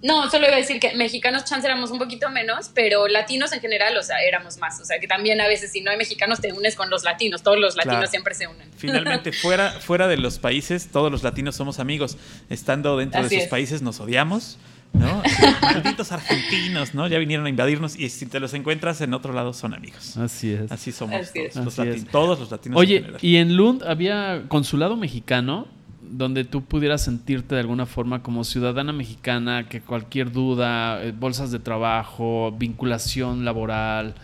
No, 0.00 0.30
solo 0.30 0.46
iba 0.46 0.54
a 0.54 0.58
decir 0.58 0.78
que 0.78 0.94
mexicanos 0.94 1.44
chance 1.44 1.66
éramos 1.66 1.90
un 1.90 1.98
poquito 1.98 2.30
menos, 2.30 2.70
pero 2.72 3.08
latinos 3.08 3.52
en 3.52 3.60
general, 3.60 3.96
o 3.96 4.02
sea, 4.04 4.18
éramos 4.22 4.58
más. 4.58 4.80
O 4.80 4.84
sea, 4.84 5.00
que 5.00 5.08
también 5.08 5.40
a 5.40 5.48
veces 5.48 5.72
si 5.72 5.80
no 5.80 5.90
hay 5.90 5.96
mexicanos 5.96 6.40
te 6.40 6.52
unes 6.52 6.76
con 6.76 6.88
los 6.88 7.02
latinos, 7.02 7.42
todos 7.42 7.58
los 7.58 7.74
latinos 7.74 8.10
siempre 8.10 8.32
se 8.36 8.46
unen. 8.46 8.70
Finalmente, 8.76 9.32
fuera, 9.42 9.72
fuera 9.72 10.06
de 10.06 10.18
los 10.18 10.38
países, 10.38 10.86
todos 10.92 11.10
los 11.10 11.24
latinos 11.24 11.56
somos 11.56 11.80
amigos. 11.80 12.16
Estando 12.48 12.96
dentro 12.96 13.28
de 13.28 13.40
sus 13.40 13.48
países 13.48 13.82
nos 13.82 13.98
odiamos, 13.98 14.56
¿no? 14.94 15.22
Malditos 15.62 16.12
argentinos, 16.12 16.94
¿no? 16.94 17.06
Ya 17.08 17.18
vinieron 17.18 17.46
a 17.46 17.48
invadirnos 17.48 17.98
y 17.98 18.08
si 18.08 18.26
te 18.26 18.40
los 18.40 18.54
encuentras 18.54 19.00
en 19.00 19.12
otro 19.14 19.32
lado 19.32 19.52
son 19.52 19.74
amigos. 19.74 20.16
Así 20.16 20.52
es. 20.52 20.72
Así 20.72 20.92
somos 20.92 21.32
todos, 21.52 22.04
todos 22.10 22.38
los 22.40 22.50
latinos. 22.50 22.78
Oye, 22.78 23.04
y 23.20 23.36
en 23.36 23.56
Lund 23.56 23.82
había 23.82 24.44
consulado 24.48 24.96
mexicano 24.96 25.68
donde 26.16 26.44
tú 26.44 26.64
pudieras 26.64 27.02
sentirte 27.02 27.54
de 27.54 27.62
alguna 27.62 27.86
forma 27.86 28.22
como 28.22 28.44
ciudadana 28.44 28.92
mexicana, 28.92 29.68
que 29.68 29.80
cualquier 29.80 30.30
duda, 30.30 31.02
eh, 31.02 31.12
bolsas 31.12 31.50
de 31.50 31.58
trabajo, 31.58 32.52
vinculación 32.52 33.44
laboral, 33.44 34.14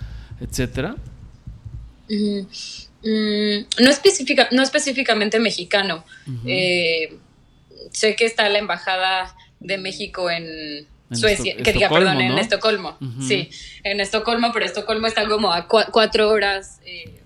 etcétera? 0.41 0.97
Mm, 2.09 2.41
no, 3.83 3.91
específica, 3.91 4.49
no 4.53 4.63
específicamente 4.63 5.41
mexicano. 5.41 6.05
Eh, 6.45 7.19
sé 7.93 8.15
que 8.15 8.25
está 8.25 8.49
la 8.49 8.59
embajada 8.59 9.35
de 9.61 9.79
México 9.79 10.31
en, 10.31 10.87
Suecia, 11.13 11.57
que 11.57 11.73
diga, 11.73 11.89
perdón, 11.89 12.21
en 12.21 12.39
Estocolmo. 12.39 12.97
Sí, 13.21 13.51
en 13.83 14.01
Estocolmo, 14.01 14.53
pero 14.53 14.65
Estocolmo 14.65 15.07
está 15.07 15.29
como 15.29 15.53
a 15.53 15.67
cuatro 15.67 16.29
horas 16.29 16.81
eh, 16.85 17.21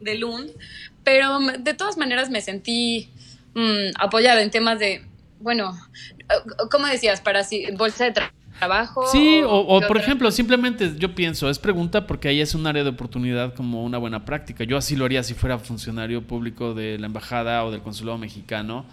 de 0.00 0.16
Lund. 0.16 0.50
Pero 1.04 1.38
de 1.58 1.74
todas 1.74 1.96
maneras 1.96 2.28
me 2.30 2.40
sentí 2.40 3.08
mm, 3.54 3.92
apoyada 3.98 4.42
en 4.42 4.50
temas 4.50 4.78
de, 4.78 5.02
bueno, 5.38 5.78
¿cómo 6.70 6.86
decías? 6.86 7.20
Para 7.20 7.44
si, 7.44 7.70
bolsa 7.72 8.04
de 8.04 8.22
trabajo. 8.58 9.06
Sí, 9.10 9.42
o, 9.46 9.80
por 9.86 9.96
ejemplo, 9.96 10.30
simplemente 10.30 10.92
yo 10.98 11.14
pienso, 11.14 11.48
es 11.48 11.58
pregunta 11.58 12.06
porque 12.06 12.28
ahí 12.28 12.40
es 12.40 12.54
un 12.54 12.66
área 12.66 12.82
de 12.82 12.90
oportunidad 12.90 13.54
como 13.54 13.84
una 13.84 13.98
buena 13.98 14.24
práctica. 14.24 14.64
Yo 14.64 14.76
así 14.76 14.96
lo 14.96 15.04
haría 15.04 15.22
si 15.22 15.34
fuera 15.34 15.58
funcionario 15.58 16.26
público 16.26 16.74
de 16.74 16.98
la 16.98 17.06
embajada 17.06 17.64
o 17.64 17.70
del 17.70 17.80
consulado 17.80 18.18
mexicano. 18.18 18.84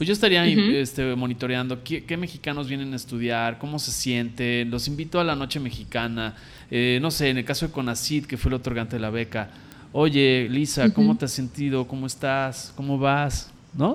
Pues 0.00 0.08
yo 0.08 0.14
estaría 0.14 0.46
este, 0.46 1.14
monitoreando 1.14 1.84
qué, 1.84 2.16
mexicanos 2.16 2.68
vienen 2.68 2.94
a 2.94 2.96
estudiar, 2.96 3.58
cómo 3.58 3.78
se 3.78 3.92
sienten, 3.92 4.70
los 4.70 4.88
invito 4.88 5.20
a 5.20 5.24
la 5.24 5.36
noche 5.36 5.60
mexicana, 5.60 6.36
eh, 6.70 6.98
no 7.02 7.10
sé, 7.10 7.28
en 7.28 7.36
el 7.36 7.44
caso 7.44 7.66
de 7.66 7.72
Conacid, 7.72 8.24
que 8.24 8.38
fue 8.38 8.48
el 8.48 8.54
otorgante 8.54 8.96
de 8.96 9.00
la 9.00 9.10
beca, 9.10 9.50
oye, 9.92 10.48
Lisa, 10.48 10.88
¿cómo 10.94 11.18
te 11.18 11.26
has 11.26 11.32
sentido? 11.32 11.86
¿Cómo 11.86 12.06
estás? 12.06 12.72
¿Cómo 12.76 12.96
vas? 12.96 13.52
¿no? 13.76 13.92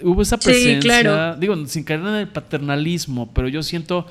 Hubo 0.00 0.22
esa 0.22 0.38
presencia, 0.38 1.34
digo, 1.34 1.66
sin 1.66 1.84
caer 1.84 2.00
en 2.00 2.06
el 2.06 2.28
paternalismo, 2.28 3.30
pero 3.34 3.48
yo 3.48 3.62
siento 3.62 4.06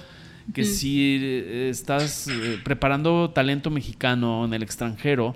que 0.54 0.64
si 0.66 1.18
eh, 1.20 1.70
estás 1.72 2.28
eh, 2.28 2.60
preparando 2.64 3.32
talento 3.32 3.72
mexicano 3.72 4.46
en 4.46 4.54
el 4.54 4.62
extranjero, 4.62 5.36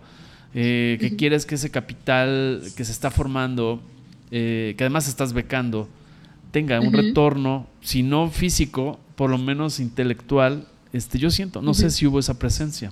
eh, 0.53 0.97
que 1.01 1.15
quieres 1.15 1.47
que 1.47 1.55
ese 1.55 1.71
capital 1.71 2.61
que 2.77 2.85
se 2.85 2.91
está 2.91 3.09
formando, 3.09 3.81
que 4.29 4.75
además 4.79 5.07
estás 5.07 5.33
becando, 5.33 5.87
tenga 6.51 6.79
un 6.79 6.93
retorno, 6.93 7.67
si 7.81 8.03
no 8.03 8.29
físico, 8.29 8.99
por 9.15 9.29
lo 9.29 9.37
menos 9.37 9.79
intelectual, 9.79 10.67
este, 10.93 11.19
yo 11.19 11.29
siento, 11.29 11.61
no 11.61 11.73
sé 11.73 11.89
si 11.89 12.07
hubo 12.07 12.19
esa 12.19 12.39
presencia. 12.39 12.91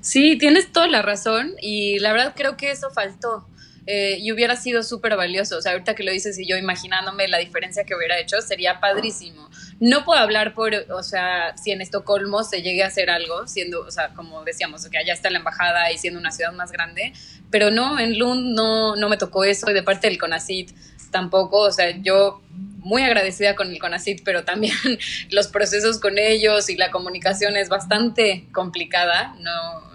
Sí, 0.00 0.36
tienes 0.38 0.72
toda 0.72 0.86
la 0.86 1.02
razón 1.02 1.52
y 1.60 1.98
la 1.98 2.12
verdad 2.12 2.34
creo 2.36 2.56
que 2.56 2.70
eso 2.70 2.90
faltó. 2.90 3.46
Eh, 3.86 4.16
y 4.20 4.32
hubiera 4.32 4.56
sido 4.56 4.82
súper 4.82 5.16
valioso. 5.16 5.58
O 5.58 5.62
sea, 5.62 5.72
ahorita 5.72 5.94
que 5.94 6.04
lo 6.04 6.12
dices 6.12 6.38
y 6.38 6.46
yo 6.46 6.56
imaginándome 6.56 7.28
la 7.28 7.38
diferencia 7.38 7.84
que 7.84 7.94
hubiera 7.94 8.18
hecho, 8.18 8.40
sería 8.40 8.80
padrísimo. 8.80 9.50
No 9.80 10.04
puedo 10.04 10.20
hablar 10.20 10.54
por, 10.54 10.74
o 10.90 11.02
sea, 11.02 11.56
si 11.56 11.70
en 11.70 11.82
Estocolmo 11.82 12.44
se 12.44 12.62
llegue 12.62 12.82
a 12.82 12.86
hacer 12.86 13.10
algo, 13.10 13.46
siendo, 13.46 13.80
o 13.80 13.90
sea, 13.90 14.14
como 14.14 14.42
decíamos, 14.44 14.88
que 14.88 14.98
allá 14.98 15.12
está 15.12 15.30
la 15.30 15.38
embajada 15.38 15.92
y 15.92 15.98
siendo 15.98 16.18
una 16.18 16.30
ciudad 16.30 16.52
más 16.52 16.72
grande, 16.72 17.12
pero 17.50 17.70
no, 17.70 17.98
en 17.98 18.18
Lund 18.18 18.54
no, 18.54 18.96
no 18.96 19.08
me 19.08 19.16
tocó 19.16 19.44
eso 19.44 19.70
y 19.70 19.74
de 19.74 19.82
parte 19.82 20.08
del 20.08 20.18
CONACIT 20.18 20.70
tampoco, 21.10 21.60
o 21.60 21.70
sea, 21.70 21.90
yo 22.02 22.42
muy 22.78 23.02
agradecida 23.02 23.54
con 23.54 23.70
el 23.70 23.78
CONACIT, 23.78 24.22
pero 24.24 24.44
también 24.44 24.74
los 25.30 25.48
procesos 25.48 26.00
con 26.00 26.18
ellos 26.18 26.68
y 26.68 26.76
la 26.76 26.90
comunicación 26.90 27.56
es 27.56 27.68
bastante 27.68 28.46
complicada, 28.52 29.34
no, 29.40 29.93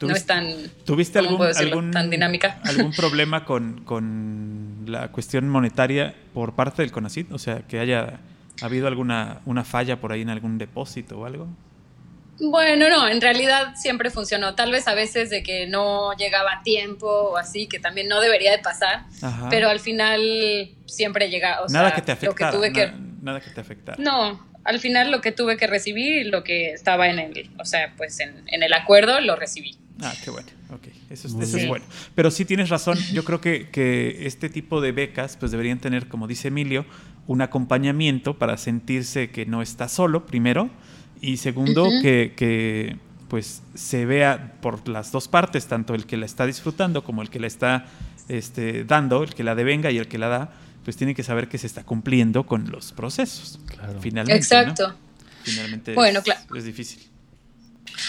no 0.00 0.14
es 0.14 0.26
tan, 0.26 0.52
¿tuviste 0.84 1.18
algún, 1.18 1.90
tan 1.90 2.10
dinámica. 2.10 2.60
algún 2.64 2.92
problema 2.96 3.44
con, 3.44 4.84
la 4.86 5.08
cuestión 5.08 5.48
monetaria 5.48 6.14
por 6.34 6.54
parte 6.54 6.82
del 6.82 6.92
CONACIT? 6.92 7.32
O 7.32 7.38
sea, 7.38 7.62
que 7.62 7.78
haya 7.78 8.20
habido 8.60 8.86
alguna 8.86 9.40
una 9.46 9.64
falla 9.64 10.00
por 10.00 10.12
ahí 10.12 10.22
en 10.22 10.30
algún 10.30 10.58
depósito 10.58 11.20
o 11.20 11.26
algo. 11.26 11.48
Bueno, 12.40 12.88
no, 12.88 13.08
en 13.08 13.20
realidad 13.20 13.74
siempre 13.76 14.10
funcionó. 14.10 14.54
Tal 14.56 14.72
vez 14.72 14.88
a 14.88 14.94
veces 14.94 15.30
de 15.30 15.42
que 15.42 15.66
no 15.66 16.12
llegaba 16.14 16.54
a 16.54 16.62
tiempo 16.62 17.06
o 17.06 17.36
así, 17.36 17.68
que 17.68 17.78
también 17.78 18.08
no 18.08 18.20
debería 18.20 18.50
de 18.50 18.58
pasar, 18.58 19.04
pero 19.50 19.68
al 19.68 19.78
final 19.78 20.20
siempre 20.86 21.30
llega. 21.30 21.60
nada 21.70 21.94
que 21.94 22.02
te 22.02 22.12
afectara. 22.12 22.58
nada, 23.22 23.40
que 23.40 23.50
te 23.50 23.60
afectara. 23.60 24.02
No, 24.02 24.44
al 24.64 24.80
final 24.80 25.12
lo 25.12 25.20
que 25.20 25.30
tuve 25.30 25.56
que 25.56 25.68
recibir 25.68 26.26
y 26.26 26.30
lo 26.30 26.42
que 26.42 26.72
estaba 26.72 27.08
en 27.08 27.20
el, 27.20 27.50
o 27.58 27.64
sea, 27.64 27.94
pues 27.96 28.18
en, 28.18 28.42
en 28.48 28.64
el 28.64 28.72
acuerdo 28.72 29.20
lo 29.20 29.36
recibí. 29.36 29.78
Ah, 30.00 30.12
qué 30.22 30.30
bueno. 30.30 30.48
Ok, 30.70 30.88
eso, 31.10 31.28
es, 31.28 31.68
bueno. 31.68 31.84
Pero 32.14 32.30
sí 32.30 32.44
tienes 32.44 32.68
razón. 32.68 32.98
Yo 33.12 33.24
creo 33.24 33.40
que, 33.40 33.68
que, 33.70 34.26
este 34.26 34.48
tipo 34.48 34.80
de 34.80 34.92
becas 34.92 35.36
pues 35.36 35.52
deberían 35.52 35.78
tener, 35.78 36.08
como 36.08 36.26
dice 36.26 36.48
Emilio, 36.48 36.84
un 37.26 37.42
acompañamiento 37.42 38.38
para 38.38 38.56
sentirse 38.56 39.30
que 39.30 39.46
no 39.46 39.62
está 39.62 39.88
solo, 39.88 40.26
primero. 40.26 40.70
Y 41.20 41.36
segundo, 41.36 41.88
que, 42.02 42.34
que, 42.36 42.96
pues 43.28 43.62
se 43.74 44.04
vea 44.04 44.54
por 44.60 44.88
las 44.88 45.12
dos 45.12 45.28
partes, 45.28 45.66
tanto 45.66 45.94
el 45.94 46.06
que 46.06 46.16
la 46.16 46.26
está 46.26 46.44
disfrutando 46.46 47.04
como 47.04 47.22
el 47.22 47.30
que 47.30 47.40
la 47.40 47.46
está 47.46 47.86
este, 48.28 48.84
dando, 48.84 49.22
el 49.22 49.34
que 49.34 49.44
la 49.44 49.54
devenga 49.54 49.90
y 49.90 49.98
el 49.98 50.08
que 50.08 50.18
la 50.18 50.28
da, 50.28 50.52
pues 50.84 50.96
tiene 50.96 51.14
que 51.14 51.22
saber 51.22 51.48
que 51.48 51.58
se 51.58 51.66
está 51.66 51.84
cumpliendo 51.84 52.46
con 52.46 52.70
los 52.70 52.92
procesos. 52.92 53.58
Claro. 53.66 54.00
Finalmente. 54.00 54.36
Exacto. 54.36 54.94
Finalmente 55.44 55.94
bueno, 55.94 56.22
claro. 56.22 56.40
es 56.54 56.64
difícil. 56.64 57.13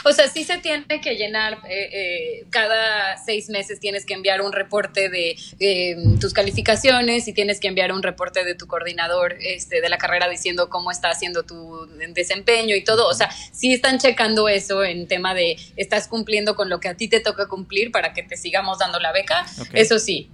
O 0.04 0.12
sea, 0.12 0.28
sí 0.28 0.44
se 0.44 0.58
tiene 0.60 1.02
que 1.02 1.16
llenar, 1.16 1.60
eh, 1.70 1.90
eh, 1.92 2.46
cada 2.50 3.18
seis 3.24 3.50
meses 3.50 3.80
tienes 3.80 4.06
que 4.06 4.14
enviar 4.14 4.42
un 4.42 4.52
reporte 4.52 5.10
de 5.10 5.36
eh, 5.60 5.96
tus 6.20 6.34
calificaciones 6.34 7.28
y 7.28 7.34
tienes 7.34 7.60
que 7.60 7.68
enviar 7.68 7.92
un 7.92 8.04
reporte 8.04 8.44
de 8.44 8.56
tu 8.56 8.68
coordinador 8.68 9.36
este, 9.40 9.82
de 9.82 9.90
la 9.90 9.98
carrera 9.98 10.30
diciendo 10.30 10.70
cómo 10.70 10.92
está 10.92 11.10
haciendo 11.10 11.44
tu 11.44 11.88
desempeño 12.14 12.76
y 12.76 12.84
todo. 12.84 13.08
O 13.08 13.14
sea, 13.14 13.30
sí 13.52 13.74
están 13.74 14.00
checando 14.00 14.48
eso 14.48 14.84
en 14.84 15.08
tema 15.08 15.34
de 15.34 15.58
estás 15.76 16.08
cumpliendo 16.08 16.56
con 16.56 16.70
lo 16.70 16.80
que 16.80 16.88
a 16.88 16.96
ti 16.96 17.08
te 17.08 17.20
toca 17.20 17.48
cumplir 17.48 17.92
para 17.92 18.14
que 18.14 18.24
te 18.24 18.38
sigamos 18.38 18.80
dando 18.80 19.00
la 19.00 19.12
beca. 19.12 19.46
Eso 19.74 20.00
sí. 20.00 20.30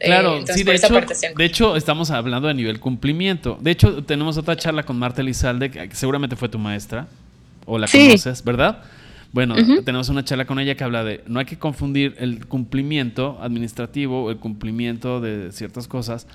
Claro, 0.00 0.44
sí, 0.46 0.64
de 0.64 0.74
hecho, 0.74 1.00
de 1.36 1.44
hecho, 1.44 1.76
estamos 1.76 2.10
hablando 2.10 2.48
de 2.48 2.54
nivel 2.54 2.80
cumplimiento. 2.80 3.56
De 3.60 3.70
hecho, 3.70 4.02
tenemos 4.02 4.36
otra 4.38 4.56
charla 4.56 4.82
con 4.82 4.98
Marta 4.98 5.20
Elizalde, 5.20 5.70
que 5.70 5.94
seguramente 5.94 6.34
fue 6.34 6.48
tu 6.48 6.58
maestra 6.58 7.06
o 7.66 7.78
la 7.78 7.86
conoces, 7.86 8.42
¿verdad? 8.42 8.82
Bueno, 9.32 9.54
tenemos 9.84 10.08
una 10.08 10.24
charla 10.24 10.46
con 10.46 10.58
ella 10.58 10.76
que 10.76 10.84
habla 10.84 11.04
de 11.04 11.22
no 11.26 11.40
hay 11.40 11.44
que 11.44 11.58
confundir 11.58 12.14
el 12.18 12.46
cumplimiento 12.46 13.38
administrativo 13.42 14.24
o 14.24 14.30
el 14.30 14.38
cumplimiento 14.38 15.20
de 15.20 15.52
ciertas 15.52 15.88
cosas, 15.88 16.26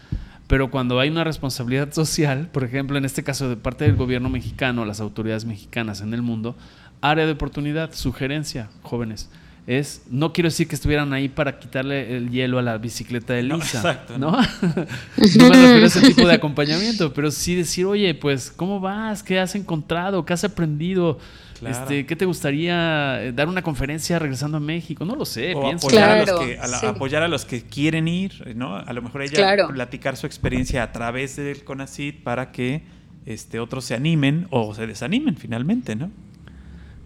pero 0.46 0.70
cuando 0.70 1.00
hay 1.00 1.10
una 1.10 1.24
responsabilidad 1.24 1.92
social, 1.94 2.50
por 2.52 2.64
ejemplo, 2.64 2.98
en 2.98 3.06
este 3.06 3.24
caso 3.24 3.50
de 3.50 3.56
parte 3.56 3.86
del 3.86 3.96
gobierno 3.96 4.30
mexicano, 4.30 4.86
las 4.86 5.00
autoridades 5.00 5.46
mexicanas 5.46 6.02
en 6.02 6.14
el 6.14 6.22
mundo, 6.22 6.56
área 7.02 7.26
de 7.26 7.32
oportunidad, 7.32 7.94
sugerencia, 7.94 8.70
jóvenes 8.84 9.30
es, 9.68 10.04
no 10.10 10.34
quiero 10.34 10.48
decir 10.48 10.68
que 10.68 10.76
estuvieran 10.76 11.14
ahí 11.14 11.30
para 11.30 11.60
quitarle 11.60 12.18
el 12.18 12.30
hielo 12.32 12.58
a 12.58 12.62
la 12.62 12.78
bicicleta 12.78 13.34
de 13.34 13.44
Lisa, 13.44 13.82
no, 13.84 13.90
exacto, 13.90 14.18
¿no? 14.18 14.32
no 14.32 15.50
me 15.50 15.56
refiero 15.56 15.84
a 15.84 15.88
ese 15.88 16.02
tipo 16.02 16.28
de 16.28 16.34
acompañamiento, 16.34 17.14
pero 17.14 17.30
sí 17.30 17.56
decir, 17.56 17.86
oye, 17.86 18.14
pues, 18.16 18.52
¿cómo 18.52 18.80
vas? 18.80 19.22
¿Qué 19.22 19.40
has 19.40 19.56
encontrado? 19.56 20.26
¿Qué 20.26 20.34
has 20.34 20.44
aprendido? 20.44 21.20
Este, 21.66 22.08
¿Qué 22.08 22.16
te 22.16 22.26
gustaría 22.26 23.24
eh, 23.24 23.34
dar 23.34 23.48
una 23.48 23.62
conferencia 23.62 24.18
regresando 24.18 24.58
a 24.58 24.60
México? 24.60 25.06
No 25.06 25.16
lo 25.16 25.26
sé, 25.26 25.54
o 25.54 25.72
Apoyar, 25.72 26.10
a 26.10 26.26
los 26.26 26.40
que, 26.40 26.88
apoyar 26.88 27.24
a 27.24 27.28
los 27.28 27.46
que 27.46 27.62
quieren 27.62 28.08
ir, 28.08 28.56
¿no? 28.56 28.76
A 28.76 28.92
lo 28.94 29.04
mejor 29.04 29.22
ella 29.22 29.68
platicar 29.68 30.18
su 30.18 30.26
experiencia 30.26 30.82
a 30.82 30.92
través 30.92 31.36
del 31.36 31.64
CONACID 31.64 32.24
para 32.24 32.52
que 32.52 32.82
este, 33.28 33.60
otros 33.60 33.86
se 33.86 33.94
animen 33.94 34.48
o 34.50 34.74
se 34.74 34.88
desanimen 34.88 35.38
finalmente, 35.38 35.96
¿no? 35.96 36.10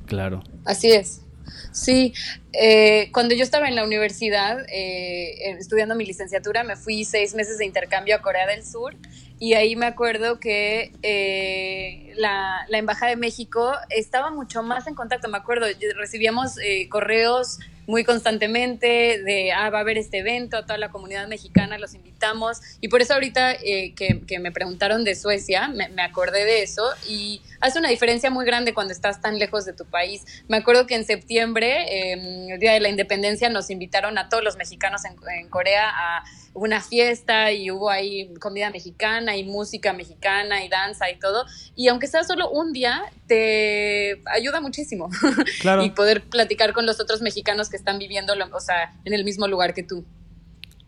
Claro. 0.05 0.41
Así 0.63 0.91
es. 0.91 1.24
Sí, 1.71 2.13
eh, 2.53 3.09
cuando 3.11 3.35
yo 3.35 3.43
estaba 3.43 3.67
en 3.67 3.75
la 3.75 3.83
universidad 3.83 4.65
eh, 4.69 5.55
estudiando 5.59 5.95
mi 5.95 6.05
licenciatura, 6.05 6.63
me 6.63 6.75
fui 6.75 7.05
seis 7.05 7.35
meses 7.35 7.57
de 7.57 7.65
intercambio 7.65 8.15
a 8.15 8.21
Corea 8.21 8.47
del 8.47 8.65
Sur 8.65 8.95
y 9.39 9.53
ahí 9.53 9.75
me 9.75 9.85
acuerdo 9.85 10.39
que 10.39 10.93
eh, 11.01 12.13
la, 12.15 12.65
la, 12.69 12.77
Embajada 12.77 13.11
de 13.11 13.17
México 13.17 13.73
estaba 13.89 14.31
mucho 14.31 14.63
más 14.63 14.87
en 14.87 14.95
contacto, 14.95 15.27
me 15.27 15.37
acuerdo, 15.37 15.67
recibíamos 15.97 16.55
correos 16.89 17.59
muy 17.87 18.03
constantemente 18.03 19.21
de, 19.23 19.51
ah, 19.51 19.69
va 19.69 19.79
a 19.79 19.81
haber 19.81 19.97
este 19.97 20.19
evento, 20.19 20.57
a 20.57 20.63
toda 20.63 20.77
la 20.77 20.89
comunidad 20.89 21.27
mexicana 21.27 21.77
los 21.77 21.93
invitamos. 21.93 22.61
Y 22.81 22.87
por 22.87 23.01
eso 23.01 23.13
ahorita 23.13 23.53
eh, 23.53 23.93
que, 23.95 24.21
que, 24.25 24.39
me 24.39 24.51
preguntaron 24.51 25.03
de 25.03 25.15
Suecia, 25.15 25.67
me, 25.67 25.89
me, 25.89 26.01
acordé 26.01 26.45
de 26.45 26.63
eso 26.63 26.83
y 27.07 27.41
hace 27.61 27.79
una 27.79 27.89
diferencia 27.89 28.29
muy 28.29 28.45
grande 28.45 28.73
cuando 28.73 28.93
estás 28.93 29.21
tan 29.21 29.39
lejos 29.39 29.65
de 29.65 29.73
tu 29.73 29.85
país. 29.85 30.23
Me 30.47 30.57
acuerdo 30.57 30.87
que 30.87 30.95
en 30.95 31.05
septiembre, 31.05 32.11
em, 32.11 32.51
el 32.51 32.59
Día 32.59 32.73
de 32.73 32.79
la 32.79 32.89
Independencia, 32.89 33.49
nos 33.49 33.69
invitaron 33.69 34.17
a 34.17 34.29
todos 34.29 34.43
los 34.43 34.57
mexicanos 34.57 35.03
en, 35.05 35.15
en 35.39 35.49
Corea 35.49 35.89
a 35.89 36.23
una 36.55 36.81
fiesta 36.81 37.51
y 37.51 37.69
hubo 37.69 37.89
ahí 37.89 38.33
comida 38.39 38.69
mexicana 38.69 39.35
y 39.35 39.43
música 39.43 39.91
mexicana 39.91 40.63
y 40.63 40.69
danza 40.69 41.11
y 41.11 41.19
todo. 41.19 41.45
Y 41.75 41.89
aunque 41.89 42.07
sea 42.07 42.23
solo 42.23 42.49
un 42.49 42.71
día, 42.71 43.03
te 43.27 44.21
ayuda 44.25 44.61
muchísimo. 44.61 45.09
Claro. 45.59 45.83
y 45.83 45.89
poder 45.89 46.21
platicar 46.23 46.73
con 46.73 46.85
los 46.85 46.99
otros 46.99 47.21
mexicanos 47.21 47.69
que 47.69 47.74
están 47.75 47.99
viviendo, 47.99 48.33
o 48.51 48.59
sea, 48.59 48.93
en 49.03 49.13
el 49.13 49.23
mismo 49.23 49.47
lugar 49.47 49.73
que 49.73 49.83
tú. 49.83 50.05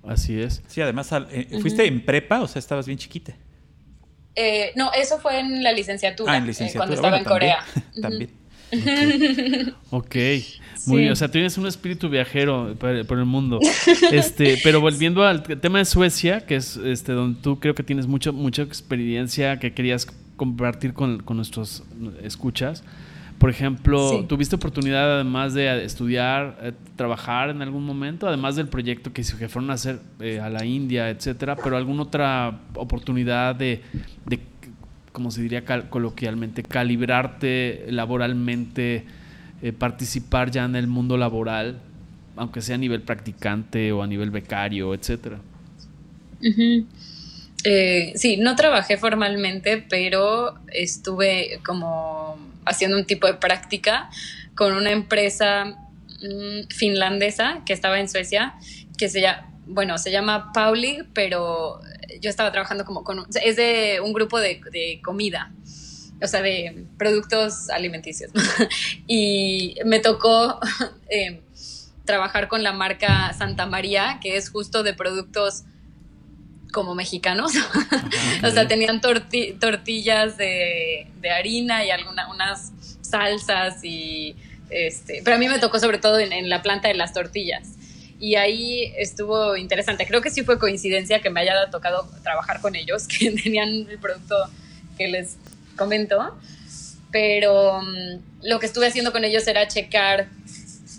Así 0.07 0.39
es. 0.39 0.63
Sí, 0.67 0.81
además, 0.81 1.09
eh, 1.31 1.59
¿fuiste 1.61 1.85
en 1.85 2.03
prepa 2.03 2.41
o 2.41 2.47
sea, 2.47 2.59
estabas 2.59 2.85
bien 2.85 2.97
chiquita? 2.97 3.33
Eh, 4.35 4.71
no, 4.75 4.91
eso 4.93 5.19
fue 5.19 5.39
en 5.39 5.63
la 5.63 5.71
licenciatura, 5.71 6.33
ah, 6.33 6.37
en 6.37 6.45
licenciatura. 6.47 6.85
cuando 6.85 6.95
estaba 6.95 7.17
en 7.17 7.23
Corea. 7.23 7.65
también. 8.01 8.29
ok. 9.89 10.15
Muy 10.85 11.01
bien, 11.01 11.11
o 11.11 11.15
sea, 11.15 11.29
tienes 11.29 11.57
un 11.57 11.67
espíritu 11.67 12.09
viajero 12.09 12.75
por, 12.77 12.89
el 12.89 13.25
mundo. 13.25 13.59
Este, 14.11 14.57
pero 14.63 14.79
volviendo 14.79 15.23
al 15.23 15.43
tema 15.43 15.79
de 15.79 15.85
Suecia, 15.85 16.45
que 16.45 16.55
es 16.55 16.77
este 16.77 17.11
donde 17.11 17.41
tú 17.41 17.59
creo 17.59 17.75
que 17.75 17.83
tienes 17.83 18.07
mucho, 18.07 18.31
mucha 18.31 18.61
experiencia 18.61 19.59
que 19.59 19.73
querías 19.73 20.07
compartir 20.35 20.93
con, 20.93 21.23
nuestros 21.29 21.83
escuchas. 22.21 22.83
Por 23.37 23.49
ejemplo, 23.51 24.25
¿tuviste 24.27 24.55
oportunidad 24.55 25.15
además 25.15 25.53
de 25.53 25.85
estudiar, 25.85 26.57
eh, 26.61 26.71
trabajar 26.95 27.51
en 27.51 27.61
algún 27.61 27.85
momento, 27.85 28.27
además 28.27 28.55
del 28.55 28.67
proyecto 28.67 29.13
que, 29.13 29.21
que 29.21 29.47
fueron 29.47 29.69
a 29.69 29.73
hacer 29.73 29.99
eh, 30.19 30.39
a 30.39 30.49
la 30.49 30.65
India, 30.65 31.09
etcétera, 31.09 31.55
pero 31.55 31.77
alguna 31.77 32.03
otra 32.03 32.61
oportunidad 32.73 33.55
de, 33.55 33.81
de 34.25 34.39
como 35.11 35.29
se 35.29 35.41
diría 35.41 35.63
coloquialmente, 35.89 36.63
calibrarte 36.63 37.85
laboralmente? 37.89 39.05
Eh, 39.63 39.73
participar 39.73 40.51
ya 40.51 40.65
en 40.65 40.75
el 40.75 40.85
mundo 40.85 41.17
laboral, 41.17 41.79
aunque 42.35 42.61
sea 42.61 42.75
a 42.75 42.77
nivel 42.77 43.01
practicante 43.01 43.91
o 43.91 44.03
a 44.03 44.07
nivel 44.07 44.29
becario, 44.29 44.93
etcétera. 44.93 45.39
Eh, 47.63 48.13
sí, 48.15 48.37
no 48.37 48.55
trabajé 48.55 48.97
formalmente, 48.97 49.83
pero 49.89 50.59
estuve 50.71 51.59
como 51.65 52.37
haciendo 52.67 52.97
un 52.97 53.05
tipo 53.05 53.27
de 53.27 53.33
práctica 53.33 54.09
con 54.55 54.73
una 54.73 54.91
empresa 54.91 55.65
mm, 55.65 56.67
finlandesa 56.69 57.61
que 57.65 57.73
estaba 57.73 57.99
en 57.99 58.09
Suecia, 58.09 58.55
que 58.97 59.09
se 59.09 59.21
llama, 59.21 59.49
bueno, 59.65 59.97
se 59.97 60.11
llama 60.11 60.51
Pauli, 60.53 61.03
pero 61.13 61.79
yo 62.21 62.29
estaba 62.29 62.51
trabajando 62.51 62.85
como 62.85 63.03
con, 63.03 63.25
es 63.43 63.55
de 63.55 63.99
un 64.03 64.13
grupo 64.13 64.39
de, 64.39 64.61
comida 65.03 65.51
o 66.21 66.25
sea, 66.25 66.41
de 66.41 66.85
productos 66.97 67.69
alimenticios. 67.69 68.31
y 69.07 69.75
me 69.85 69.99
tocó 69.99 70.59
eh, 71.09 71.41
trabajar 72.05 72.47
con 72.47 72.63
la 72.63 72.73
marca 72.73 73.33
Santa 73.33 73.67
María, 73.67 74.19
que 74.21 74.37
es 74.37 74.49
justo 74.49 74.81
de 74.81 74.93
productos 74.93 75.63
como 76.71 76.95
mexicanos. 76.95 77.53
o 78.43 78.49
sea, 78.49 78.67
tenían 78.67 79.01
tortillas 79.01 80.37
de, 80.37 81.07
harina 81.35 81.85
y 81.85 81.91
algunas 81.91 82.29
unas 82.29 82.71
salsas 83.01 83.83
y... 83.83 84.35
Este, 84.69 85.21
pero 85.23 85.37
a 85.37 85.39
mí 85.39 85.47
me 85.47 85.59
tocó 85.59 85.79
sobre 85.79 85.97
todo 85.97 86.19
en, 86.19 86.33
en 86.33 86.49
la 86.49 86.61
planta 86.61 86.89
de 86.89 86.93
las 86.93 87.13
tortillas 87.13 87.77
y 88.19 88.35
ahí 88.35 88.93
estuvo 88.97 89.55
interesante. 89.55 90.05
Creo 90.07 90.21
que 90.21 90.29
sí 90.29 90.43
fue 90.43 90.57
coincidencia 90.57 91.21
que 91.21 91.29
me 91.29 91.41
haya 91.41 91.69
tocado 91.69 92.09
trabajar 92.23 92.61
con 92.61 92.75
ellos, 92.75 93.07
que 93.19 93.31
tenían 93.31 93.69
el 93.89 93.99
producto 93.99 94.35
que 94.97 95.07
les 95.07 95.37
comento, 95.77 96.35
pero 97.11 97.81
mm, 97.81 98.47
lo 98.47 98.59
que 98.59 98.65
estuve 98.65 98.87
haciendo 98.87 99.11
con 99.11 99.23
ellos 99.23 99.47
era 99.47 99.67
checar 99.67 100.27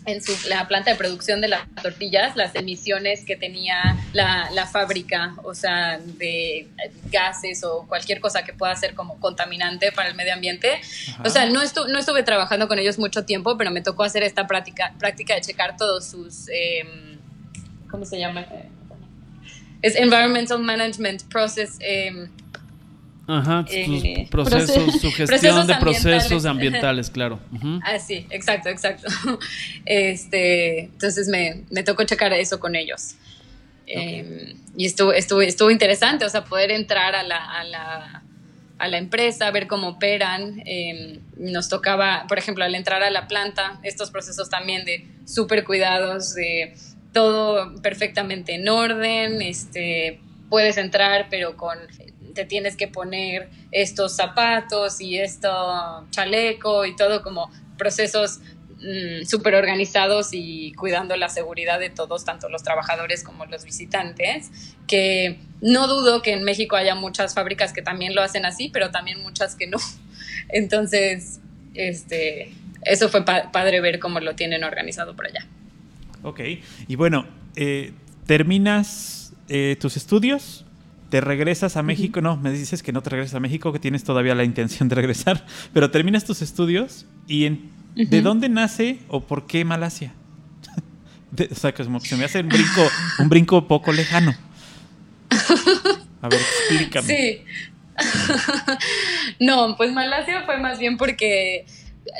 en 0.08 0.22
su, 0.22 0.32
la 0.48 0.66
planta 0.66 0.90
de 0.90 0.96
producción 0.96 1.40
de 1.40 1.48
las 1.48 1.62
tortillas 1.82 2.34
las 2.34 2.54
emisiones 2.54 3.24
que 3.24 3.36
tenía 3.36 3.96
la, 4.12 4.48
la 4.52 4.66
fábrica, 4.66 5.36
o 5.44 5.54
sea, 5.54 5.98
de 5.98 6.66
gases 7.10 7.62
o 7.62 7.86
cualquier 7.86 8.20
cosa 8.20 8.42
que 8.42 8.54
pueda 8.54 8.74
ser 8.74 8.94
como 8.94 9.20
contaminante 9.20 9.92
para 9.92 10.08
el 10.08 10.14
medio 10.14 10.32
ambiente. 10.32 10.80
O 11.24 11.28
sea, 11.28 11.46
no, 11.46 11.60
no 11.88 11.98
estuve 11.98 12.22
trabajando 12.22 12.68
con 12.68 12.78
ellos 12.78 12.98
mucho 12.98 13.24
tiempo, 13.24 13.58
pero 13.58 13.70
me 13.70 13.82
tocó 13.82 14.02
hacer 14.02 14.22
esta 14.22 14.46
práctica, 14.46 14.94
práctica 14.98 15.34
de 15.34 15.42
checar 15.42 15.76
todos 15.76 16.06
sus, 16.06 16.48
em, 16.48 17.18
¿cómo 17.90 18.04
se 18.06 18.18
llama? 18.18 18.46
Es 19.82 19.94
Environmental 19.94 20.58
Management 20.58 21.24
Process. 21.24 21.76
Eh, 21.80 22.28
Ajá, 23.30 23.62
eh, 23.68 24.26
procesos, 24.30 25.00
su 25.02 25.12
gestión 25.12 25.66
de 25.66 25.74
procesos 25.74 26.46
ambientales, 26.46 27.10
claro. 27.10 27.38
Ah, 27.84 27.98
sí, 27.98 28.26
exacto, 28.30 28.70
exacto. 28.70 29.06
Este, 29.84 30.84
entonces 30.84 31.28
me, 31.28 31.64
me 31.70 31.82
tocó 31.82 32.04
checar 32.04 32.32
eso 32.32 32.58
con 32.58 32.74
ellos. 32.74 33.16
Em, 33.86 34.54
y 34.76 34.86
estuvo, 34.86 35.12
estuvo, 35.12 35.42
estuvo 35.42 35.70
interesante, 35.70 36.24
o 36.24 36.28
sea, 36.30 36.44
poder 36.44 36.70
entrar 36.70 37.14
a 37.14 37.22
la, 37.22 37.36
a 37.36 37.64
la, 37.64 38.22
a 38.78 38.88
la 38.88 38.96
empresa, 38.96 39.50
ver 39.50 39.66
cómo 39.66 39.88
operan. 39.88 40.62
Em, 40.64 41.20
nos 41.36 41.68
tocaba, 41.68 42.24
por 42.28 42.38
ejemplo, 42.38 42.64
al 42.64 42.74
entrar 42.74 43.02
a 43.02 43.10
la 43.10 43.28
planta, 43.28 43.78
estos 43.82 44.10
procesos 44.10 44.48
también 44.48 44.86
de 44.86 45.06
súper 45.26 45.64
cuidados, 45.64 46.34
de 46.34 46.74
todo 47.12 47.80
perfectamente 47.82 48.54
en 48.54 48.68
orden, 48.70 49.42
este, 49.42 50.20
puedes 50.48 50.78
entrar, 50.78 51.26
pero 51.28 51.56
con 51.56 51.78
te 52.38 52.44
tienes 52.44 52.76
que 52.76 52.86
poner 52.86 53.48
estos 53.72 54.14
zapatos 54.14 55.00
y 55.00 55.18
esto 55.18 56.06
chaleco 56.10 56.86
y 56.86 56.94
todo 56.94 57.20
como 57.20 57.50
procesos 57.76 58.38
mm, 58.76 59.24
súper 59.26 59.56
organizados 59.56 60.28
y 60.30 60.72
cuidando 60.74 61.16
la 61.16 61.28
seguridad 61.30 61.80
de 61.80 61.90
todos, 61.90 62.24
tanto 62.24 62.48
los 62.48 62.62
trabajadores 62.62 63.24
como 63.24 63.44
los 63.46 63.64
visitantes, 63.64 64.52
que 64.86 65.40
no 65.60 65.88
dudo 65.88 66.22
que 66.22 66.32
en 66.32 66.44
México 66.44 66.76
haya 66.76 66.94
muchas 66.94 67.34
fábricas 67.34 67.72
que 67.72 67.82
también 67.82 68.14
lo 68.14 68.22
hacen 68.22 68.46
así, 68.46 68.68
pero 68.72 68.92
también 68.92 69.20
muchas 69.20 69.56
que 69.56 69.66
no. 69.66 69.78
Entonces, 70.48 71.40
este, 71.74 72.52
eso 72.82 73.08
fue 73.08 73.24
padre 73.24 73.80
ver 73.80 73.98
cómo 73.98 74.20
lo 74.20 74.36
tienen 74.36 74.62
organizado 74.62 75.16
por 75.16 75.26
allá. 75.26 75.44
Ok, 76.22 76.40
y 76.86 76.94
bueno, 76.94 77.26
eh, 77.56 77.94
terminas 78.26 79.32
eh, 79.48 79.76
tus 79.80 79.96
estudios, 79.96 80.64
te 81.08 81.20
regresas 81.20 81.76
a 81.76 81.82
México, 81.82 82.20
no, 82.20 82.36
me 82.36 82.50
dices 82.50 82.82
que 82.82 82.92
no 82.92 83.02
te 83.02 83.10
regresas 83.10 83.34
a 83.34 83.40
México, 83.40 83.72
que 83.72 83.78
tienes 83.78 84.04
todavía 84.04 84.34
la 84.34 84.44
intención 84.44 84.88
de 84.88 84.94
regresar, 84.94 85.46
pero 85.72 85.90
terminas 85.90 86.24
tus 86.24 86.42
estudios 86.42 87.06
y 87.26 87.44
en, 87.46 87.70
¿de 87.94 88.20
dónde 88.22 88.48
nace 88.48 89.00
o 89.08 89.20
por 89.20 89.46
qué 89.46 89.64
Malasia? 89.64 90.12
o 91.50 91.54
sea, 91.54 91.72
que 91.72 91.84
se 91.84 92.16
me 92.16 92.24
hace 92.24 92.40
un 92.40 92.48
brinco, 92.48 92.88
un 93.18 93.28
brinco 93.28 93.66
poco 93.66 93.92
lejano. 93.92 94.34
A 96.20 96.28
ver, 96.28 96.40
explícame. 96.40 97.06
Sí. 97.06 97.44
no, 99.40 99.76
pues 99.76 99.92
Malasia 99.92 100.42
fue 100.44 100.58
más 100.58 100.78
bien 100.78 100.96
porque 100.96 101.66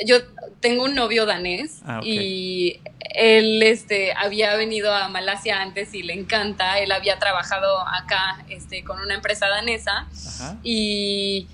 yo 0.07 0.17
tengo 0.61 0.85
un 0.85 0.95
novio 0.95 1.27
danés 1.27 1.81
Ah, 1.85 2.01
y 2.03 2.81
él 3.15 3.63
este, 3.63 4.13
había 4.13 4.55
venido 4.57 4.95
a 4.95 5.09
Malasia 5.09 5.61
antes 5.61 5.95
y 5.95 6.03
le 6.03 6.13
encanta. 6.15 6.79
Él 6.79 6.93
había 6.93 7.19
trabajado 7.19 7.81
acá 7.81 8.45
este, 8.49 8.85
con 8.85 9.01
una 9.01 9.15
empresa 9.15 9.49
danesa 9.49 10.07
Ajá. 10.27 10.57
y 10.63 11.47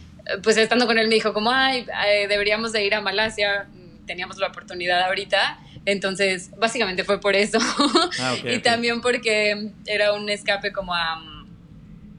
pues 0.43 0.57
estando 0.57 0.87
con 0.87 0.99
él 0.99 1.09
me 1.09 1.15
dijo 1.15 1.33
como, 1.33 1.51
ay, 1.51 1.87
eh, 2.07 2.27
deberíamos 2.29 2.73
de 2.73 2.85
ir 2.85 2.95
a 2.95 3.01
Malasia, 3.01 3.67
teníamos 4.07 4.39
la 4.39 4.49
oportunidad 4.49 5.03
ahorita. 5.03 5.59
Entonces, 5.87 6.51
básicamente 6.57 7.05
fue 7.05 7.21
por 7.21 7.37
eso. 7.37 7.59
Ah, 8.21 8.35
y 8.45 8.59
también 8.61 9.01
porque 9.03 9.71
era 9.87 10.15
un 10.15 10.31
escape 10.31 10.73
como 10.73 10.95
a 10.95 11.23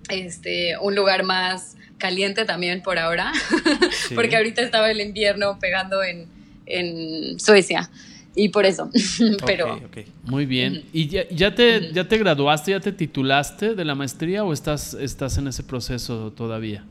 este, 0.09 0.77
un 0.79 0.95
lugar 0.95 1.23
más 1.23 1.75
caliente 1.97 2.45
también 2.45 2.81
por 2.81 2.97
ahora. 2.99 3.31
Sí. 4.07 4.13
porque 4.13 4.35
ahorita 4.35 4.61
estaba 4.61 4.91
el 4.91 5.01
invierno 5.01 5.57
pegando 5.59 6.03
en, 6.03 6.27
en 6.67 7.39
Suecia. 7.39 7.89
Y 8.35 8.49
por 8.49 8.65
eso. 8.65 8.89
Pero. 9.45 9.79
Muy 10.23 10.45
bien. 10.45 10.83
¿Y 10.93 11.07
ya, 11.07 11.27
ya 11.29 11.55
te, 11.55 11.91
ya 11.93 12.07
te 12.07 12.17
graduaste, 12.17 12.71
ya 12.71 12.79
te 12.79 12.91
titulaste 12.91 13.73
de 13.75 13.85
la 13.85 13.95
maestría 13.95 14.43
o 14.43 14.51
estás, 14.53 14.93
estás 14.93 15.37
en 15.37 15.47
ese 15.47 15.63
proceso 15.63 16.31
todavía? 16.33 16.85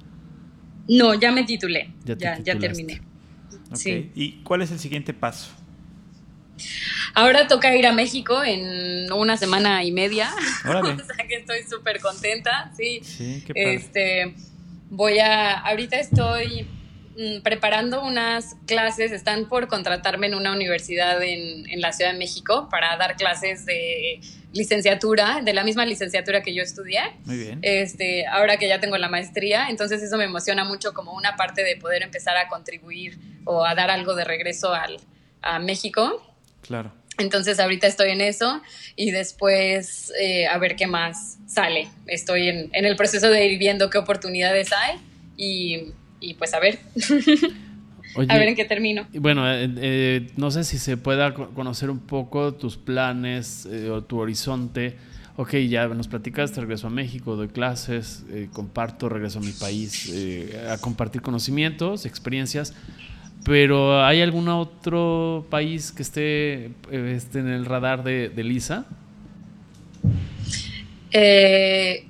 no, 0.88 1.14
ya 1.14 1.30
me 1.32 1.44
titulé. 1.44 1.90
Ya 2.05 2.14
Ya, 2.14 2.36
te 2.36 2.42
ya, 2.42 2.55
titulaste. 2.55 2.61
terminé. 2.66 3.02
Sí. 3.74 4.11
¿Y 4.14 4.32
cuál 4.42 4.62
es 4.62 4.70
el 4.70 4.78
siguiente 4.78 5.12
paso? 5.14 5.50
Ahora 7.14 7.46
toca 7.48 7.74
ir 7.76 7.86
a 7.86 7.92
México 7.92 8.42
en 8.44 9.11
una 9.12 9.36
semana 9.36 9.84
y 9.84 9.92
media. 9.92 10.30
Órale. 10.68 10.90
o 11.02 11.05
sea 11.05 11.26
que 11.28 11.36
estoy 11.36 11.59
súper 11.68 12.00
contenta, 12.00 12.72
sí. 12.76 13.00
Sí, 13.02 13.42
qué 13.46 13.55
padre. 13.55 13.74
Este, 13.74 14.34
voy 14.95 15.18
a, 15.18 15.59
ahorita 15.59 15.99
estoy 15.99 16.66
mm, 17.18 17.42
preparando 17.42 18.03
unas 18.05 18.57
clases, 18.66 19.12
están 19.12 19.49
por 19.49 19.68
contratarme 19.68 20.26
en 20.26 20.34
una 20.34 20.53
universidad 20.53 21.22
en, 21.22 21.68
en 21.68 21.80
la 21.80 21.92
Ciudad 21.92 22.12
de 22.12 22.18
México 22.18 22.68
para 22.70 22.97
dar 22.97 23.16
clases 23.16 23.66
de 23.66 24.20
licenciatura, 24.53 25.40
de 25.42 25.53
la 25.53 25.64
misma 25.64 25.84
licenciatura 25.84 26.42
que 26.42 26.55
yo 26.55 26.62
estudié. 26.62 27.01
Muy 27.24 27.38
bien. 27.38 27.59
Este, 27.62 28.26
ahora 28.26 28.57
que 28.57 28.68
ya 28.68 28.80
tengo 28.80 28.97
la 28.97 29.09
maestría, 29.09 29.68
entonces 29.68 30.03
eso 30.03 30.16
me 30.16 30.24
emociona 30.24 30.64
mucho 30.64 30.95
como 30.95 31.12
una 31.12 31.36
parte 31.36 31.64
de 31.64 31.76
poder 31.76 32.03
empezar 32.03 32.36
a 32.36 32.49
contribuir 32.49 33.18
o 33.45 33.64
a 33.64 33.74
dar 33.74 33.90
algo 33.90 34.14
de 34.14 34.24
regreso 34.24 34.72
al, 34.72 34.99
a 35.42 35.59
México. 35.59 36.22
Claro. 36.62 36.92
Entonces 37.18 37.60
ahorita 37.60 37.86
estoy 37.86 38.10
en 38.10 38.20
eso 38.20 38.60
y 38.96 39.10
después 39.10 40.12
eh, 40.20 40.46
a 40.46 40.58
ver 40.58 40.76
qué 40.76 40.86
más 40.86 41.38
sale. 41.46 41.88
Estoy 42.06 42.48
en, 42.48 42.70
en 42.72 42.84
el 42.84 42.96
proceso 42.96 43.28
de 43.30 43.46
ir 43.46 43.58
viendo 43.58 43.90
qué 43.90 43.98
oportunidades 43.98 44.70
hay 44.72 44.96
y, 45.36 45.92
y 46.20 46.34
pues 46.34 46.54
a 46.54 46.60
ver, 46.60 46.78
Oye, 48.16 48.28
a 48.32 48.38
ver 48.38 48.48
en 48.48 48.54
qué 48.56 48.64
termino. 48.64 49.06
Bueno, 49.12 49.50
eh, 49.52 49.68
eh, 49.76 50.30
no 50.36 50.50
sé 50.50 50.64
si 50.64 50.78
se 50.78 50.96
pueda 50.96 51.34
co- 51.34 51.50
conocer 51.50 51.90
un 51.90 52.00
poco 52.00 52.54
tus 52.54 52.76
planes 52.76 53.66
eh, 53.70 53.90
o 53.90 54.02
tu 54.02 54.18
horizonte. 54.18 54.96
Ok, 55.36 55.54
ya 55.68 55.88
nos 55.88 56.06
platicaste, 56.06 56.60
regreso 56.60 56.86
a 56.86 56.90
México, 56.90 57.34
doy 57.34 57.48
clases, 57.48 58.22
eh, 58.30 58.48
comparto, 58.52 59.08
regreso 59.08 59.40
a 59.40 59.42
mi 59.42 59.50
país 59.50 60.08
eh, 60.12 60.68
a 60.70 60.78
compartir 60.78 61.22
conocimientos, 61.22 62.06
experiencias. 62.06 62.72
Pero 63.45 64.03
¿hay 64.03 64.22
algún 64.22 64.49
otro 64.49 65.47
país 65.51 65.92
que 65.92 66.03
esté, 66.03 66.64
eh, 66.90 67.14
esté 67.14 67.40
en 67.40 67.49
el 67.49 67.66
radar 67.66 68.03
de, 68.03 68.30
de 68.30 68.42
Lisa? 68.42 68.86
Eh, 71.12 72.07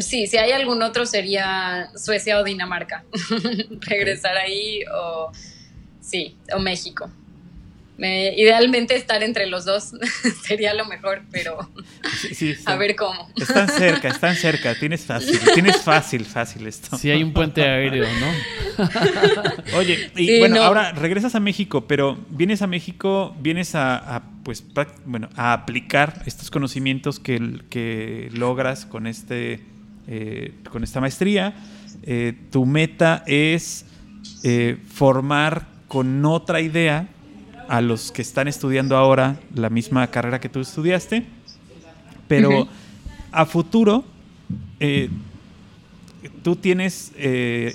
sí, 0.00 0.26
si 0.26 0.36
hay 0.36 0.52
algún 0.52 0.82
otro 0.82 1.06
sería 1.06 1.90
Suecia 1.96 2.38
o 2.38 2.44
Dinamarca. 2.44 3.04
Regresar 3.80 4.36
ahí 4.36 4.80
o 4.94 5.32
sí, 6.00 6.36
o 6.54 6.58
México. 6.58 7.10
Me- 7.96 8.34
idealmente 8.36 8.96
estar 8.96 9.22
entre 9.22 9.46
los 9.46 9.64
dos 9.64 9.92
sería 10.46 10.74
lo 10.74 10.84
mejor, 10.84 11.22
pero 11.30 11.58
Sí, 12.20 12.34
sí, 12.34 12.54
a 12.66 12.74
ver 12.76 12.96
cómo. 12.96 13.28
Están 13.36 13.68
cerca, 13.68 14.08
están 14.08 14.34
cerca. 14.34 14.74
Tienes 14.74 15.02
fácil, 15.02 15.38
tienes 15.54 15.80
fácil, 15.82 16.24
fácil 16.24 16.66
esto. 16.66 16.96
Si 16.98 17.10
hay 17.10 17.22
un 17.22 17.32
puente 17.32 17.62
aéreo, 17.62 18.06
¿no? 18.20 18.86
Oye, 19.76 20.10
y 20.16 20.26
Sí, 20.26 20.38
bueno, 20.40 20.56
no. 20.56 20.62
ahora 20.64 20.92
regresas 20.92 21.34
a 21.34 21.40
México, 21.40 21.86
pero 21.86 22.18
vienes 22.30 22.62
a 22.62 22.66
México, 22.66 23.34
vienes 23.40 23.74
a, 23.74 23.96
a, 24.16 24.22
pues, 24.42 24.64
bueno, 25.04 25.28
a 25.36 25.52
aplicar 25.52 26.22
estos 26.26 26.50
conocimientos 26.50 27.20
que, 27.20 27.60
que 27.70 28.28
logras 28.32 28.86
con, 28.86 29.06
este, 29.06 29.60
eh, 30.08 30.52
con 30.70 30.82
esta 30.84 31.00
maestría. 31.00 31.54
Eh, 32.02 32.34
tu 32.50 32.66
meta 32.66 33.22
es 33.26 33.86
eh, 34.42 34.78
formar 34.92 35.66
con 35.88 36.24
otra 36.24 36.60
idea 36.60 37.06
a 37.68 37.80
los 37.80 38.12
que 38.12 38.22
están 38.22 38.48
estudiando 38.48 38.96
ahora 38.96 39.36
la 39.54 39.70
misma 39.70 40.06
carrera 40.08 40.40
que 40.40 40.48
tú 40.48 40.60
estudiaste, 40.60 41.26
pero 42.28 42.68
a 43.32 43.46
futuro 43.46 44.04
eh, 44.80 45.10
tú 46.42 46.56
tienes 46.56 47.12
eh, 47.16 47.74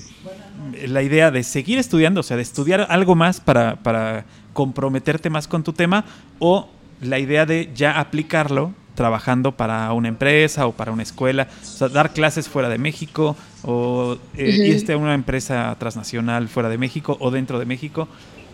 la 0.88 1.02
idea 1.02 1.32
de 1.32 1.44
seguir 1.44 1.78
estudiando, 1.80 2.22
o 2.22 2.24
sea, 2.24 2.38
de 2.38 2.44
estudiar 2.44 2.88
algo 2.90 3.16
más 3.16 3.40
para, 3.40 3.78
para 3.78 4.26
comprometerte 4.54 5.30
más 5.30 5.48
con 5.48 5.64
tu 5.64 5.74
tema, 5.74 6.06
o 6.40 6.70
la 7.02 7.20
idea 7.20 7.46
de 7.46 7.72
ya 7.74 8.00
aplicarlo 8.00 8.74
trabajando 9.00 9.54
para 9.54 9.94
una 9.94 10.10
empresa 10.10 10.68
o 10.68 10.74
para 10.74 10.92
una 10.92 11.04
escuela, 11.04 11.48
o 11.62 11.66
sea, 11.66 11.88
dar 11.88 12.12
clases 12.12 12.50
fuera 12.50 12.68
de 12.68 12.78
México 12.78 13.38
o 13.64 14.18
eh, 14.36 14.68
irte 14.68 14.92
a 14.92 14.98
una 14.98 15.14
empresa 15.14 15.74
transnacional 15.80 16.50
fuera 16.50 16.68
de 16.68 16.78
México 16.78 17.16
o 17.22 17.32
dentro 17.32 17.60
de 17.60 17.66
México. 17.66 18.10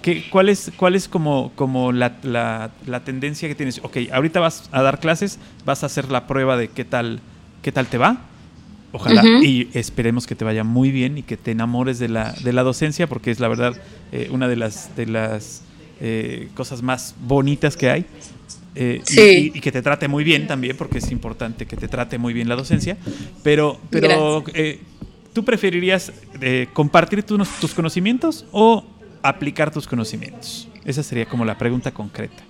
¿Qué, 0.05 0.23
cuál, 0.29 0.49
es, 0.49 0.71
¿Cuál 0.77 0.93
es 0.93 1.07
como, 1.07 1.51
como 1.55 1.91
la, 1.91 2.17
la- 2.21 2.69
la 2.85 3.03
tendencia 3.03 3.47
que 3.49 3.55
tienes? 3.55 3.79
Ok, 3.81 3.97
ahorita 4.13 4.39
vas 4.39 4.69
a 4.71 4.83
dar 4.83 4.99
clases, 4.99 5.39
vas 5.65 5.81
a 5.81 5.87
hacer 5.87 6.11
la 6.11 6.27
prueba 6.27 6.57
de 6.57 6.67
qué 6.67 6.85
tal, 6.85 7.21
qué 7.63 7.71
tal 7.71 7.87
te 7.87 7.97
va. 7.97 8.17
Ojalá 8.91 9.23
y 9.43 9.67
esperemos 9.73 10.27
que 10.27 10.35
te 10.35 10.45
vaya 10.45 10.63
muy 10.63 10.91
bien 10.91 11.17
y 11.17 11.23
que 11.23 11.37
te 11.37 11.49
enamores 11.49 11.97
de 11.97 12.07
la, 12.07 12.33
de 12.43 12.53
la 12.53 12.61
docencia, 12.61 13.07
porque 13.07 13.31
es 13.31 13.39
la 13.39 13.47
verdad 13.47 13.73
eh, 14.11 14.29
una 14.31 14.47
de 14.47 14.55
las, 14.57 14.95
de 14.95 15.07
las 15.07 15.63
eh, 15.99 16.49
cosas 16.53 16.83
más 16.83 17.15
bonitas 17.27 17.75
que 17.75 17.89
hay. 17.89 18.05
Eh, 18.75 19.01
y- 19.07 19.11
Sí. 19.11 19.51
y, 19.55 19.57
y 19.57 19.61
que 19.61 19.71
te 19.71 19.81
trate 19.81 20.07
muy 20.07 20.23
bien 20.23 20.45
también, 20.45 20.77
porque 20.77 20.99
es 20.99 21.11
importante 21.11 21.65
que 21.65 21.77
te 21.77 21.87
trate 21.87 22.19
muy 22.19 22.31
bien 22.31 22.47
la 22.47 22.55
docencia. 22.55 22.95
Pero, 23.41 23.79
pero 23.89 24.43
¿tú 25.33 25.43
preferirías 25.43 26.13
compartir 26.73 27.23
tu- 27.23 27.37
tus 27.59 27.73
conocimientos 27.73 28.45
o 28.51 28.85
aplicar 29.29 29.71
tus 29.71 29.87
conocimientos? 29.87 30.67
Esa 30.85 31.03
sería 31.03 31.25
como 31.25 31.45
la 31.45 31.57
pregunta 31.57 31.91
concreta. 31.91 32.43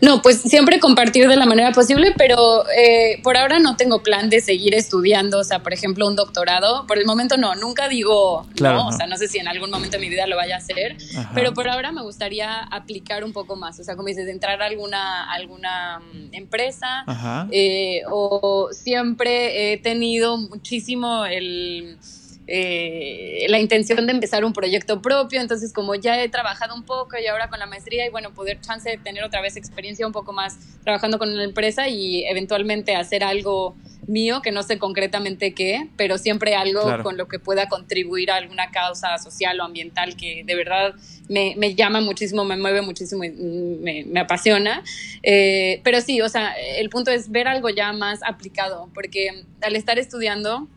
No, 0.00 0.22
pues 0.22 0.40
siempre 0.40 0.80
compartir 0.80 1.28
de 1.28 1.36
la 1.36 1.46
manera 1.46 1.70
posible, 1.72 2.12
pero 2.16 2.64
eh, 2.76 3.20
por 3.22 3.36
ahora 3.36 3.58
no 3.60 3.76
tengo 3.76 4.02
plan 4.02 4.28
de 4.28 4.40
seguir 4.40 4.74
estudiando, 4.74 5.38
o 5.38 5.44
sea, 5.44 5.60
por 5.60 5.72
ejemplo, 5.72 6.06
un 6.06 6.16
doctorado. 6.16 6.86
Por 6.86 6.98
el 6.98 7.06
momento 7.06 7.36
no, 7.36 7.54
nunca 7.54 7.88
digo, 7.88 8.46
Claro, 8.56 8.78
no, 8.78 8.82
no. 8.84 8.88
o 8.88 8.92
sea, 8.92 9.06
no 9.06 9.16
sé 9.16 9.28
si 9.28 9.38
en 9.38 9.46
algún 9.48 9.70
momento 9.70 9.96
de 9.96 10.00
mi 10.00 10.08
vida 10.08 10.26
lo 10.26 10.36
vaya 10.36 10.56
a 10.56 10.58
hacer, 10.58 10.96
Ajá. 11.16 11.30
pero 11.34 11.54
por 11.54 11.68
ahora 11.68 11.92
me 11.92 12.02
gustaría 12.02 12.62
aplicar 12.64 13.24
un 13.24 13.32
poco 13.32 13.54
más, 13.56 13.78
o 13.78 13.84
sea, 13.84 13.94
como 13.94 14.08
dices, 14.08 14.28
entrar 14.28 14.60
a 14.60 14.66
alguna, 14.66 15.30
alguna 15.32 16.00
mm, 16.00 16.34
empresa. 16.34 17.04
Ajá. 17.06 17.46
eh, 17.50 18.02
o 18.10 18.70
siempre 18.72 19.72
he 19.72 19.76
tenido 19.78 20.36
muchísimo 20.36 21.24
el, 21.26 21.98
eh, 22.46 23.46
la 23.48 23.58
intención 23.58 24.06
de 24.06 24.12
empezar 24.12 24.44
un 24.44 24.52
proyecto 24.52 25.00
propio, 25.00 25.40
entonces 25.40 25.72
como 25.72 25.94
ya 25.94 26.22
he 26.22 26.28
trabajado 26.28 26.74
un 26.74 26.84
poco 26.84 27.16
y 27.18 27.26
ahora 27.26 27.48
con 27.48 27.58
la 27.58 27.66
maestría 27.66 28.06
y 28.06 28.10
bueno, 28.10 28.32
poder 28.34 28.60
chance 28.60 28.88
de 28.88 28.98
tener 28.98 29.24
otra 29.24 29.40
vez 29.40 29.56
experiencia 29.56 30.06
un 30.06 30.12
poco 30.12 30.32
más 30.32 30.58
trabajando 30.82 31.18
con 31.18 31.30
una 31.32 31.44
empresa 31.44 31.88
y 31.88 32.24
eventualmente 32.24 32.96
hacer 32.96 33.24
algo 33.24 33.74
mío, 34.06 34.42
que 34.42 34.52
no 34.52 34.62
sé 34.62 34.78
concretamente 34.78 35.54
qué, 35.54 35.88
pero 35.96 36.18
siempre 36.18 36.54
algo 36.54 36.82
Claro. 36.82 37.02
con 37.02 37.16
lo 37.16 37.26
que 37.26 37.38
pueda 37.38 37.68
contribuir 37.70 38.30
a 38.30 38.36
alguna 38.36 38.70
causa 38.70 39.16
social 39.16 39.58
o 39.60 39.64
ambiental 39.64 40.14
que 40.16 40.42
de 40.44 40.54
verdad 40.54 40.94
me, 41.30 41.54
me 41.56 41.74
llama 41.74 42.02
muchísimo, 42.02 42.44
me 42.44 42.58
mueve 42.58 42.82
muchísimo 42.82 43.24
y 43.24 43.30
me, 43.30 44.04
me 44.04 44.20
apasiona. 44.20 44.82
Eh, 45.22 45.80
pero 45.84 46.02
sí, 46.02 46.20
o 46.20 46.28
sea, 46.28 46.52
el 46.76 46.90
punto 46.90 47.10
es 47.10 47.30
ver 47.30 47.48
algo 47.48 47.70
ya 47.70 47.94
más 47.94 48.22
aplicado, 48.22 48.90
porque 48.92 49.44
al 49.62 49.74
estar 49.74 49.98
estudiando, 49.98 50.68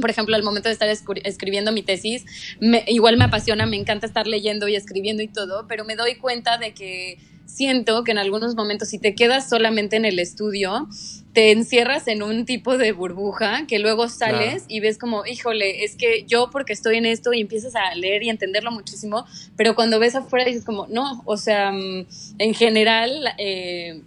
por 0.00 0.10
ejemplo, 0.10 0.34
al 0.36 0.42
momento 0.42 0.68
de 0.68 0.72
estar 0.72 0.88
escri- 0.88 1.20
escribiendo 1.24 1.72
mi 1.72 1.82
tesis, 1.82 2.24
me- 2.60 2.84
igual 2.88 3.16
me 3.16 3.24
apasiona, 3.24 3.66
me 3.66 3.76
encanta 3.76 4.06
estar 4.06 4.26
leyendo 4.26 4.68
y 4.68 4.76
escribiendo 4.76 5.22
y 5.22 5.28
todo, 5.28 5.66
pero 5.68 5.84
me 5.84 5.96
doy 5.96 6.16
cuenta 6.16 6.58
de 6.58 6.72
que 6.72 7.18
siento 7.46 8.04
que 8.04 8.12
en 8.12 8.18
algunos 8.18 8.54
momentos 8.54 8.88
si 8.88 8.98
te 9.00 9.14
quedas 9.16 9.48
solamente 9.48 9.96
en 9.96 10.04
el 10.04 10.20
estudio, 10.20 10.86
te 11.32 11.50
encierras 11.50 12.06
en 12.06 12.22
un 12.22 12.44
tipo 12.44 12.78
de 12.78 12.92
burbuja 12.92 13.66
que 13.66 13.80
luego 13.80 14.08
sales 14.08 14.50
Claro. 14.52 14.64
y 14.68 14.78
ves 14.80 14.98
como, 14.98 15.26
híjole, 15.26 15.82
es 15.84 15.96
que 15.96 16.24
yo 16.28 16.48
porque 16.52 16.72
estoy 16.72 16.96
en 16.98 17.06
esto 17.06 17.32
y 17.32 17.40
empiezas 17.40 17.74
a 17.74 17.92
leer 17.96 18.22
y 18.22 18.30
entenderlo 18.30 18.70
muchísimo, 18.70 19.26
pero 19.56 19.74
cuando 19.74 19.98
ves 19.98 20.14
afuera 20.14 20.44
dices 20.44 20.64
como, 20.64 20.86
no, 20.88 21.22
o 21.26 21.36
sea, 21.36 21.72
mm, 21.72 22.06
en 22.38 22.54
general... 22.54 23.10
eh, 23.38 24.00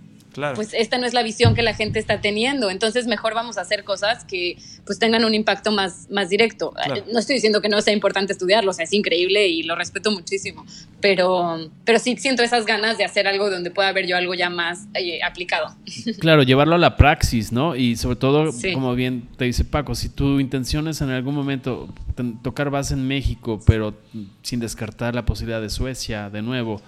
pues 0.56 0.74
esta 0.74 0.98
no 0.98 1.06
es 1.06 1.14
la 1.14 1.24
visión 1.24 1.56
que 1.56 1.62
la 1.62 1.74
gente 1.74 2.00
está 2.00 2.22
teniendo. 2.22 2.70
Entonces 2.70 3.08
mejor 3.08 3.34
vamos 3.34 3.58
a 3.58 3.62
hacer 3.62 3.84
cosas 3.84 4.26
que 4.26 4.58
pues 4.86 5.00
tengan 5.00 5.24
un 5.26 5.34
impacto 5.34 5.72
más, 5.72 6.08
más 6.10 6.30
directo. 6.30 6.74
No 7.12 7.20
estoy 7.20 7.36
diciendo 7.36 7.62
que 7.62 7.70
no 7.70 7.82
sea 7.82 7.94
importante 7.94 8.34
estudiarlo, 8.34 8.72
o 8.72 8.74
sea, 8.74 8.84
es 8.86 8.94
increíble 8.94 9.48
y 9.48 9.64
lo 9.64 9.76
respeto 9.76 10.12
muchísimo, 10.12 10.66
pero, 11.00 11.70
pero 11.86 12.00
sí 12.00 12.16
siento 12.18 12.44
esas 12.44 12.66
ganas 12.66 12.98
de 12.98 13.06
hacer 13.06 13.28
algo 13.28 13.50
donde 13.50 13.72
pueda 13.72 13.90
haber 13.90 14.08
yo 14.08 14.18
algo 14.18 14.34
ya 14.34 14.50
más 14.50 14.88
eh, 14.94 15.20
aplicado. 15.24 15.76
Claro, 16.20 16.44
llevarlo 16.44 16.76
a 16.76 16.78
la 16.78 16.96
praxis, 16.96 17.52
¿no? 17.52 17.76
Y 17.76 17.96
sobre 17.96 18.16
todo, 18.16 18.52
como 18.74 18.96
bien 18.96 19.28
te 19.38 19.46
dice 19.46 19.66
Paco, 19.66 19.96
si 19.96 20.10
tu 20.10 20.40
intención 20.40 20.88
es 20.88 21.02
en 21.02 21.10
algún 21.10 21.36
momento 21.36 21.94
tocar 22.42 22.70
base 22.70 22.94
en 22.94 23.08
México, 23.08 23.62
pero 23.66 23.94
sin 24.42 24.60
descartar 24.60 25.16
la 25.16 25.26
posibilidad 25.26 25.62
de 25.62 25.70
Suecia 25.70 26.30
de 26.30 26.42
nuevo, 26.42 26.82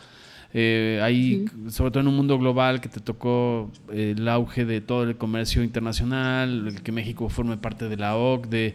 eh, 0.58 1.02
hay, 1.04 1.44
sobre 1.68 1.92
todo 1.92 2.00
en 2.00 2.08
un 2.08 2.16
mundo 2.16 2.40
global 2.40 2.80
que 2.80 2.88
te 2.88 3.02
tocó 3.02 3.70
eh, 3.92 4.16
el 4.18 4.26
auge 4.30 4.64
de 4.64 4.80
todo 4.80 5.04
el 5.04 5.18
comercio 5.18 5.62
internacional, 5.64 6.70
el 6.70 6.82
que 6.82 6.94
México 6.94 7.28
forme 7.28 7.58
parte 7.58 7.90
de 7.90 7.98
la 7.98 8.16
OCDE, 8.16 8.74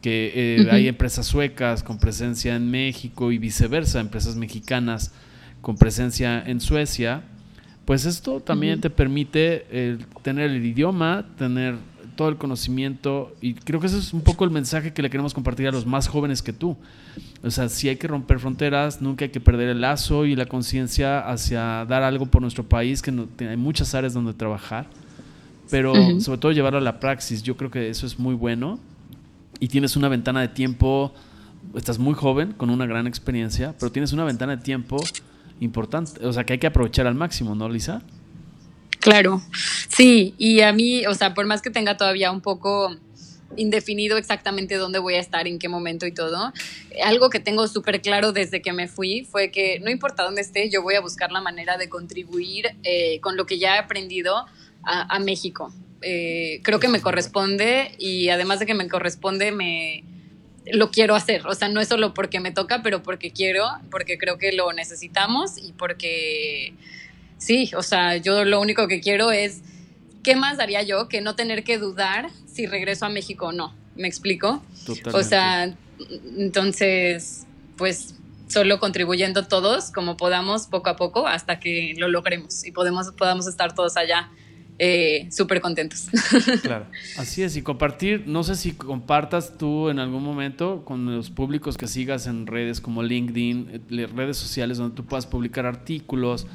que 0.00 0.32
eh, 0.34 0.68
hay 0.70 0.88
empresas 0.88 1.26
suecas 1.26 1.82
con 1.82 1.98
presencia 1.98 2.56
en 2.56 2.70
México 2.70 3.30
y 3.30 3.36
viceversa, 3.36 4.00
empresas 4.00 4.36
mexicanas 4.36 5.12
con 5.60 5.76
presencia 5.76 6.42
en 6.46 6.62
Suecia, 6.62 7.24
pues 7.84 8.06
esto 8.06 8.40
también 8.40 8.80
te 8.80 8.88
permite 8.88 9.98
tener 10.22 10.50
el 10.50 10.64
idioma, 10.64 11.26
tener 11.36 11.74
todo 12.18 12.28
el 12.30 12.36
conocimiento 12.36 13.32
y 13.40 13.54
creo 13.54 13.78
que 13.78 13.86
ese 13.86 13.96
es 13.96 14.12
un 14.12 14.22
poco 14.22 14.44
el 14.44 14.50
mensaje 14.50 14.92
que 14.92 15.02
le 15.02 15.08
queremos 15.08 15.32
compartir 15.32 15.68
a 15.68 15.70
los 15.70 15.86
más 15.86 16.08
jóvenes 16.08 16.42
que 16.42 16.52
tú. 16.52 16.76
O 17.44 17.50
sea, 17.52 17.68
si 17.68 17.88
hay 17.88 17.94
que 17.94 18.08
romper 18.08 18.40
fronteras, 18.40 19.00
nunca 19.00 19.24
hay 19.24 19.30
que 19.30 19.38
perder 19.38 19.68
el 19.68 19.80
lazo 19.80 20.26
y 20.26 20.34
la 20.34 20.46
conciencia 20.46 21.20
hacia 21.20 21.84
dar 21.84 22.02
algo 22.02 22.26
por 22.26 22.42
nuestro 22.42 22.64
país, 22.64 23.02
que 23.02 23.12
no, 23.12 23.28
hay 23.38 23.56
muchas 23.56 23.94
áreas 23.94 24.14
donde 24.14 24.34
trabajar, 24.34 24.88
pero 25.70 25.94
sobre 26.20 26.40
todo 26.40 26.50
llevarlo 26.50 26.80
a 26.80 26.82
la 26.82 26.98
praxis, 26.98 27.44
yo 27.44 27.56
creo 27.56 27.70
que 27.70 27.88
eso 27.88 28.04
es 28.04 28.18
muy 28.18 28.34
bueno 28.34 28.80
y 29.60 29.68
tienes 29.68 29.96
una 29.96 30.08
ventana 30.08 30.40
de 30.40 30.48
tiempo, 30.48 31.14
estás 31.76 32.00
muy 32.00 32.14
joven, 32.14 32.52
con 32.52 32.68
una 32.68 32.86
gran 32.86 33.06
experiencia, 33.06 33.76
pero 33.78 33.92
tienes 33.92 34.12
una 34.12 34.24
ventana 34.24 34.56
de 34.56 34.62
tiempo 34.64 34.96
importante, 35.60 36.26
o 36.26 36.32
sea, 36.32 36.42
que 36.42 36.54
hay 36.54 36.58
que 36.58 36.66
aprovechar 36.66 37.06
al 37.06 37.14
máximo, 37.14 37.54
¿no, 37.54 37.68
Lisa? 37.68 38.02
Claro, 39.08 39.40
sí, 39.88 40.34
y 40.36 40.60
a 40.60 40.70
mí, 40.74 41.06
o 41.06 41.14
sea, 41.14 41.32
por 41.32 41.46
más 41.46 41.62
que 41.62 41.70
tenga 41.70 41.96
todavía 41.96 42.30
un 42.30 42.42
poco 42.42 42.94
indefinido 43.56 44.18
exactamente 44.18 44.74
dónde 44.74 44.98
voy 44.98 45.14
a 45.14 45.18
estar, 45.18 45.48
en 45.48 45.58
qué 45.58 45.66
momento 45.66 46.06
y 46.06 46.12
todo, 46.12 46.52
algo 47.02 47.30
que 47.30 47.40
tengo 47.40 47.66
súper 47.68 48.02
claro 48.02 48.32
desde 48.32 48.60
que 48.60 48.74
me 48.74 48.86
fui 48.86 49.24
fue 49.24 49.50
que 49.50 49.80
no 49.80 49.90
importa 49.90 50.24
dónde 50.24 50.42
esté, 50.42 50.68
yo 50.68 50.82
voy 50.82 50.94
a 50.94 51.00
buscar 51.00 51.32
la 51.32 51.40
manera 51.40 51.78
de 51.78 51.88
contribuir 51.88 52.76
eh, 52.84 53.18
con 53.20 53.38
lo 53.38 53.46
que 53.46 53.58
ya 53.58 53.76
he 53.76 53.78
aprendido 53.78 54.44
a, 54.84 55.18
México. 55.20 55.72
Eh, 56.02 56.60
creo 56.62 56.78
que 56.78 56.88
me 56.88 57.00
corresponde 57.00 57.92
y 57.98 58.28
además 58.28 58.58
de 58.58 58.66
que 58.66 58.74
me 58.74 58.88
corresponde, 58.88 59.52
me 59.52 60.04
lo 60.70 60.90
quiero 60.90 61.14
hacer. 61.14 61.46
O 61.46 61.54
sea, 61.54 61.68
no 61.68 61.80
es 61.80 61.88
solo 61.88 62.12
porque 62.12 62.40
me 62.40 62.50
toca, 62.50 62.82
pero 62.82 63.02
porque 63.02 63.30
quiero, 63.30 63.66
porque 63.90 64.18
creo 64.18 64.36
que 64.36 64.52
lo 64.52 64.70
necesitamos 64.74 65.56
y 65.56 65.72
porque 65.72 66.74
sí, 67.38 67.70
o 67.76 67.82
sea, 67.82 68.16
yo 68.16 68.44
lo 68.44 68.60
único 68.60 68.86
que 68.88 69.00
quiero 69.00 69.32
es, 69.32 69.62
¿qué 70.22 70.36
más 70.36 70.58
daría 70.58 70.82
yo 70.82 71.08
que 71.08 71.20
no 71.20 71.34
tener 71.34 71.64
que 71.64 71.78
dudar 71.78 72.30
si 72.46 72.66
regreso 72.66 73.06
a 73.06 73.08
México 73.08 73.46
o 73.46 73.52
no? 73.52 73.74
¿Me 73.96 74.06
explico? 74.08 74.62
O 75.12 75.22
sea, 75.22 75.74
entonces, 76.36 77.46
pues 77.76 78.14
solo 78.48 78.78
contribuyendo 78.78 79.46
todos 79.46 79.90
como 79.90 80.16
podamos 80.16 80.66
poco 80.66 80.90
a 80.90 80.96
poco 80.96 81.26
hasta 81.26 81.60
que 81.60 81.94
lo 81.98 82.08
logremos 82.08 82.64
y 82.64 82.72
podemos, 82.72 83.12
podamos 83.12 83.46
estar 83.46 83.74
todos 83.74 83.96
allá 83.96 84.30
eh, 84.78 85.28
súper 85.30 85.60
contentos. 85.60 86.06
Claro. 86.62 86.86
Así 87.16 87.42
es, 87.42 87.56
y 87.56 87.62
compartir, 87.62 88.24
no 88.26 88.42
sé 88.42 88.54
si 88.54 88.72
compartas 88.72 89.58
tú 89.58 89.88
en 89.88 89.98
algún 89.98 90.22
momento 90.22 90.84
con 90.84 91.16
los 91.16 91.30
públicos 91.30 91.76
que 91.76 91.86
sigas 91.86 92.26
en 92.26 92.46
redes 92.46 92.80
como 92.80 93.02
LinkedIn, 93.02 93.82
eh, 93.90 94.06
redes 94.06 94.36
sociales 94.36 94.78
donde 94.78 94.94
tú 94.94 95.04
puedas 95.04 95.26
publicar 95.26 95.66
artículos, 95.66 96.46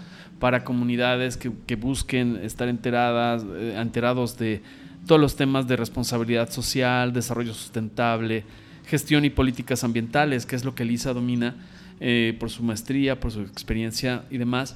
para 0.44 0.66
comunidades 0.66 1.38
que, 1.38 1.76
busquen 1.78 2.36
estar 2.44 2.68
enteradas, 2.68 3.46
eh, 3.56 3.78
enterados 3.80 4.38
de 4.38 4.62
todos 5.08 5.22
los 5.22 5.38
temas 5.38 5.70
de 5.70 5.78
responsabilidad 5.78 6.52
social, 6.52 7.14
desarrollo 7.14 7.54
sustentable, 7.54 8.44
gestión 8.86 9.24
y 9.24 9.30
políticas 9.30 9.86
ambientales, 9.86 10.46
que 10.46 10.58
es 10.58 10.66
lo 10.66 10.76
que 10.76 10.84
Lisa 10.84 11.14
domina 11.14 11.56
eh, 12.02 12.36
por 12.42 12.50
su 12.50 12.62
maestría, 12.62 13.22
por 13.22 13.32
su 13.32 13.40
experiencia 13.40 14.26
y 14.30 14.38
demás. 14.38 14.76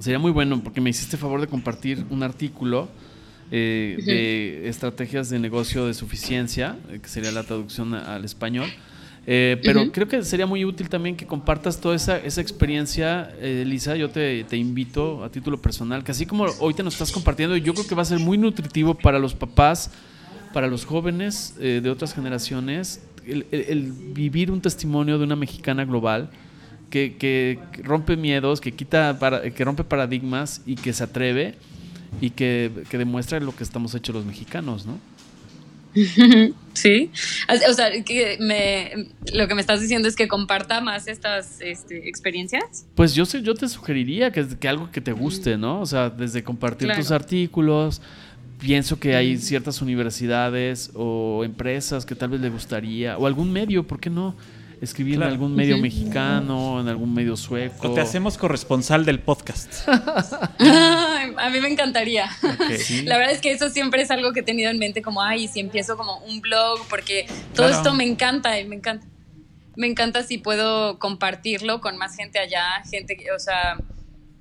Sería 0.00 0.18
muy 0.18 0.32
bueno 0.32 0.62
porque 0.62 0.82
me 0.82 0.90
hiciste 0.90 1.16
favor 1.16 1.40
de 1.40 1.46
compartir 1.46 2.04
un 2.10 2.22
artículo 2.22 2.90
eh, 3.50 3.96
de 4.04 4.68
estrategias 4.68 5.30
de 5.30 5.38
negocio 5.38 5.86
de 5.86 5.94
suficiencia, 5.94 6.76
que 6.90 7.08
sería 7.08 7.32
la 7.32 7.44
traducción 7.44 7.94
al 7.94 8.26
español, 8.26 8.68
eh, 9.26 9.58
pero 9.62 9.90
creo 9.90 10.06
que 10.06 10.22
sería 10.22 10.46
muy 10.46 10.64
útil 10.64 10.88
también 10.88 11.16
que 11.16 11.26
compartas 11.26 11.80
toda 11.80 11.96
esa, 11.96 12.18
esa 12.18 12.40
experiencia, 12.40 13.32
eh, 13.40 13.64
Lisa. 13.66 13.96
Yo 13.96 14.10
te, 14.10 14.44
te, 14.44 14.56
invito 14.56 15.24
a 15.24 15.30
título 15.30 15.60
personal, 15.60 16.04
que 16.04 16.12
así 16.12 16.26
como 16.26 16.44
hoy 16.60 16.74
te 16.74 16.82
nos 16.82 16.94
estás 16.94 17.10
compartiendo, 17.10 17.56
yo 17.56 17.72
creo 17.72 17.86
que 17.86 17.94
va 17.94 18.02
a 18.02 18.06
ser 18.06 18.18
muy 18.18 18.36
nutritivo 18.36 18.94
para 18.94 19.18
los 19.18 19.34
papás, 19.34 19.90
para 20.52 20.66
los 20.66 20.84
jóvenes 20.84 21.54
eh, 21.58 21.80
de 21.82 21.90
otras 21.90 22.14
generaciones, 22.14 23.02
el, 23.26 23.92
vivir 24.12 24.50
un 24.50 24.60
testimonio 24.60 25.18
de 25.18 25.24
una 25.24 25.36
mexicana 25.36 25.86
global 25.86 26.28
que, 26.90 27.16
que, 27.16 27.58
rompe 27.82 28.16
miedos, 28.16 28.60
que, 28.60 28.72
quita 28.72 29.18
para, 29.18 29.50
que 29.50 29.64
rompe 29.64 29.84
paradigmas 29.84 30.60
y 30.66 30.74
que 30.74 30.92
se 30.92 31.02
atreve 31.02 31.54
y 32.20 32.30
que, 32.30 32.70
que 32.90 32.98
demuestra 32.98 33.40
lo 33.40 33.56
que 33.56 33.64
estamos 33.64 33.94
hechos 33.94 34.14
los 34.14 34.26
mexicanos, 34.26 34.84
¿no? 34.84 34.98
Sí, 36.74 37.12
o 37.68 37.72
sea, 37.72 38.02
que 38.02 38.36
me, 38.40 39.06
lo 39.32 39.46
que 39.46 39.54
me 39.54 39.60
estás 39.60 39.80
diciendo 39.80 40.08
es 40.08 40.16
que 40.16 40.26
comparta 40.26 40.80
más 40.80 41.06
estas 41.06 41.60
este, 41.60 42.08
experiencias. 42.08 42.86
Pues 42.96 43.14
yo 43.14 43.24
sé, 43.24 43.42
yo 43.42 43.54
te 43.54 43.68
sugeriría 43.68 44.32
que, 44.32 44.44
que 44.58 44.68
algo 44.68 44.90
que 44.90 45.00
te 45.00 45.12
guste, 45.12 45.56
¿no? 45.56 45.80
O 45.80 45.86
sea, 45.86 46.10
desde 46.10 46.42
compartir 46.42 46.90
tus 46.92 47.12
artículos, 47.12 48.02
pienso 48.58 48.98
que 48.98 49.14
hay 49.14 49.38
ciertas 49.38 49.82
universidades 49.82 50.90
o 50.94 51.44
empresas 51.44 52.04
que 52.04 52.16
tal 52.16 52.30
vez 52.30 52.40
le 52.40 52.50
gustaría, 52.50 53.16
o 53.18 53.26
algún 53.28 53.52
medio, 53.52 53.86
¿por 53.86 54.00
qué 54.00 54.10
no? 54.10 54.34
Escribir 54.84 55.16
en 55.16 55.24
algún 55.24 55.54
medio 55.54 55.78
mexicano, 55.78 56.80
en 56.80 56.88
algún 56.88 57.12
medio 57.12 57.36
sueco. 57.36 57.88
O 57.88 57.94
te 57.94 58.00
hacemos 58.00 58.38
corresponsal 58.38 59.04
del 59.04 59.20
podcast. 59.20 59.88
a 59.88 61.50
mí 61.50 61.60
me 61.60 61.68
encantaría. 61.68 62.28
La 63.04 63.18
verdad 63.18 63.32
es 63.32 63.40
que 63.40 63.52
eso 63.52 63.70
siempre 63.70 64.02
es 64.02 64.10
algo 64.10 64.32
que 64.32 64.40
he 64.40 64.42
tenido 64.44 64.70
en 64.70 64.78
mente, 64.78 65.02
como, 65.02 65.22
ay, 65.22 65.48
si 65.48 65.60
empiezo 65.60 65.96
como 65.96 66.18
un 66.18 66.40
blog, 66.40 66.80
porque 66.88 67.26
todo 67.54 67.68
esto 67.68 67.94
me 67.94 68.04
encanta 68.04 68.58
y 68.60 68.66
me 68.66 68.76
encanta. 68.76 69.06
Me 69.76 69.88
encanta 69.88 70.22
si 70.22 70.38
puedo 70.38 71.00
compartirlo 71.00 71.80
con 71.80 71.96
más 71.96 72.14
gente 72.14 72.38
allá, 72.38 72.64
gente, 72.88 73.16
o 73.34 73.40
sea, 73.40 73.76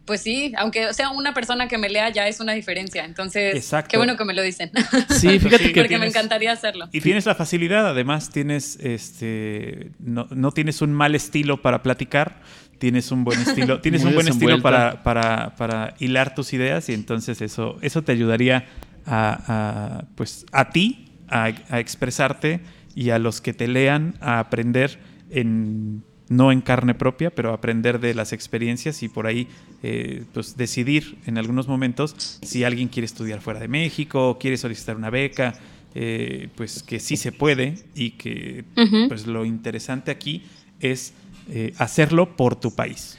pues 0.06 0.22
sí, 0.22 0.54
aunque 0.58 0.94
sea 0.94 1.10
una 1.12 1.34
persona 1.34 1.68
que 1.68 1.78
me 1.78 1.90
lea 1.90 2.10
ya 2.10 2.28
es 2.28 2.40
una 2.40 2.52
diferencia. 2.54 3.06
Entonces, 3.06 3.74
qué 3.88 3.98
bueno 3.98 4.18
que 4.18 4.26
me 4.26 4.34
lo 4.34 4.42
dicen. 4.42 4.72
Sí, 5.10 5.40
fíjate 5.40 5.72
que 5.72 5.82
porque 5.82 5.98
me 5.98 6.08
encantaría 6.08 6.52
hacerlo. 6.52 6.90
Y 6.92 7.00
tienes 7.02 7.26
la 7.26 7.36
facilidad, 7.36 7.88
además 7.88 8.30
tienes 8.30 8.78
este 8.82 9.92
no, 10.00 10.28
no, 10.30 10.52
tienes 10.52 10.82
un 10.82 10.94
mal 10.94 11.16
estilo 11.16 11.62
para 11.62 11.84
platicar, 11.84 12.42
tienes 12.80 13.12
un 13.12 13.24
buen 13.24 13.40
estilo, 13.40 13.80
tienes 13.82 14.04
un 14.04 14.14
buen 14.14 14.28
estilo 14.28 14.62
para, 14.62 15.04
para, 15.04 15.56
para, 15.56 15.96
hilar 16.00 16.36
tus 16.36 16.52
ideas 16.54 16.90
y 16.90 16.94
entonces 16.94 17.42
eso 17.42 17.78
eso 17.82 18.02
te 18.02 18.12
ayudaría 18.12 18.66
a, 19.06 20.04
pues 20.16 20.46
a 20.52 20.72
ti 20.72 21.12
a, 21.30 21.52
a 21.70 21.80
expresarte 21.80 22.60
y 22.94 23.12
a 23.12 23.20
los 23.20 23.40
que 23.40 23.54
te 23.54 23.68
lean 23.68 24.16
a 24.20 24.40
aprender 24.40 25.00
en 25.30 26.04
no 26.36 26.52
en 26.52 26.62
carne 26.62 26.94
propia, 26.94 27.30
pero 27.30 27.54
aprender 27.54 28.00
de 28.00 28.14
las 28.14 28.34
experiencias 28.34 29.04
y 29.04 29.10
por 29.10 29.28
ahí 29.28 29.48
eh, 29.82 30.24
pues 30.34 30.58
decidir 30.58 31.18
en 31.26 31.38
algunos 31.38 31.68
momentos 31.68 32.40
si 32.42 32.64
alguien 32.64 32.88
quiere 32.88 33.06
estudiar 33.06 33.42
fuera 33.42 33.60
de 33.60 33.68
México, 33.68 34.38
quiere 34.40 34.58
solicitar 34.58 34.96
una 34.96 35.10
beca, 35.10 35.54
eh, 35.96 36.50
pues 36.56 36.84
que 36.84 37.00
sí 37.00 37.18
se 37.18 37.32
puede 37.32 37.76
y 37.96 38.12
que 38.12 38.66
pues 39.08 39.28
lo 39.28 39.46
interesante 39.46 40.12
aquí 40.12 40.44
es 40.80 41.14
eh, 41.50 41.74
hacerlo 41.78 42.36
por 42.36 42.56
tu 42.56 42.74
país. 42.74 43.18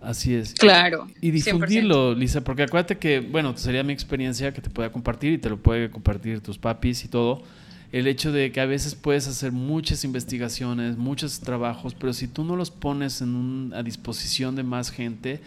Así 0.00 0.34
es. 0.34 0.54
Claro. 0.54 1.08
Y 1.20 1.32
difundirlo, 1.32 2.14
Lisa, 2.14 2.42
porque 2.42 2.62
acuérdate 2.62 2.96
que, 2.96 3.18
bueno, 3.20 3.56
sería 3.56 3.82
mi 3.82 3.92
experiencia 3.92 4.52
que 4.52 4.60
te 4.60 4.70
pueda 4.70 4.92
compartir 4.92 5.32
y 5.32 5.38
te 5.38 5.50
lo 5.50 5.56
puede 5.56 5.90
compartir 5.90 6.40
tus 6.40 6.58
papis 6.58 7.04
y 7.04 7.08
todo 7.08 7.42
el 7.92 8.06
hecho 8.06 8.32
de 8.32 8.52
que 8.52 8.60
a 8.60 8.66
veces 8.66 8.94
puedes 8.94 9.28
hacer 9.28 9.52
muchas 9.52 10.04
investigaciones, 10.04 10.96
muchos 10.96 11.40
trabajos, 11.40 11.94
pero 11.94 12.12
si 12.12 12.28
tú 12.28 12.44
no 12.44 12.56
los 12.56 12.70
pones 12.70 13.22
en 13.22 13.72
a 13.74 13.82
disposición 13.82 14.56
de 14.56 14.62
más 14.62 14.90
gente, 14.90 15.40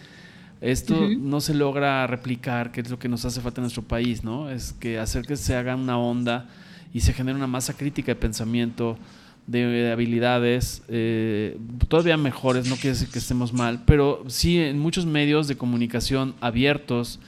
esto 0.60 1.08
no 1.18 1.40
se 1.40 1.54
logra 1.54 2.06
replicar, 2.06 2.70
que 2.72 2.82
es 2.82 2.90
lo 2.90 2.98
que 2.98 3.08
nos 3.08 3.24
hace 3.24 3.40
falta 3.40 3.60
en 3.60 3.64
nuestro 3.64 3.82
país, 3.82 4.24
¿no? 4.24 4.50
Es 4.50 4.72
que 4.72 4.98
hacer 4.98 5.24
que 5.24 5.36
se 5.36 5.54
haga 5.54 5.74
una 5.74 5.98
onda 5.98 6.48
y 6.92 7.00
se 7.00 7.12
genere 7.12 7.36
una 7.36 7.46
masa 7.46 7.74
crítica 7.74 8.12
de 8.12 8.16
pensamiento, 8.16 8.98
de, 9.46 9.90
habilidades, 9.90 10.82
eh, 10.88 11.58
todavía 11.88 12.16
mejores, 12.16 12.68
no 12.68 12.74
quiere 12.74 12.90
decir 12.90 13.08
que 13.08 13.18
estemos 13.18 13.52
mal, 13.52 13.82
pero 13.86 14.24
sí 14.28 14.58
en 14.58 14.78
muchos 14.78 15.06
medios 15.06 15.48
de 15.48 15.56
comunicación 15.56 16.34
abiertos, 16.40 17.20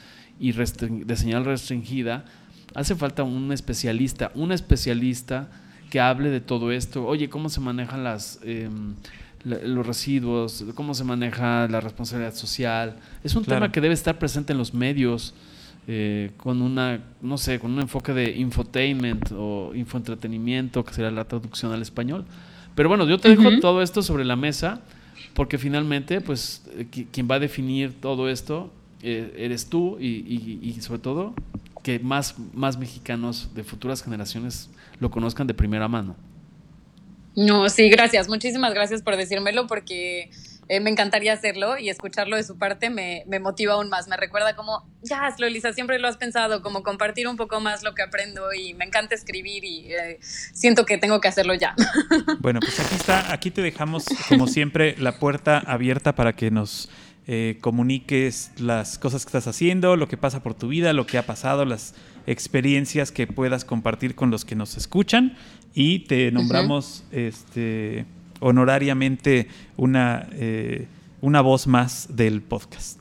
y 0.42 0.50
de 0.50 1.16
señal 1.16 1.44
restringida, 1.44 2.24
hace 2.74 2.94
falta 2.94 3.22
un 3.22 3.52
especialista, 3.52 4.30
un 4.34 4.52
especialista 4.52 5.48
que 5.90 6.00
hable 6.00 6.30
de 6.30 6.40
todo 6.40 6.72
esto. 6.72 7.06
Oye, 7.06 7.28
¿cómo 7.28 7.48
se 7.48 7.60
manejan 7.60 8.04
las, 8.04 8.40
em, 8.44 8.94
los 9.44 9.86
residuos? 9.86 10.64
¿Cómo 10.74 10.94
se 10.94 11.04
maneja 11.04 11.68
la 11.68 11.80
responsabilidad 11.80 12.34
social? 12.34 12.96
Es 13.22 13.34
un 13.34 13.44
tema 13.44 13.70
que 13.70 13.80
debe 13.80 13.94
estar 13.94 14.18
presente 14.18 14.52
en 14.52 14.58
los 14.58 14.74
medios. 14.74 15.34
Eh, 15.88 16.30
con 16.36 16.62
una, 16.62 17.00
no 17.20 17.36
sé, 17.36 17.58
con 17.58 17.72
un 17.72 17.80
enfoque 17.80 18.12
de 18.12 18.30
infotainment 18.36 19.32
o 19.32 19.72
infoentretenimiento, 19.74 20.84
que 20.84 20.94
sería 20.94 21.10
la 21.10 21.24
traducción 21.24 21.72
al 21.72 21.82
español. 21.82 22.24
Pero 22.76 22.88
bueno, 22.88 23.04
yo 23.08 23.18
te 23.18 23.30
dejo 23.30 23.58
todo 23.60 23.82
esto 23.82 24.00
sobre 24.00 24.24
la 24.24 24.36
mesa, 24.36 24.80
porque 25.34 25.58
finalmente, 25.58 26.20
pues, 26.20 26.62
eh, 26.76 26.86
quien 27.10 27.28
va 27.28 27.34
a 27.34 27.38
definir 27.40 28.00
todo 28.00 28.28
esto 28.28 28.70
eh, 29.02 29.34
eres 29.36 29.66
tú 29.66 29.98
y, 29.98 30.76
sobre 30.80 31.00
todo 31.00 31.34
que 31.82 31.98
más, 31.98 32.34
más 32.52 32.76
mexicanos 32.76 33.54
de 33.54 33.64
futuras 33.64 34.02
generaciones 34.02 34.70
lo 35.00 35.10
conozcan 35.10 35.46
de 35.46 35.54
primera 35.54 35.88
mano. 35.88 36.16
No, 37.34 37.68
sí, 37.68 37.88
gracias. 37.88 38.28
Muchísimas 38.28 38.74
gracias 38.74 39.02
por 39.02 39.16
decírmelo 39.16 39.66
porque 39.66 40.30
eh, 40.68 40.80
me 40.80 40.90
encantaría 40.90 41.32
hacerlo 41.32 41.76
y 41.78 41.88
escucharlo 41.88 42.36
de 42.36 42.44
su 42.44 42.56
parte 42.56 42.90
me, 42.90 43.24
motiva 43.40 43.74
aún 43.74 43.88
más. 43.88 44.06
Me 44.06 44.16
recuerda 44.16 44.54
como, 44.54 44.86
ya, 45.02 45.26
hazlo, 45.26 45.48
Lisa, 45.48 45.72
siempre 45.72 45.98
lo 45.98 46.08
has 46.08 46.16
pensado, 46.16 46.62
como 46.62 46.82
compartir 46.82 47.26
un 47.26 47.36
poco 47.36 47.60
más 47.60 47.82
lo 47.82 47.94
que 47.94 48.02
aprendo 48.02 48.52
y 48.52 48.74
me 48.74 48.84
encanta 48.84 49.14
escribir 49.14 49.64
y 49.64 49.92
eh, 49.92 50.18
siento 50.20 50.84
que 50.84 50.98
tengo 50.98 51.20
que 51.20 51.28
hacerlo 51.28 51.54
ya. 51.54 51.74
Bueno, 52.40 52.60
pues 52.60 52.78
aquí 52.80 52.94
está, 52.94 53.32
aquí 53.32 53.50
te 53.50 53.62
dejamos, 53.62 54.04
como 54.28 54.46
siempre, 54.46 54.96
la 54.98 55.18
puerta 55.18 55.58
abierta 55.58 56.14
para 56.14 56.34
que 56.34 56.50
nos 56.50 56.88
eh, 57.26 57.58
comuniques 57.60 58.50
las 58.58 58.98
cosas 58.98 59.24
que 59.24 59.28
estás 59.28 59.46
haciendo, 59.46 59.96
lo 59.96 60.08
que 60.08 60.16
pasa 60.16 60.42
por 60.42 60.54
tu 60.54 60.68
vida, 60.68 60.92
lo 60.92 61.06
que 61.06 61.18
ha 61.18 61.26
pasado, 61.26 61.64
las 61.64 61.94
experiencias 62.26 63.12
que 63.12 63.26
puedas 63.26 63.64
compartir 63.64 64.14
con 64.14 64.30
los 64.30 64.44
que 64.44 64.56
nos 64.56 64.76
escuchan 64.76 65.36
y 65.74 66.00
te 66.00 66.32
nombramos 66.32 67.04
este, 67.12 68.06
honorariamente 68.40 69.48
una, 69.76 70.28
eh, 70.32 70.88
una 71.20 71.40
voz 71.40 71.66
más 71.66 72.08
del 72.10 72.42
podcast. 72.42 72.98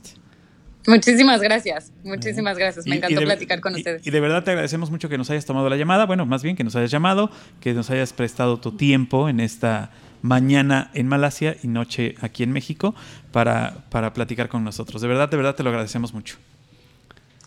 Muchísimas 0.86 1.40
gracias, 1.40 1.92
muchísimas 2.02 2.58
gracias. 2.58 2.86
Me 2.86 2.96
encantó 2.96 3.20
platicar 3.20 3.60
con 3.60 3.74
ustedes. 3.74 4.06
Y, 4.06 4.10
de 4.10 4.20
verdad 4.20 4.42
te 4.42 4.50
agradecemos 4.50 4.90
mucho 4.90 5.08
que 5.08 5.18
nos 5.18 5.30
hayas 5.30 5.44
tomado 5.44 5.68
la 5.68 5.76
llamada, 5.76 6.06
bueno, 6.06 6.26
más 6.26 6.42
bien 6.42 6.56
que 6.56 6.64
nos 6.64 6.74
hayas 6.74 6.90
llamado, 6.90 7.30
que 7.60 7.72
nos 7.72 7.90
hayas 7.90 8.12
prestado 8.12 8.58
tu 8.58 8.72
tiempo 8.72 9.28
en 9.28 9.40
esta 9.40 9.90
mañana 10.22 10.90
en 10.94 11.08
Malasia 11.08 11.56
y 11.62 11.68
noche 11.68 12.14
aquí 12.20 12.42
en 12.42 12.52
México 12.52 12.94
para, 13.32 13.84
para 13.90 14.12
platicar 14.12 14.48
con 14.48 14.64
nosotros. 14.64 15.02
De 15.02 15.08
verdad, 15.08 15.28
de 15.28 15.36
verdad 15.36 15.54
te 15.54 15.62
lo 15.62 15.70
agradecemos 15.70 16.14
mucho. 16.14 16.36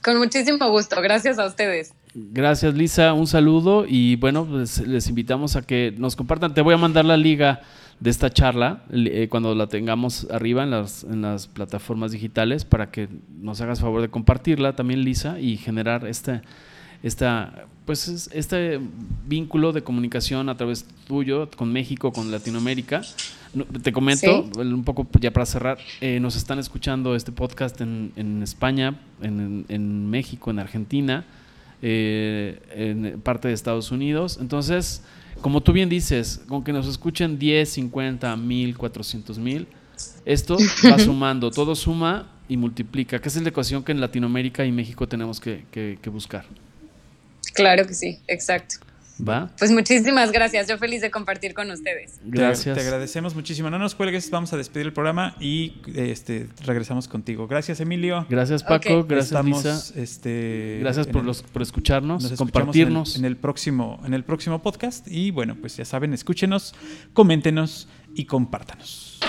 Con 0.03 0.17
muchísimo 0.17 0.69
gusto, 0.69 1.01
gracias 1.01 1.39
a 1.39 1.47
ustedes. 1.47 1.93
Gracias 2.13 2.75
Lisa, 2.75 3.13
un 3.13 3.27
saludo 3.27 3.85
y 3.87 4.15
bueno, 4.17 4.45
pues 4.45 4.79
les 4.87 5.09
invitamos 5.09 5.55
a 5.55 5.63
que 5.63 5.93
nos 5.97 6.15
compartan. 6.15 6.53
Te 6.53 6.61
voy 6.61 6.75
a 6.75 6.77
mandar 6.77 7.05
la 7.05 7.17
liga 7.17 7.61
de 7.99 8.09
esta 8.09 8.29
charla 8.29 8.83
eh, 8.91 9.27
cuando 9.29 9.55
la 9.55 9.67
tengamos 9.67 10.27
arriba 10.29 10.63
en 10.63 10.71
las, 10.71 11.03
en 11.03 11.21
las 11.21 11.47
plataformas 11.47 12.11
digitales 12.11 12.65
para 12.65 12.91
que 12.91 13.09
nos 13.39 13.61
hagas 13.61 13.79
favor 13.79 14.01
de 14.01 14.09
compartirla 14.09 14.75
también 14.75 15.03
Lisa 15.03 15.39
y 15.39 15.57
generar 15.57 16.05
este, 16.05 16.41
esta, 17.03 17.65
pues 17.85 18.29
este 18.33 18.79
vínculo 19.27 19.71
de 19.71 19.83
comunicación 19.83 20.49
a 20.49 20.57
través 20.57 20.85
tuyo 21.07 21.49
con 21.55 21.71
México, 21.71 22.11
con 22.11 22.31
Latinoamérica. 22.31 23.01
Te 23.83 23.93
comento, 23.93 24.49
un 24.57 24.83
poco 24.83 25.07
ya 25.19 25.31
para 25.31 25.45
cerrar, 25.45 25.77
eh, 26.01 26.19
nos 26.19 26.35
están 26.35 26.59
escuchando 26.59 27.15
este 27.15 27.31
podcast 27.31 27.79
en, 27.79 28.11
en 28.15 28.43
España, 28.43 28.99
en, 29.21 29.65
en, 29.69 30.09
México, 30.09 30.51
en 30.51 30.59
Argentina, 30.59 31.25
eh, 31.81 32.59
en 32.71 33.21
parte 33.21 33.47
de 33.47 33.53
Estados 33.53 33.91
Unidos. 33.91 34.39
Entonces, 34.41 35.03
como 35.39 35.61
tú 35.61 35.71
bien 35.71 35.87
dices, 35.87 36.43
con 36.47 36.63
que 36.63 36.73
nos 36.73 36.87
escuchen 36.87 37.39
10, 37.39 37.69
50, 37.69 38.35
1000, 38.35 38.77
400 38.77 39.37
mil, 39.37 39.67
esto 40.25 40.57
va 40.91 40.99
sumando, 40.99 41.49
todo 41.51 41.75
suma 41.75 42.27
y 42.49 42.57
multiplica, 42.57 43.21
que 43.21 43.29
es 43.29 43.41
la 43.41 43.49
ecuación 43.49 43.83
que 43.83 43.93
en 43.93 44.01
Latinoamérica 44.01 44.65
y 44.65 44.71
México 44.71 45.07
tenemos 45.07 45.39
que, 45.39 45.63
que 45.71 46.09
buscar. 46.09 46.45
Claro 47.55 47.87
que 47.87 47.93
sí, 47.93 48.19
exacto. 48.27 48.85
¿Va? 49.17 49.49
Pues 49.57 49.71
muchísimas 49.71 50.31
gracias. 50.31 50.67
Yo 50.67 50.77
feliz 50.77 51.01
de 51.01 51.09
compartir 51.09 51.53
con 51.53 51.71
ustedes. 51.71 52.19
Gracias. 52.25 52.75
Te, 52.75 52.81
agradecemos 52.81 53.33
muchísimo. 53.33 53.69
No 53.69 53.79
nos 53.79 53.95
cuelgues, 53.95 54.29
vamos 54.29 54.51
a 54.51 54.57
despedir 54.57 54.87
el 54.87 54.93
programa 54.93 55.35
y 55.39 55.81
este 55.95 56.49
regresamos 56.65 57.07
contigo. 57.07 57.47
Gracias, 57.47 57.79
Emilio. 57.79 58.25
Gracias, 58.29 58.63
Paco. 58.63 59.05
Gracias, 59.05 59.45
Lisa. 59.45 59.81
Este, 59.95 60.79
gracias 60.81 61.07
por, 61.07 61.23
los, 61.23 61.43
por 61.43 61.61
escucharnos, 61.61 62.33
compartirnos. 62.33 63.15
En 63.15 63.25
el, 63.25 63.37
próximo, 63.37 64.01
en 64.05 64.13
el 64.13 64.23
próximo 64.23 64.61
podcast. 64.61 65.07
Y 65.07 65.31
bueno, 65.31 65.55
pues 65.59 65.77
ya 65.77 65.85
saben, 65.85 66.13
escúchenos, 66.13 66.75
coméntenos 67.13 67.87
y 68.15 68.25
compártanos. 68.25 69.19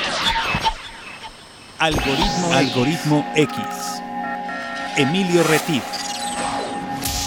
Algoritmo, 1.78 2.52
Algoritmo 2.52 3.32
X. 3.36 3.56
Emilio 4.96 5.42
Retif. 5.44 6.05